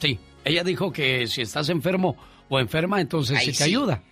[0.00, 2.16] Sí, ella dijo que si estás enfermo
[2.48, 3.64] o enferma, entonces Ahí sí te sí.
[3.64, 4.02] ayuda.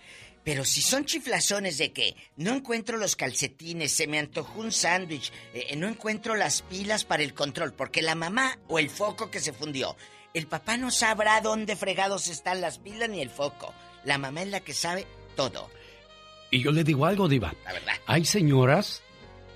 [0.43, 5.31] Pero si son chiflazones de que no encuentro los calcetines, se me antojó un sándwich,
[5.53, 9.39] eh, no encuentro las pilas para el control, porque la mamá o el foco que
[9.39, 9.95] se fundió,
[10.33, 13.71] el papá no sabrá dónde fregados están las pilas ni el foco.
[14.03, 15.69] La mamá es la que sabe todo,
[16.49, 17.53] Y yo le digo algo, Diva.
[17.63, 17.93] la verdad.
[18.07, 19.03] Hay señoras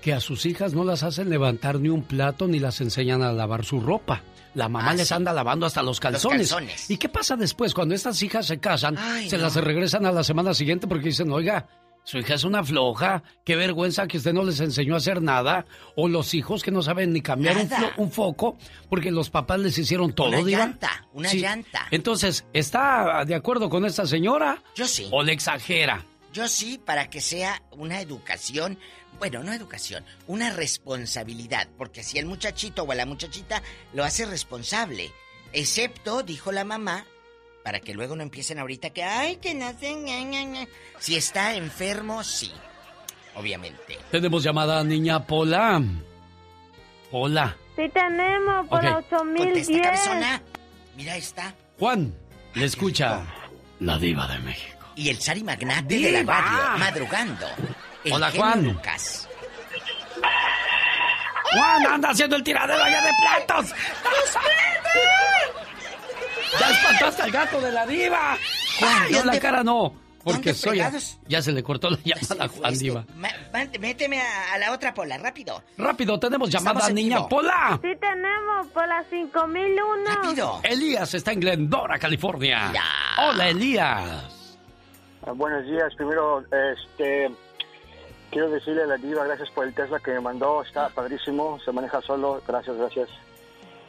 [0.00, 3.32] que a sus hijas no las hacen levantar ni un plato ni las enseñan a
[3.32, 4.22] lavar su ropa.
[4.54, 5.14] La mamá Ah, les sí.
[5.14, 6.48] anda lavando hasta los calzones.
[6.50, 6.90] calzones.
[6.90, 7.74] ¿Y qué pasa después?
[7.74, 9.42] Cuando estas hijas se casan, Ay, se no.
[9.44, 11.66] las regresan a la semana siguiente porque dicen, oiga,
[12.04, 15.66] su hija es una floja, qué vergüenza que usted no les enseñó a hacer nada.
[15.96, 17.68] O los hijos que no saben ni cambiar un,
[18.04, 18.56] un foco
[18.88, 21.40] porque los papás les hicieron todo, Una llanta, una Sí.
[21.40, 21.86] llanta.
[21.90, 24.62] Entonces, ¿está de acuerdo con esta señora?
[24.76, 25.08] Yo sí.
[25.10, 26.04] ¿O le exagera?
[26.32, 28.78] Yo sí, para que sea una educación,
[29.18, 33.62] bueno, no educación, una responsabilidad, porque si el muchachito o la muchachita
[33.94, 35.10] lo hace responsable,
[35.52, 37.04] excepto, dijo la mamá,
[37.64, 40.68] para que luego no empiecen ahorita que, ay, que nacen, ña, ña, ña".
[40.98, 42.52] si está enfermo, sí,
[43.34, 43.98] obviamente.
[44.10, 45.82] Tenemos llamada niña Pola.
[47.10, 47.56] Pola.
[47.76, 48.84] Sí tenemos por Ok.
[48.84, 49.44] la 8010.
[49.66, 50.42] Contesta, cabezona.
[50.96, 51.54] Mira, está.
[51.78, 52.14] Juan,
[52.54, 53.22] le escucha
[53.80, 54.72] la diva de México.
[54.96, 57.46] Y el Sari Magnate de la radio, madrugando.
[58.06, 58.62] El Hola, Juan.
[58.64, 59.28] Lucas.
[61.52, 63.10] Juan anda haciendo el tiradero allá de
[63.44, 63.74] platos.
[66.60, 68.36] ¡Ya espantaste al gato de la diva!
[68.78, 69.92] Juan, no, la cara no.
[70.24, 70.70] Porque ¿Dónde soy.
[70.78, 71.18] fregados?
[71.28, 73.04] Ya se le cortó la llamada a Juan Diva.
[73.16, 73.28] Ma-
[73.78, 75.62] méteme a, a la otra pola, rápido.
[75.78, 77.28] Rápido, tenemos llamada, niña vivo.
[77.28, 77.78] Pola.
[77.82, 80.04] Sí tenemos por las 5001.
[80.14, 80.60] Rápido.
[80.64, 82.72] Elías está en Glendora, California.
[83.18, 84.58] Hola, Elías.
[85.24, 85.94] Ah, Buenos días.
[85.96, 86.42] Primero,
[86.74, 87.30] este,
[88.30, 90.62] quiero decirle a la diva gracias por el Tesla que me mandó.
[90.62, 91.58] Está padrísimo.
[91.64, 92.42] Se maneja solo.
[92.46, 93.08] Gracias, gracias.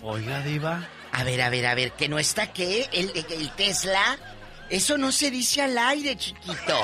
[0.03, 0.87] Oiga, diva.
[1.11, 4.17] A ver, a ver, a ver, que no está qué, el, el Tesla.
[4.69, 6.77] Eso no se dice al aire, chiquito.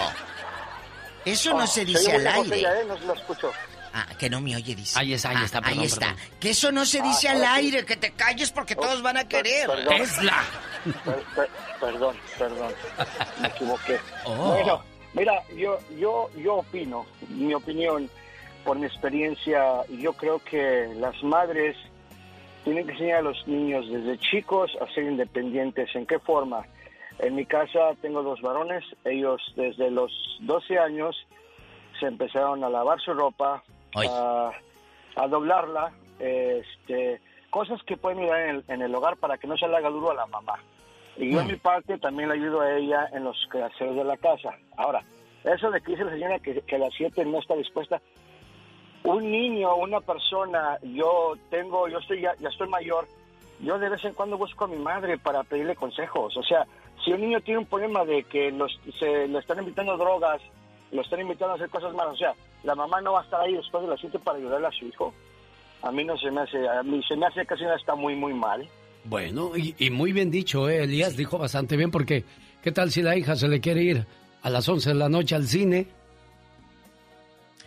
[1.25, 2.59] Eso no Ah, se dice al aire.
[2.59, 2.85] ella, ¿eh?
[2.87, 3.51] No se lo escucho.
[3.93, 4.97] Ah, que no me oye, dice.
[4.99, 5.99] Ahí está, ahí Ah, está, ahí perdón, está.
[6.15, 6.39] perdón.
[6.39, 7.43] Que eso no se Ah, dice al sí.
[7.45, 9.67] aire, que te calles porque todos van a querer.
[9.67, 9.97] perdón.
[9.97, 10.43] Tesla.
[10.83, 11.49] Per- per-
[11.79, 12.73] perdón, perdón.
[13.39, 13.99] Me equivoqué.
[14.25, 14.35] Oh.
[14.53, 14.83] Bueno,
[15.13, 18.09] mira, yo, yo, yo opino, mi opinión,
[18.63, 21.75] por mi experiencia, yo creo que las madres
[22.63, 25.93] tienen que enseñar a los niños desde chicos a ser independientes.
[25.95, 26.65] ¿En qué forma?
[27.19, 30.11] En mi casa tengo dos varones, ellos desde los
[30.41, 31.15] 12 años
[31.99, 33.63] se empezaron a lavar su ropa,
[33.95, 34.51] a,
[35.15, 39.57] a doblarla, este, cosas que pueden ayudar en el, en el hogar para que no
[39.57, 40.55] se le haga duro a la mamá.
[41.17, 44.17] Y yo en mi parte también le ayudo a ella en los quehaceres de la
[44.17, 44.57] casa.
[44.77, 45.03] Ahora,
[45.43, 48.01] eso de que dice la señora que, que a las 7 no está dispuesta,
[49.03, 53.07] un niño, una persona, yo tengo, yo estoy ya, ya estoy mayor,
[53.59, 56.35] yo de vez en cuando busco a mi madre para pedirle consejos.
[56.37, 56.65] O sea,
[57.03, 60.41] si un niño tiene un problema de que los, se le están invitando drogas,
[60.91, 62.33] lo están invitando a hacer cosas malas, o sea,
[62.63, 64.85] la mamá no va a estar ahí después de las 7 para ayudarle a su
[64.85, 65.13] hijo.
[65.81, 68.15] A mí no se me hace, a mí se me hace que así está muy,
[68.15, 68.67] muy mal.
[69.05, 70.83] Bueno, y, y muy bien dicho, ¿eh?
[70.83, 72.23] Elías dijo bastante bien porque
[72.63, 74.05] ¿qué tal si la hija se le quiere ir
[74.41, 75.87] a las 11 de la noche al cine?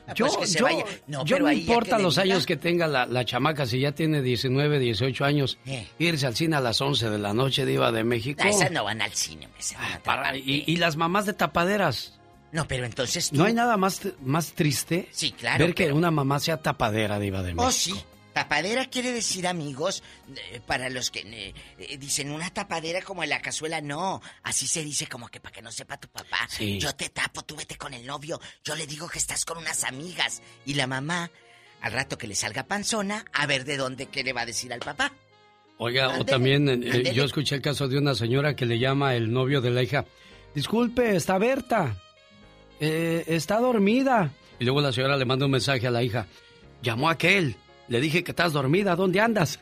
[0.08, 0.84] Ah, Yo, pues que se yo- vaya.
[1.08, 2.22] No, yo pero no importa los diga.
[2.34, 5.84] años que tenga la, la chamaca, si ya tiene 19, 18 años, Eh.
[5.98, 8.40] irse al cine a las 11 de la noche, diva de México.
[8.44, 11.26] Ah, esas no van al cine, hombre, se van a Para- y, y las mamás
[11.26, 12.12] de tapaderas.
[12.52, 13.36] No, pero entonces tú...
[13.36, 15.08] ¿No hay nada más, más triste?
[15.10, 17.64] Sí, claro, Ver que una mamá sea tapadera, diva de México.
[17.66, 17.92] Oh, sí.
[18.36, 23.30] Tapadera quiere decir, amigos, eh, para los que eh, eh, dicen una tapadera como en
[23.30, 24.20] la cazuela, no.
[24.42, 26.46] Así se dice como que para que no sepa tu papá.
[26.50, 26.78] Sí.
[26.78, 28.38] Yo te tapo, tú vete con el novio.
[28.62, 30.42] Yo le digo que estás con unas amigas.
[30.66, 31.30] Y la mamá,
[31.80, 34.70] al rato que le salga panzona, a ver de dónde, qué le va a decir
[34.70, 35.14] al papá.
[35.78, 39.32] Oiga, o también eh, yo escuché el caso de una señora que le llama el
[39.32, 40.04] novio de la hija.
[40.54, 41.96] Disculpe, está Berta.
[42.78, 44.30] Está dormida.
[44.58, 46.26] Y luego la señora le manda un mensaje a la hija.
[46.82, 47.56] Llamó aquel.
[47.88, 48.96] Le dije que estás dormida.
[48.96, 49.60] ¿Dónde andas?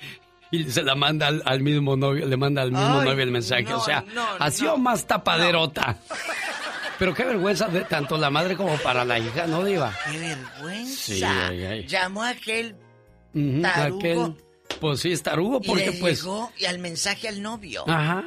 [0.50, 2.26] y se la manda al, al mismo novio.
[2.26, 3.64] Le manda al mismo Ay, novio el mensaje.
[3.64, 4.74] no, o sea, no, así no.
[4.74, 5.96] o más tapaderota.
[6.98, 9.92] Pero qué vergüenza de tanto la madre como para la hija, ¿no, Diva?
[10.10, 11.14] ¡Qué vergüenza!
[11.14, 11.86] Sí, ay, ay.
[11.86, 12.76] Llamó a aquel
[13.64, 14.36] aquel,
[14.80, 16.22] pues sí, es tarugo y porque le pues...
[16.22, 17.84] llegó y al mensaje al novio.
[17.88, 18.24] Ajá.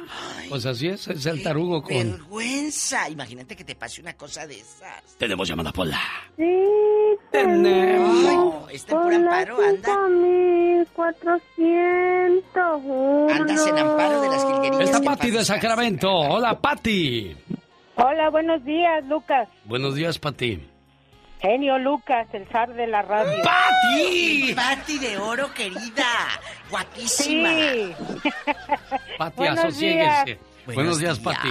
[0.48, 1.92] Pues así es, es el tarugo con...
[1.94, 3.08] Vergüenza.
[3.10, 5.02] Imagínate que te pase una cosa de esas.
[5.18, 6.00] Tenemos llamada Pola.
[6.36, 6.44] Sí,
[7.30, 8.70] Tenemos.
[8.72, 9.94] Está en puro amparo, anda.
[10.94, 13.34] 5401.
[13.34, 14.80] Andas en amparo de las jilguerías.
[14.80, 16.08] Está Pati de Sacramento.
[16.10, 17.36] Hola, Pati.
[17.96, 19.48] Hola, buenos días, Lucas.
[19.64, 20.60] Buenos días, Pati.
[21.40, 23.42] Genio Lucas, el zar de la radio.
[23.42, 24.54] ¡Pati!
[24.54, 26.06] Pati de oro, querida.
[26.70, 27.48] Guapísima.
[27.50, 27.92] Sí.
[29.18, 30.24] Pati, Buenos asosiéguese.
[30.24, 30.38] días.
[30.74, 31.48] Buenos días, Pati.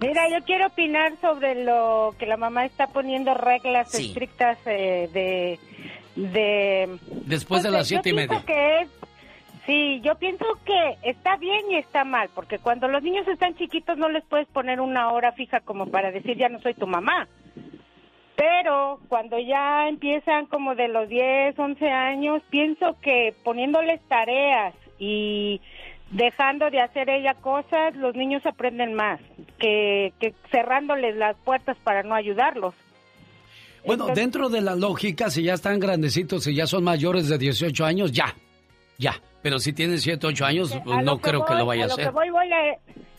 [0.00, 4.06] Mira, yo quiero opinar sobre lo que la mamá está poniendo reglas Sí.
[4.08, 5.58] estrictas eh, de,
[6.16, 6.98] de...
[7.26, 8.46] Después de las yo siete y pienso media.
[8.46, 8.88] que es...
[9.66, 13.98] Sí, yo pienso que está bien y está mal, porque cuando los niños están chiquitos
[13.98, 17.28] no les puedes poner una hora fija como para decir ya no soy tu mamá.
[18.40, 25.60] Pero cuando ya empiezan como de los 10, 11 años, pienso que poniéndoles tareas y
[26.10, 29.20] dejando de hacer ella cosas, los niños aprenden más
[29.58, 32.74] que, que cerrándoles las puertas para no ayudarlos.
[33.84, 37.84] Bueno, dentro de la lógica, si ya están grandecitos, si ya son mayores de 18
[37.84, 38.34] años, ya.
[38.96, 39.12] Ya.
[39.42, 41.86] Pero si tienen 7, 8 años, pues A no lo creo que lo vaya a
[41.88, 42.06] lo hacer.
[42.06, 42.78] que voy, voy a-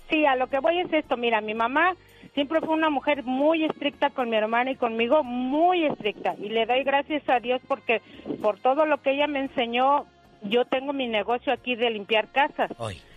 [0.10, 1.16] sí, a lo que voy es esto.
[1.16, 1.94] Mira, mi mamá
[2.34, 6.36] siempre fue una mujer muy estricta con mi hermana y conmigo, muy estricta.
[6.40, 8.02] Y le doy gracias a Dios porque
[8.42, 10.06] por todo lo que ella me enseñó,
[10.44, 12.72] yo tengo mi negocio aquí de limpiar casas.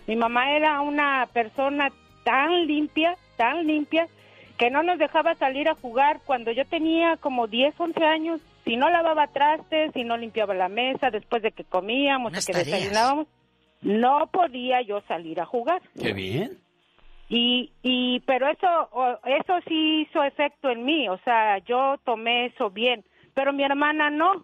[0.07, 1.89] Mi mamá era una persona
[2.23, 4.07] tan limpia, tan limpia,
[4.57, 8.41] que no nos dejaba salir a jugar cuando yo tenía como 10, 11 años.
[8.63, 12.53] Si no lavaba trastes, si no limpiaba la mesa después de que comíamos o que
[12.53, 12.65] tareas.
[12.65, 13.27] desayunábamos,
[13.81, 15.81] no podía yo salir a jugar.
[16.01, 16.57] Qué bien.
[17.27, 22.45] Y, y, pero eso, o- eso sí hizo efecto en mí, o sea, yo tomé
[22.47, 23.03] eso bien,
[23.33, 24.43] pero mi hermana no.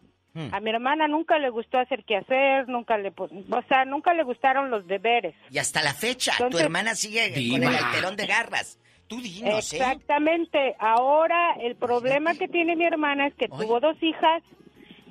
[0.53, 4.24] A mi hermana nunca le gustó hacer qué hacer, nunca le, o sea, nunca le
[4.24, 5.36] gustaron los deberes.
[5.49, 8.80] Y hasta la fecha, tu hermana sigue con el alterón de garras.
[9.08, 9.76] Tú dinos, ¿eh?
[9.78, 10.78] Exactamente.
[10.80, 14.41] Ahora el problema que tiene mi hermana es que tuvo dos hijas,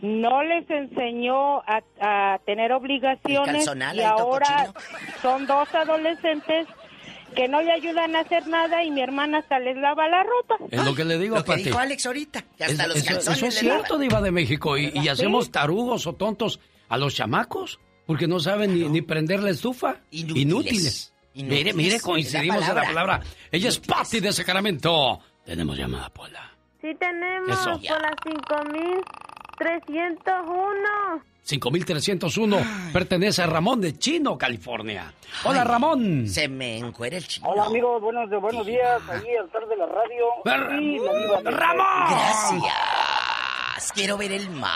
[0.00, 4.72] no les enseñó a, a tener obligaciones y ahora
[5.20, 6.66] son dos adolescentes
[7.34, 10.56] que no le ayudan a hacer nada y mi hermana hasta les lava la ropa.
[10.70, 13.06] Es lo que le digo, Lo que dijo Alex ahorita, que hasta Es- los eso,
[13.06, 14.00] calzones eso es cierto, lavan.
[14.08, 14.76] Diva de México.
[14.78, 19.42] Y, y hacemos tarugos o tontos a los chamacos porque no saben ni, ni prender
[19.42, 19.96] la estufa.
[20.10, 21.12] Inútiles.
[21.34, 23.20] Mire, Inútiles, mire, es coincidimos la en la palabra.
[23.52, 25.20] Ella es Pati de Sacramento.
[25.44, 26.50] Tenemos llamada, Pola.
[26.80, 27.72] Sí tenemos Eso.
[27.72, 28.14] por las
[29.60, 31.22] 5301.
[31.42, 32.56] 5301
[32.92, 35.12] pertenece a Ramón de Chino, California.
[35.44, 36.26] Hola, Ramón.
[36.28, 37.48] Se me encuera el chino.
[37.48, 40.26] Hola amigos, buenos, buenos días, ahí al tarde de la radio.
[40.44, 42.72] Ver- y la de- Gracias.
[43.94, 44.70] Quiero ver el mar.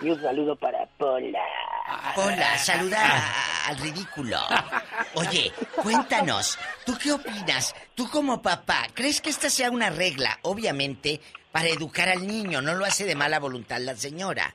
[0.00, 1.40] Y un saludo para Pola.
[2.16, 4.38] Hola, saluda a- al ridículo.
[5.14, 5.52] Oye,
[5.82, 7.74] cuéntanos, ¿tú qué opinas?
[7.94, 10.38] Tú como papá, ¿crees que esta sea una regla?
[10.42, 11.20] Obviamente,
[11.52, 14.54] para educar al niño, no lo hace de mala voluntad la señora.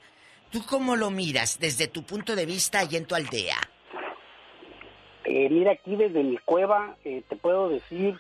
[0.50, 3.58] ¿Tú cómo lo miras desde tu punto de vista y en tu aldea?
[5.26, 8.16] Eh, mira, aquí desde mi cueva eh, te puedo decir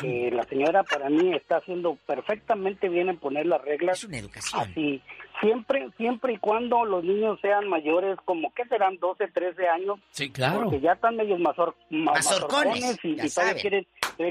[0.00, 3.98] que la señora para mí está haciendo perfectamente bien en poner las reglas.
[3.98, 4.60] Es una educación.
[4.70, 5.02] Así,
[5.40, 9.98] siempre, siempre y cuando los niños sean mayores, como que serán 12, 13 años.
[10.12, 10.62] Sí, claro.
[10.62, 13.86] Porque ya están medios mazor, ma- Mazorcones, mazorcones y, ya y todavía quieren,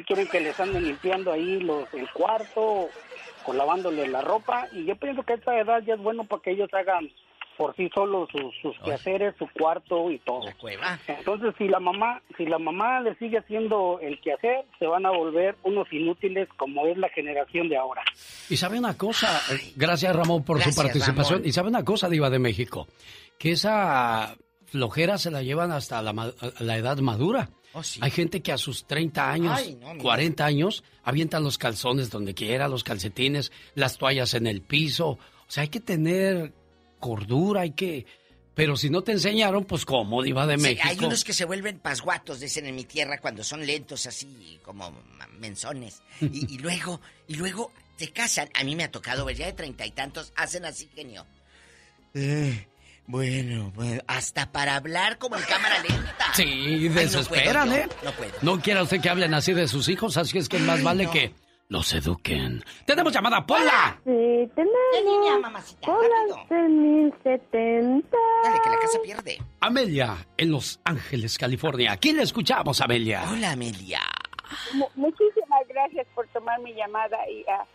[0.07, 2.88] quieren que les anden limpiando ahí los, el cuarto,
[3.45, 4.68] o lavándole la ropa.
[4.73, 7.09] Y yo pienso que a esta edad ya es bueno para que ellos hagan
[7.57, 10.45] por sí solos sus, sus quehaceres, su cuarto y todo.
[11.07, 15.11] Entonces, si la mamá, si la mamá le sigue haciendo el quehacer, se van a
[15.11, 18.01] volver unos inútiles como es la generación de ahora.
[18.49, 21.39] Y sabe una cosa, eh, gracias Ramón por Gracias, su participación.
[21.39, 21.47] Ramón.
[21.47, 22.88] Y sabe una cosa, Diva de México,
[23.38, 24.35] que esa
[24.72, 27.49] flojera se la llevan hasta la, edad madura.
[27.73, 27.99] Oh, sí.
[28.02, 30.02] Hay gente que a sus 30 años, Ay, no, mira.
[30.02, 35.10] 40 años, avientan los calzones donde quiera, los calcetines, las toallas en el piso.
[35.10, 36.53] O sea, hay que tener
[36.99, 38.06] cordura, hay que...
[38.53, 40.88] Pero si no te enseñaron, pues ¿cómo, Diva de Sí, México?
[40.89, 44.91] hay unos que se vuelven pasguatos, dicen en mi tierra, cuando son lentos así, como
[45.39, 46.02] menzones.
[46.19, 48.49] Y, y luego, y luego se casan.
[48.53, 51.26] A mí me ha tocado ver ya de treinta y tantos, hacen así, genio.
[52.14, 52.68] Eh,
[53.11, 56.25] bueno, bueno, hasta para hablar como en cámara lenta.
[56.33, 57.95] Sí, Ay, no desesperan, puedo yo, ¿eh?
[58.03, 58.31] No puedo.
[58.41, 61.03] No quiera usted que hablen así de sus hijos, así es que más Ay, vale
[61.05, 61.11] no.
[61.11, 61.33] que
[61.69, 62.63] los eduquen.
[62.85, 63.99] ¡Tenemos llamada, Pola!
[64.03, 68.17] Sí tenemos por las 6070.
[68.43, 69.38] Dale, que la casa pierde.
[69.59, 71.97] Amelia, en Los Ángeles, California.
[71.97, 73.23] ¿Quién le escuchamos, Amelia?
[73.31, 74.01] Hola, Amelia.
[74.73, 77.65] Mu- muchísimas gracias por tomar mi llamada y ah,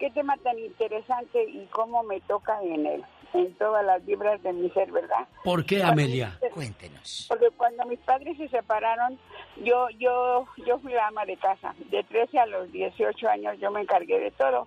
[0.00, 3.04] qué tema tan interesante y cómo me toca en el,
[3.34, 5.26] en todas las vibras de mi ser, ¿verdad?
[5.44, 6.38] ¿Por qué, Amelia?
[6.52, 7.26] Cuéntenos.
[7.28, 9.18] Porque cuando mis padres se separaron,
[9.62, 11.74] yo yo yo fui la ama de casa.
[11.90, 14.66] De 13 a los 18 años yo me encargué de todo.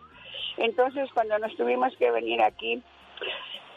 [0.58, 2.84] Entonces, cuando nos tuvimos que venir aquí,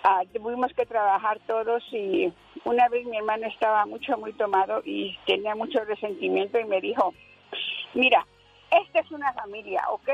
[0.04, 2.32] ah, tuvimos que trabajar todos y
[2.64, 7.14] una vez mi hermano estaba mucho, muy tomado y tenía mucho resentimiento y me dijo,
[7.94, 8.26] mira,
[8.70, 10.08] esta es una familia, ¿ok?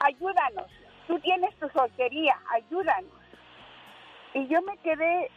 [0.00, 0.66] Ayúdanos.
[1.06, 3.17] Tú tienes tu soltería, ayúdanos.
[4.34, 5.30] Y yo me quedé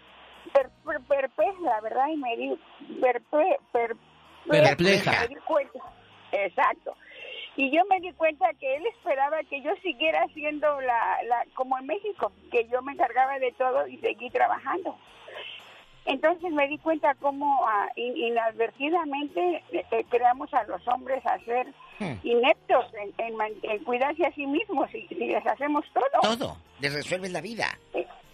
[0.53, 2.07] per- per- perpleja, ¿verdad?
[2.09, 2.59] Y me di
[3.01, 3.95] perple- per-
[4.47, 5.21] Perpleja.
[5.21, 5.79] me di cuenta.
[6.31, 6.95] Exacto.
[7.57, 11.77] Y yo me di cuenta que él esperaba que yo siguiera haciendo la, la como
[11.77, 14.97] en México, que yo me encargaba de todo y seguí trabajando.
[16.05, 21.37] Entonces me di cuenta cómo ah, in- inadvertidamente eh, eh, creamos a los hombres a
[21.39, 21.67] ser
[22.23, 26.35] ineptos en, en en cuidarse a sí mismos y, y les hacemos todo.
[26.37, 26.57] Todo.
[26.79, 27.77] Les resuelves la vida.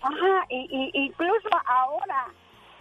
[0.01, 2.27] Ajá, y, incluso ahora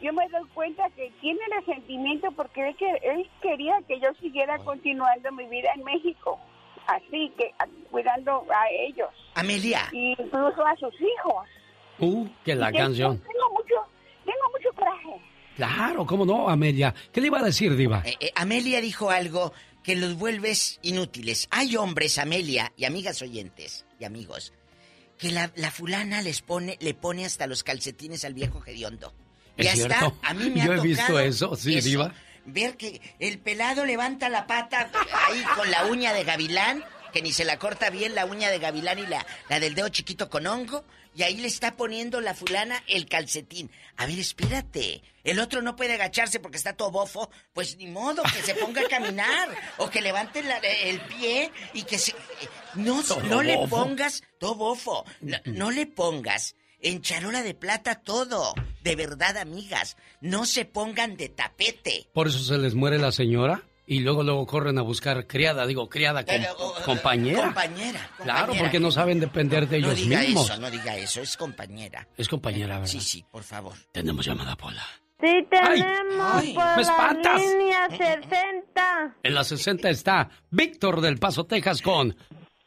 [0.00, 4.58] yo me doy cuenta que tiene resentimiento porque él, que, él quería que yo siguiera
[4.58, 6.38] continuando mi vida en México,
[6.86, 7.54] así que
[7.90, 9.88] cuidando a ellos, Amelia.
[9.92, 11.48] incluso a sus hijos.
[11.98, 13.18] Uh, que la que canción.
[13.18, 13.74] Tengo mucho,
[14.24, 15.20] tengo mucho coraje.
[15.56, 16.94] Claro, ¿cómo no, Amelia?
[17.10, 18.02] ¿Qué le iba a decir, Diva?
[18.04, 21.48] Eh, eh, Amelia dijo algo que los vuelves inútiles.
[21.50, 24.52] Hay hombres, Amelia, y amigas oyentes y amigos,
[25.18, 29.14] que la, la fulana les pone, le pone hasta los calcetines al viejo hediondo.
[29.56, 30.18] Y Es hasta cierto.
[30.22, 32.12] a mí me Yo ha he visto eso, sí, Diva.
[32.44, 34.90] Ver que el pelado levanta la pata
[35.28, 38.58] ahí con la uña de gavilán, que ni se la corta bien la uña de
[38.58, 40.84] gavilán y la, la del dedo chiquito con hongo,
[41.16, 43.70] y ahí le está poniendo la fulana el calcetín.
[43.96, 45.02] A ver, espérate.
[45.24, 47.30] El otro no puede agacharse porque está todo bofo.
[47.54, 49.48] Pues ni modo, que se ponga a caminar.
[49.78, 52.14] O que levante la- el pie y que se...
[52.74, 54.22] No, Todo no le pongas...
[54.38, 55.04] Todo bofo.
[55.22, 58.54] No, no le pongas En charola de plata todo.
[58.82, 59.96] De verdad, amigas.
[60.20, 62.08] No se pongan de tapete.
[62.12, 65.88] Por eso se les muere la señora y luego luego corren a buscar criada, digo
[65.88, 67.42] criada, com- Pero, oh, compañera.
[67.44, 68.10] Compañera.
[68.16, 68.62] Claro, compañera.
[68.64, 70.50] porque no saben depender de No ellos diga mismos.
[70.50, 71.20] eso, no diga eso.
[71.20, 72.08] Es compañera.
[72.16, 72.86] Es compañera, ¿verdad?
[72.90, 73.74] Sí, sí, por favor.
[73.92, 74.84] Tenemos llamada, Pola.
[75.20, 77.40] Sí, tenemos Ay, por me la espantas.
[77.40, 79.16] línea 60.
[79.22, 82.14] En la 60 está Víctor del Paso, Texas con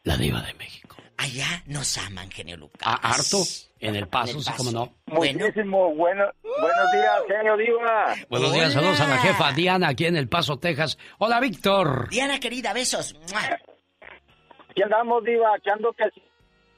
[0.04, 0.96] la diva de México.
[1.18, 2.80] Allá nos aman, genio Lucas.
[2.82, 3.44] A harto,
[3.80, 4.93] en el Paso, En el sí, cómo no.
[5.07, 8.15] Muchísimo bueno, buenos días, genio Diva.
[8.30, 10.97] Buenos días, saludos a la jefa Diana aquí en el Paso, Texas.
[11.18, 12.10] Hola, Víctor.
[12.10, 13.15] Diana, querida, besos.
[14.69, 16.22] Aquí andamos, Diva, aquí ando que si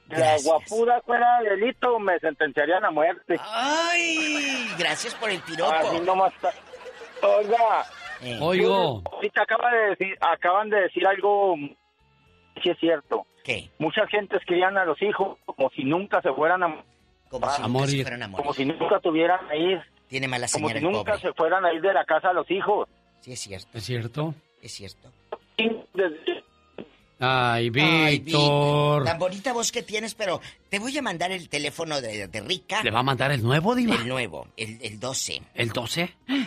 [0.08, 3.36] la guapuda fuera delito, me sentenciarían a muerte.
[3.40, 4.68] ¡Ay!
[4.78, 5.72] Gracias por el piropo.
[5.72, 6.52] Así nomás está.
[7.22, 7.84] Oiga.
[8.22, 8.38] Eh.
[8.40, 9.02] Oigo.
[9.10, 11.56] Ahorita acaba de decir, acaban de decir algo,
[12.62, 13.26] sí es cierto.
[13.44, 13.70] ¿Qué?
[13.78, 16.84] Muchas gentes querían a los hijos como si nunca se fueran a,
[17.28, 18.02] Como si A nunca se morir.
[18.02, 18.42] fueran a morir.
[18.42, 21.18] como si nunca tuvieran a ir, Tiene mala como si el nunca pobre.
[21.20, 22.88] se fueran a ir de la casa a los hijos.
[23.20, 24.34] Sí, es cierto, ¿Es cierto?
[24.62, 25.10] es cierto.
[27.24, 29.04] Ay, Víctor.
[29.04, 32.82] Tan bonita voz que tienes, pero te voy a mandar el teléfono de, de Rica.
[32.82, 33.94] ¿Le va a mandar el nuevo, diva?
[33.94, 35.40] El nuevo, el, el 12.
[35.54, 36.06] ¿El 12?
[36.26, 36.46] Sí,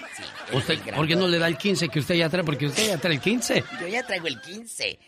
[0.52, 2.44] el- ¿Usted, el ¿Por qué no le da el 15 que usted ya trae?
[2.44, 3.64] Porque usted ya trae el 15.
[3.80, 5.00] Yo ya traigo el 15.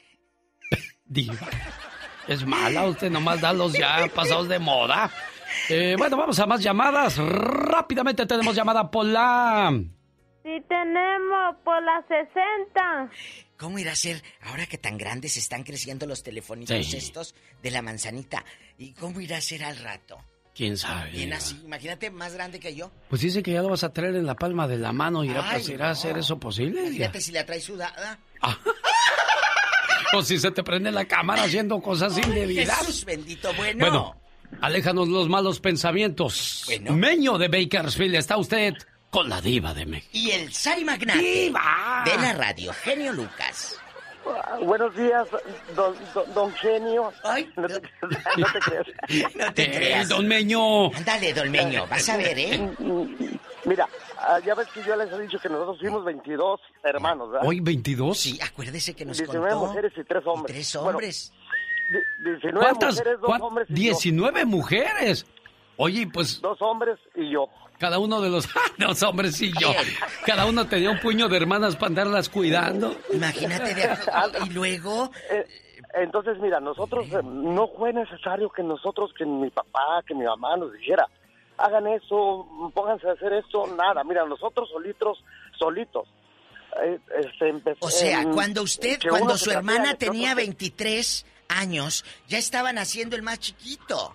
[1.08, 1.48] Diva.
[2.28, 5.10] Es mala, usted nomás da los ya pasados de moda.
[5.70, 7.18] Eh, bueno, vamos a más llamadas.
[7.18, 9.72] Rápidamente tenemos llamada por la...
[10.44, 13.12] Sí, tenemos por la 60.
[13.58, 16.98] ¿Cómo irá a ser ahora que tan grandes están creciendo los telefonitos Sí.
[16.98, 18.44] estos de la manzanita?
[18.78, 20.18] ¿Y cómo irá a ser al rato?
[20.54, 21.12] ¿Quién sabe?
[21.12, 22.92] Bien así, imagínate más grande que yo.
[23.10, 25.24] Pues dice que ya lo vas a traer en la palma de la mano.
[25.24, 26.20] ¿Irá, Ay, pues, ¿irá a hacer no.
[26.20, 26.82] eso posible?
[26.82, 28.20] Imagínate si la traes sudada.
[30.14, 32.80] O si se te prende la cámara haciendo cosas indebidas.
[32.80, 33.80] Jesús bendito, bueno.
[33.80, 34.16] Bueno,
[34.62, 36.64] aléjanos los malos pensamientos.
[36.66, 36.94] Bueno.
[36.94, 38.74] Meño de Bakersfield, está usted
[39.10, 40.10] con la diva de México.
[40.14, 42.04] Y el Sari Magnate ¡Diva!
[42.06, 43.76] de la radio, genio Lucas.
[44.44, 45.28] Ah, Buenos días,
[45.76, 47.12] don, don, don Genio.
[47.24, 47.82] Ay, no te,
[48.38, 48.88] no te creas.
[49.36, 50.10] No te creas.
[50.10, 50.92] don Meño.
[50.94, 52.70] Ándale, Dolmeño, vas a ver, ¿eh?
[53.66, 53.88] Mira,
[54.20, 57.48] ah, ya ves que yo les he dicho que nosotros fuimos 22 hermanos, ¿verdad?
[57.48, 58.18] ¿Hoy 22?
[58.18, 59.66] Sí, acuérdese que nos 19 contó.
[59.68, 60.56] mujeres y tres hombres.
[60.56, 61.34] Tres Bueno, hombres.
[62.24, 62.96] di- 19 ¿Cuántas?
[62.96, 65.26] mujeres, dos cuán- hombres y 19 mujeres.
[65.78, 66.50] Oye, pues yo.
[66.50, 67.48] Dos hombres y yo.
[67.80, 68.48] Cada uno de los
[68.78, 69.72] dos hombres y yo.
[70.26, 72.96] Cada uno tenía un puño de hermanas para andarlas cuidando.
[73.14, 73.90] Imagínate de
[74.46, 75.46] y luego Eh,
[75.94, 80.56] entonces, mira, nosotros eh, no fue necesario que nosotros, que mi papá, que mi mamá
[80.58, 81.08] nos dijera,
[81.58, 84.04] hagan eso, pónganse a hacer esto, nada.
[84.04, 85.24] Mira, nosotros solitos,
[85.58, 86.08] solitos.
[86.84, 92.38] eh, este, empezó- O sea, cuando usted, cuando su hermana tenía se- 23 años, ya
[92.38, 94.14] estaban haciendo el más chiquito.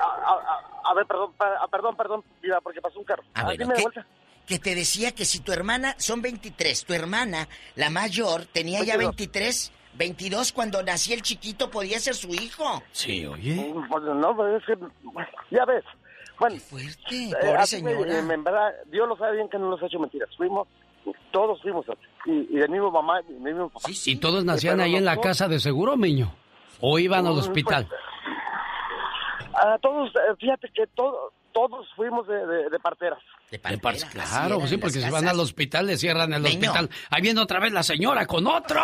[0.00, 3.22] A, a- a ver, perdón, pa- ah, perdón, perdón, mira, porque pasó un carro.
[3.34, 3.82] Ah, bueno, dime de ¿qué?
[3.82, 4.06] vuelta.
[4.46, 7.46] Que te decía que si tu hermana, son 23, tu hermana,
[7.76, 12.82] la mayor, tenía ya 23, 22, cuando nacía el chiquito podía ser su hijo.
[12.92, 13.72] Sí, oye.
[13.88, 15.84] Pues, no, pues, es que, bueno, ya ves.
[16.38, 18.18] Bueno, fuerte, eh, pobre me- señora.
[18.18, 20.28] en verdad, Dios lo sabe bien que no nos ha hecho mentiras.
[20.36, 20.66] Fuimos,
[21.30, 22.00] todos fuimos así.
[22.26, 23.88] Y, y de mismo mamá y de mismo papá.
[24.06, 26.34] ¿Y todos nacían pero ahí en la casa de seguro, Meño?
[26.80, 27.46] ¿O iban al Pues,
[29.54, 33.18] Ah, todos, eh, fíjate que todo- todos fuimos de, de- de parteras.
[33.50, 36.70] De De par- claro, sí, porque si van al hospital le cierran el Meño.
[36.70, 36.88] hospital.
[37.10, 38.80] Ahí viene otra vez la señora con otro.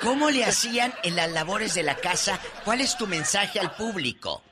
[0.00, 2.38] ¿Cómo le hacían en las labores de la casa?
[2.64, 4.42] ¿Cuál es tu mensaje al público?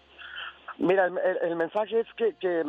[0.78, 2.64] Mira, el, el- el mensaje es que, que,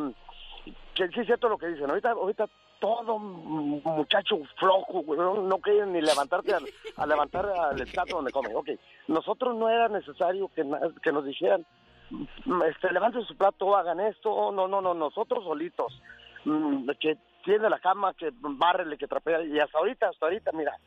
[0.94, 1.90] que sí es cierto lo que dicen.
[1.90, 2.46] Ahorita, ahorita
[2.78, 8.30] todo mu- muchacho flojo, no, no quieren ni levantarte al- a, levantar al plato donde
[8.30, 8.54] comen.
[8.54, 8.68] Ok,
[9.08, 10.62] nosotros no era necesario que,
[11.02, 11.66] que nos dijeran,
[12.68, 14.52] este, levanten su plato, hagan esto.
[14.52, 16.00] No, no, no, nosotros solitos.
[16.44, 19.42] Mm, Que tiene la cama, que bárrele, que trapea.
[19.42, 20.78] Y hasta ahorita, hasta ahorita, mira,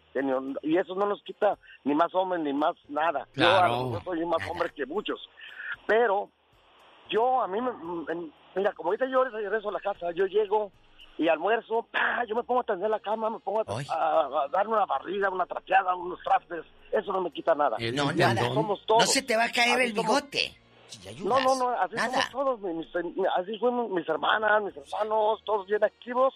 [0.63, 3.27] y eso no nos quita ni más hombre ni más nada.
[3.35, 5.19] Yo, soy más hombre que muchos.
[5.85, 6.29] Pero
[7.09, 10.71] yo, a mí, me, me- mira, como ahorita yo regreso a la casa, yo llego
[11.19, 12.23] y almuerzo, ¡pa!
[12.27, 15.29] yo me pongo a tender la cama, me pongo a, a- a darme una barrida,
[15.29, 17.77] una trapeada, unos trastes, eso no me quita nada.
[17.93, 18.41] No, nada.
[18.53, 19.11] somos No todos.
[19.11, 20.57] se te va a caer el somos- bigote.
[21.23, 22.29] No, no, no, así Nada.
[22.29, 26.33] somos todos, mi- mis- así fuimos mis hermanas, mis hermanos, todos bien activos.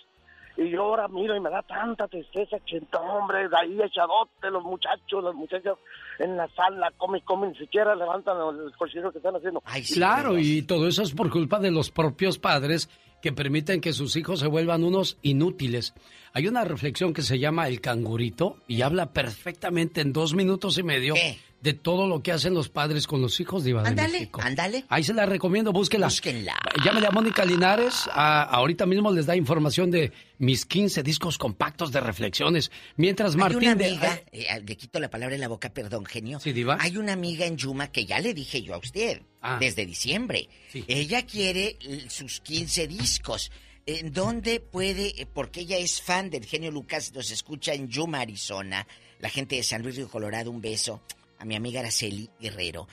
[0.57, 4.61] Y yo ahora miro y me da tanta tristeza que, hombre, de ahí echadote, los
[4.63, 5.75] muchachos, las muchachas
[6.19, 9.63] en la sala, comen, comen, ni siquiera levantan el cochino que están haciendo.
[9.93, 12.89] Claro, y todo eso es por culpa de los propios padres
[13.21, 15.93] que permiten que sus hijos se vuelvan unos inútiles.
[16.33, 20.83] Hay una reflexión que se llama El cangurito y habla perfectamente en dos minutos y
[20.83, 21.13] medio
[21.61, 24.41] de todo lo que hacen los padres con los hijos, Diva de Ándale, México.
[24.43, 24.85] ándale.
[24.89, 26.07] Ahí se la recomiendo, búsquela.
[26.07, 26.55] Búsquenla.
[26.83, 28.09] Llámele a Mónica Linares.
[28.11, 32.71] a- ahorita mismo les da información de mis 15 discos compactos de reflexiones.
[32.97, 36.05] Mientras Hay Martín una de- amiga, eh, le quito la palabra en la boca, perdón,
[36.05, 36.39] genio.
[36.39, 36.77] Sí, Diva.
[36.79, 39.57] Hay una amiga en Yuma que ya le dije yo a usted, Ah.
[39.59, 40.49] desde diciembre.
[40.87, 41.77] Ella quiere
[42.09, 43.51] sus 15 discos.
[43.85, 45.19] ¿En dónde puede?
[45.21, 48.87] eh, Porque ella es fan del genio Lucas, nos escucha en Yuma, Arizona.
[49.19, 51.01] La gente de San Luis Río Colorado, un beso
[51.41, 52.87] a mi amiga Araceli Guerrero.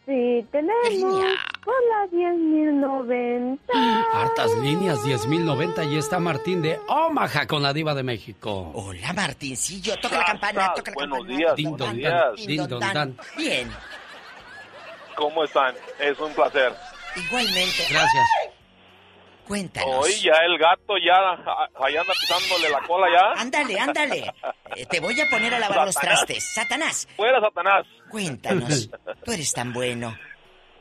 [0.04, 1.24] Sí, tenemos
[1.66, 3.58] hola 10.090.
[4.12, 8.70] Hartas líneas, 10.090 y está Martín de Omaha con la diva de México.
[8.74, 11.36] Hola, Martincillo, toca la campana, toca la Buenos campana.
[11.38, 12.12] días, Din, buenos don, días.
[12.12, 12.94] dan, Din, din, don, don, dan.
[12.94, 13.16] dan.
[13.36, 13.70] Bien,
[15.16, 15.74] ¿Cómo están?
[16.00, 16.74] Es un placer.
[17.16, 17.84] igualmente.
[17.90, 18.24] Gracias.
[19.46, 19.94] Cuéntanos.
[20.06, 23.40] Hoy ya el gato ya a- allá anda pisándole la cola ya.
[23.40, 24.32] Ándale, ándale.
[24.76, 26.52] Eh, te voy a poner a lavar los trastes.
[26.52, 27.86] Satanás, Fuera Satanás.
[28.10, 28.90] cuéntanos.
[29.24, 30.16] Tú eres tan bueno.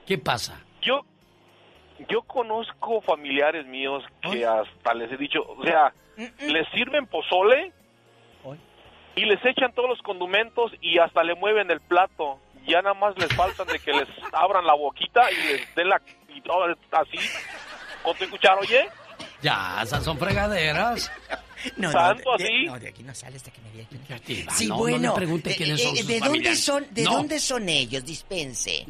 [0.07, 0.59] ¿Qué pasa?
[0.85, 1.05] Yo
[2.09, 7.71] yo conozco familiares míos que hasta les he dicho, o sea, les sirven pozole
[9.15, 12.39] y les echan todos los condimentos y hasta le mueven el plato.
[12.67, 16.01] Ya nada más les faltan de que les abran la boquita y les den la
[16.29, 17.17] y todo así
[18.01, 18.87] con tu cuchara, oye.
[19.41, 21.11] Ya, esas son fregaderas.
[21.77, 22.65] No, no, Tanto de- así.
[22.65, 24.19] no, de aquí no sales de que me diga.
[24.27, 24.97] Diva, Sí, no, bueno.
[24.99, 27.11] no pregunte eh, quiénes eh, son sus ¿De dónde son, de No.
[27.11, 28.03] dónde son ellos?
[28.03, 28.85] Dispense.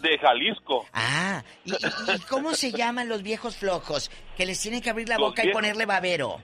[0.00, 0.86] De Jalisco.
[0.92, 1.76] Ah, ¿y, y-
[2.16, 4.10] y cómo se llaman los viejos flojos?
[4.36, 6.38] Que les tienen que abrir la Los boca y ponerle babero.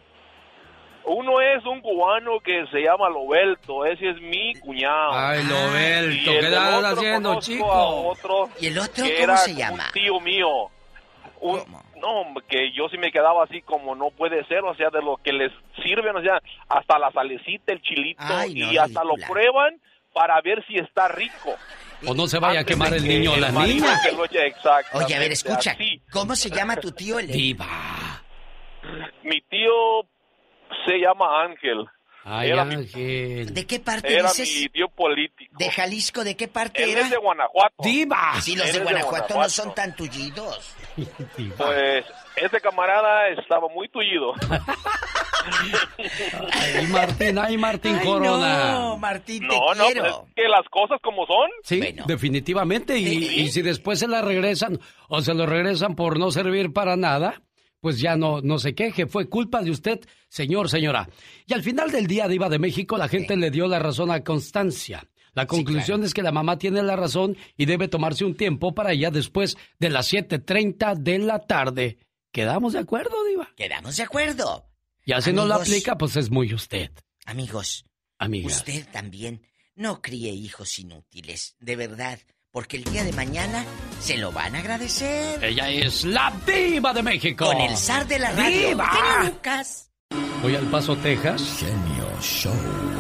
[1.05, 5.13] Uno es un cubano que se llama Lobelto, ese es mi cuñado.
[5.13, 7.73] Ay, Lobelto, Y ¿qué haciendo, conozco chico?
[7.73, 9.91] a otro ¿Y el otro que cómo era se un llama?
[9.93, 10.49] tío mío.
[11.41, 11.63] Un-
[12.01, 15.01] no, hombre, que yo sí me quedaba así como no puede ser, o sea, de
[15.01, 15.53] lo que les
[15.83, 19.81] sirven, o sea, hasta la salecita, el chilito, Ay, no, y hasta lo prueban
[20.13, 21.55] para ver si está rico.
[22.05, 24.01] O no se vaya a quemar el niño o la niña.
[24.93, 25.71] Oye, a ver, escucha.
[25.73, 26.03] así.
[26.13, 27.19] ¿Cómo se llama tu tío?
[27.19, 27.29] El...
[27.29, 27.67] Diva.
[29.25, 30.03] Mi tío
[30.87, 31.87] se llama Ángel.
[32.29, 33.55] Ay, Era mi- Ángel.
[33.55, 34.61] ¿De qué parte Era dices?
[34.63, 35.55] mi tío político.
[35.59, 36.25] ¿De Jalisco?
[36.25, 37.01] ¿De qué parte Él era?
[37.03, 37.75] es de Guanajuato.
[37.85, 38.41] Diva.
[38.41, 39.49] Sí, los de es de Guanajuato, no Guanajuato.
[39.51, 40.75] son tan tullidos.
[41.57, 42.05] Pues
[42.37, 44.33] ese camarada estaba muy tullido.
[46.53, 48.73] Ay, Martín, ay, Martín Ay, Corona.
[48.73, 50.03] no, Martín, te No, no, quiero.
[50.03, 51.49] pues es que las cosas como son.
[51.63, 52.99] Sí, definitivamente.
[52.99, 56.97] Y, y si después se la regresan o se lo regresan por no servir para
[56.97, 57.43] nada,
[57.81, 59.07] pues ya no, no se queje.
[59.07, 61.09] Fue culpa de usted, señor, señora.
[61.47, 64.25] Y al final del día, Diva de México, la gente le dio la razón a
[64.25, 65.05] Constancia.
[65.35, 68.93] La conclusión es que la mamá tiene la razón y debe tomarse un tiempo para
[68.93, 71.99] ella después de las 7.30 de la tarde.
[72.37, 73.49] ¿Quedamos de acuerdo, Diva?
[73.57, 74.67] Quedamos de acuerdo.
[75.07, 76.91] Ya si no lo aplica, pues es muy usted.
[77.25, 77.87] Amigos,
[78.19, 78.59] Amigas.
[78.59, 79.41] usted también
[79.75, 82.19] no críe hijos inútiles, de verdad,
[82.51, 83.65] porque el día de mañana
[84.01, 85.43] se lo van a agradecer.
[85.43, 87.47] Ella es la Diva de México.
[87.47, 88.87] Con el zar de la radio, ¡Diva!
[88.91, 89.91] genio Lucas.
[90.43, 91.43] Voy al Paso, Texas.
[91.59, 92.53] Genio Show.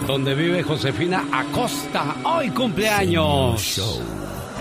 [0.06, 2.16] Donde vive Josefina Acosta.
[2.24, 3.78] Hoy cumpleaños.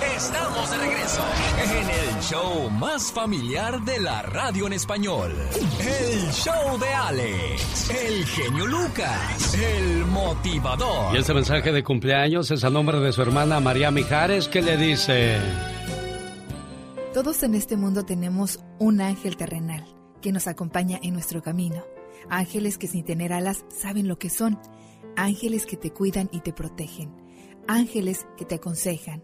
[0.02, 1.22] Estamos de regreso
[1.64, 5.32] en el show más familiar de la radio en español.
[5.80, 11.16] El show de Alex, el genio Lucas, el motivador.
[11.16, 14.78] Y este mensaje de cumpleaños es a nombre de su hermana María Mijares que le
[14.78, 15.38] dice...
[17.14, 19.86] Todos en este mundo tenemos un ángel terrenal
[20.22, 21.84] que nos acompaña en nuestro camino.
[22.30, 24.60] Ángeles que sin tener alas saben lo que son.
[25.16, 27.16] Ángeles que te cuidan y te protegen.
[27.68, 29.24] Ángeles que te aconsejan,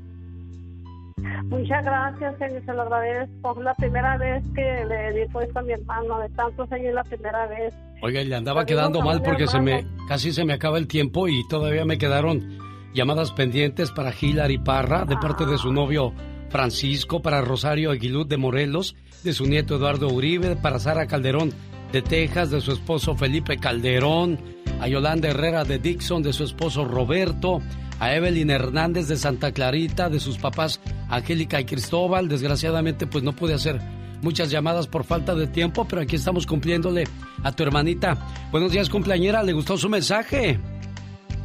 [1.45, 3.57] Muchas gracias, genio, se lo agradezco.
[3.57, 6.93] Es la primera vez que le dedico esto a mi hermano, de tantos años es
[6.93, 7.73] la primera vez.
[8.01, 11.27] Oiga, le andaba digo quedando mal porque se me casi se me acaba el tiempo
[11.27, 12.57] y todavía me quedaron
[12.93, 16.13] llamadas pendientes para Hilary Parra de parte de su novio
[16.49, 21.51] Francisco, para Rosario Aguilud de Morelos, de su nieto Eduardo Uribe, para Sara Calderón
[21.91, 24.39] de Texas, de su esposo Felipe Calderón,
[24.79, 27.61] a Yolanda Herrera de Dixon, de su esposo Roberto,
[28.01, 32.27] a Evelyn Hernández de Santa Clarita, de sus papás Angélica y Cristóbal.
[32.27, 33.79] Desgraciadamente, pues no pude hacer
[34.23, 37.03] muchas llamadas por falta de tiempo, pero aquí estamos cumpliéndole
[37.43, 38.17] a tu hermanita.
[38.51, 40.59] Buenos días, cumpleañera, ¿le gustó su mensaje?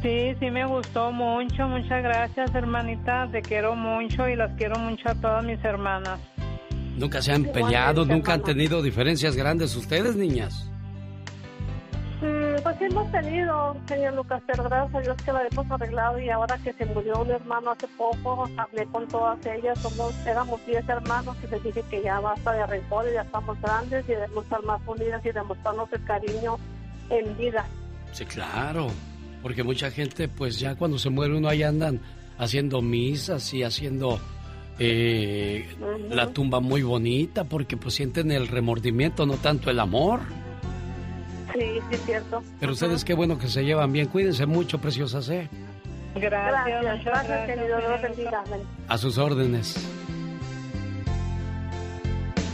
[0.01, 1.67] Sí, sí me gustó mucho.
[1.67, 3.29] Muchas gracias, hermanita.
[3.31, 6.19] Te quiero mucho y las quiero mucho a todas mis hermanas.
[6.97, 10.71] Nunca se han peleado, nunca han tenido diferencias grandes ustedes, niñas.
[12.63, 16.29] Pues sí hemos tenido, señor Lucas, pero gracias a Dios que la hemos arreglado y
[16.29, 20.89] ahora que se murió un hermano hace poco, hablé con todas ellas, somos, éramos 10
[20.89, 24.43] hermanos y les dije que ya basta de rencor y ya estamos grandes y debemos
[24.43, 26.57] estar más unidas y demostrarnos el cariño
[27.09, 27.65] en vida.
[28.11, 28.87] Sí, claro.
[29.41, 32.01] Porque mucha gente, pues ya cuando se muere uno ahí andan
[32.37, 34.19] haciendo misas y haciendo
[34.79, 35.67] eh,
[36.09, 40.21] la tumba muy bonita porque pues sienten el remordimiento, no tanto el amor.
[41.57, 42.43] Sí, sí es cierto.
[42.59, 44.07] Pero ustedes qué bueno que se llevan bien.
[44.07, 45.49] Cuídense mucho, preciosas, ¿eh?
[46.15, 48.43] Gracias, gracias, querido, Dios los bendiga.
[48.87, 49.75] A sus órdenes.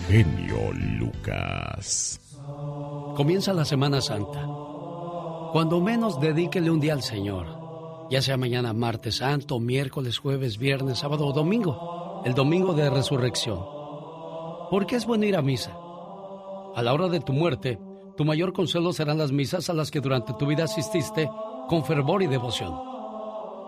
[0.08, 2.20] Genio Lucas.
[3.16, 4.46] Comienza la Semana Santa.
[5.52, 11.00] Cuando menos dedíquele un día al Señor, ya sea mañana martes santo, miércoles, jueves, viernes,
[11.00, 13.60] sábado o domingo, el domingo de resurrección.
[14.70, 15.72] ¿Por qué es bueno ir a misa?
[16.76, 17.78] A la hora de tu muerte,
[18.16, 21.30] tu mayor consuelo serán las misas a las que durante tu vida asististe
[21.68, 22.74] con fervor y devoción.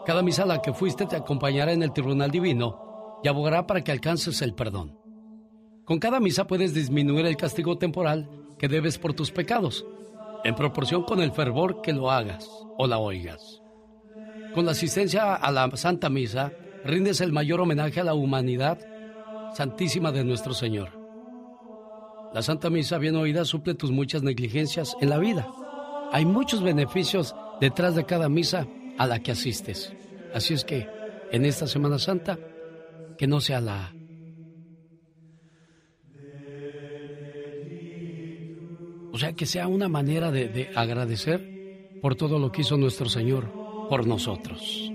[0.05, 3.83] Cada misa a la que fuiste te acompañará en el tribunal divino y abogará para
[3.83, 4.99] que alcances el perdón.
[5.83, 9.85] Con cada misa puedes disminuir el castigo temporal que debes por tus pecados,
[10.43, 12.47] en proporción con el fervor que lo hagas
[12.77, 13.61] o la oigas.
[14.53, 16.51] Con la asistencia a la Santa Misa,
[16.83, 18.79] rindes el mayor homenaje a la humanidad
[19.53, 21.04] santísima de nuestro Señor.
[22.35, 25.47] La Santa Misa bien oída suple tus muchas negligencias en la vida.
[26.11, 28.67] Hay muchos beneficios detrás de cada misa
[28.97, 29.93] a la que asistes.
[30.33, 30.85] Así es que,
[31.31, 32.37] en esta Semana Santa,
[33.17, 33.93] que no sea la
[39.13, 43.07] O sea, que sea una manera de, de agradecer por todo lo que hizo nuestro
[43.07, 43.49] Señor
[43.87, 44.91] por nosotros.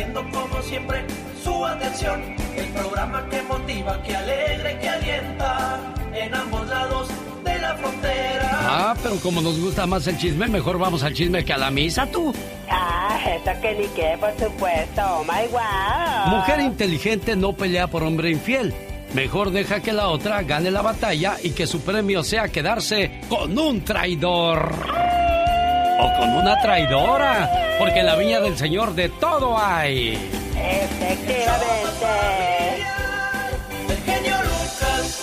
[0.00, 1.04] Agradeciendo como siempre
[1.42, 2.22] su atención.
[2.56, 5.80] El programa que motiva, que alegra y que alienta
[6.14, 7.08] en ambos lados
[7.44, 8.50] de la frontera.
[8.52, 11.70] Ah, pero como nos gusta más el chisme, mejor vamos al chisme que a la
[11.70, 12.34] misa, tú.
[12.68, 15.02] Ah, eso que ni qué, por supuesto.
[15.02, 16.36] Oh my wow.
[16.36, 18.74] Mujer inteligente no pelea por hombre infiel.
[19.14, 23.58] Mejor deja que la otra gane la batalla y que su premio sea quedarse con
[23.58, 25.19] un traidor.
[26.00, 27.50] O con una traidora.
[27.78, 30.14] Porque en la viña del Señor de todo hay.
[30.56, 31.80] Efectivamente.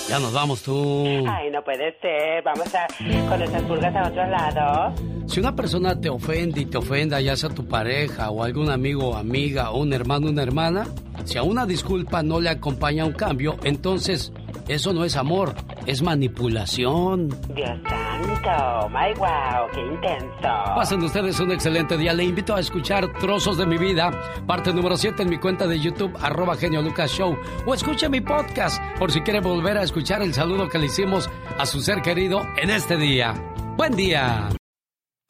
[0.10, 1.06] Ya nos vamos tú.
[1.28, 2.42] Ay, no puede ser.
[2.44, 2.88] Vamos a
[3.30, 4.94] con esas pulgas a otro lado.
[5.28, 9.10] Si una persona te ofende y te ofenda, ya sea tu pareja o algún amigo
[9.10, 10.88] o amiga o un hermano o una hermana,
[11.26, 14.32] si a una disculpa no le acompaña un cambio, entonces
[14.68, 17.30] eso no es amor, es manipulación.
[17.54, 18.90] Dios santo.
[18.90, 20.48] My wow, qué intenso.
[20.76, 22.14] Pasen ustedes un excelente día.
[22.14, 24.12] Le invito a escuchar Trozos de mi vida,
[24.46, 27.38] parte número 7 en mi cuenta de YouTube, arroba genio Lucas Show.
[27.66, 31.30] O escuche mi podcast por si quiere volver a escuchar el saludo que le hicimos
[31.58, 33.34] a su ser querido en este día.
[33.78, 34.50] Buen día.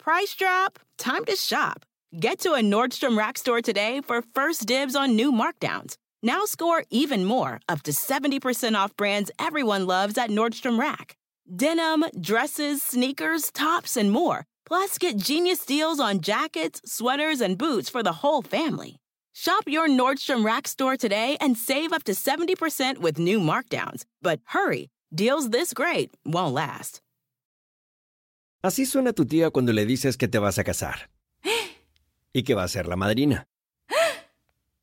[0.03, 0.79] Price drop?
[0.97, 1.85] Time to shop.
[2.17, 5.97] Get to a Nordstrom Rack store today for first dibs on new markdowns.
[6.23, 11.15] Now score even more, up to 70% off brands everyone loves at Nordstrom Rack.
[11.55, 14.45] Denim, dresses, sneakers, tops, and more.
[14.65, 18.97] Plus, get genius deals on jackets, sweaters, and boots for the whole family.
[19.33, 24.03] Shop your Nordstrom Rack store today and save up to 70% with new markdowns.
[24.21, 27.01] But hurry, deals this great won't last.
[28.63, 31.09] Así suena tu tía cuando le dices que te vas a casar.
[32.33, 33.45] Y que va a ser la madrina.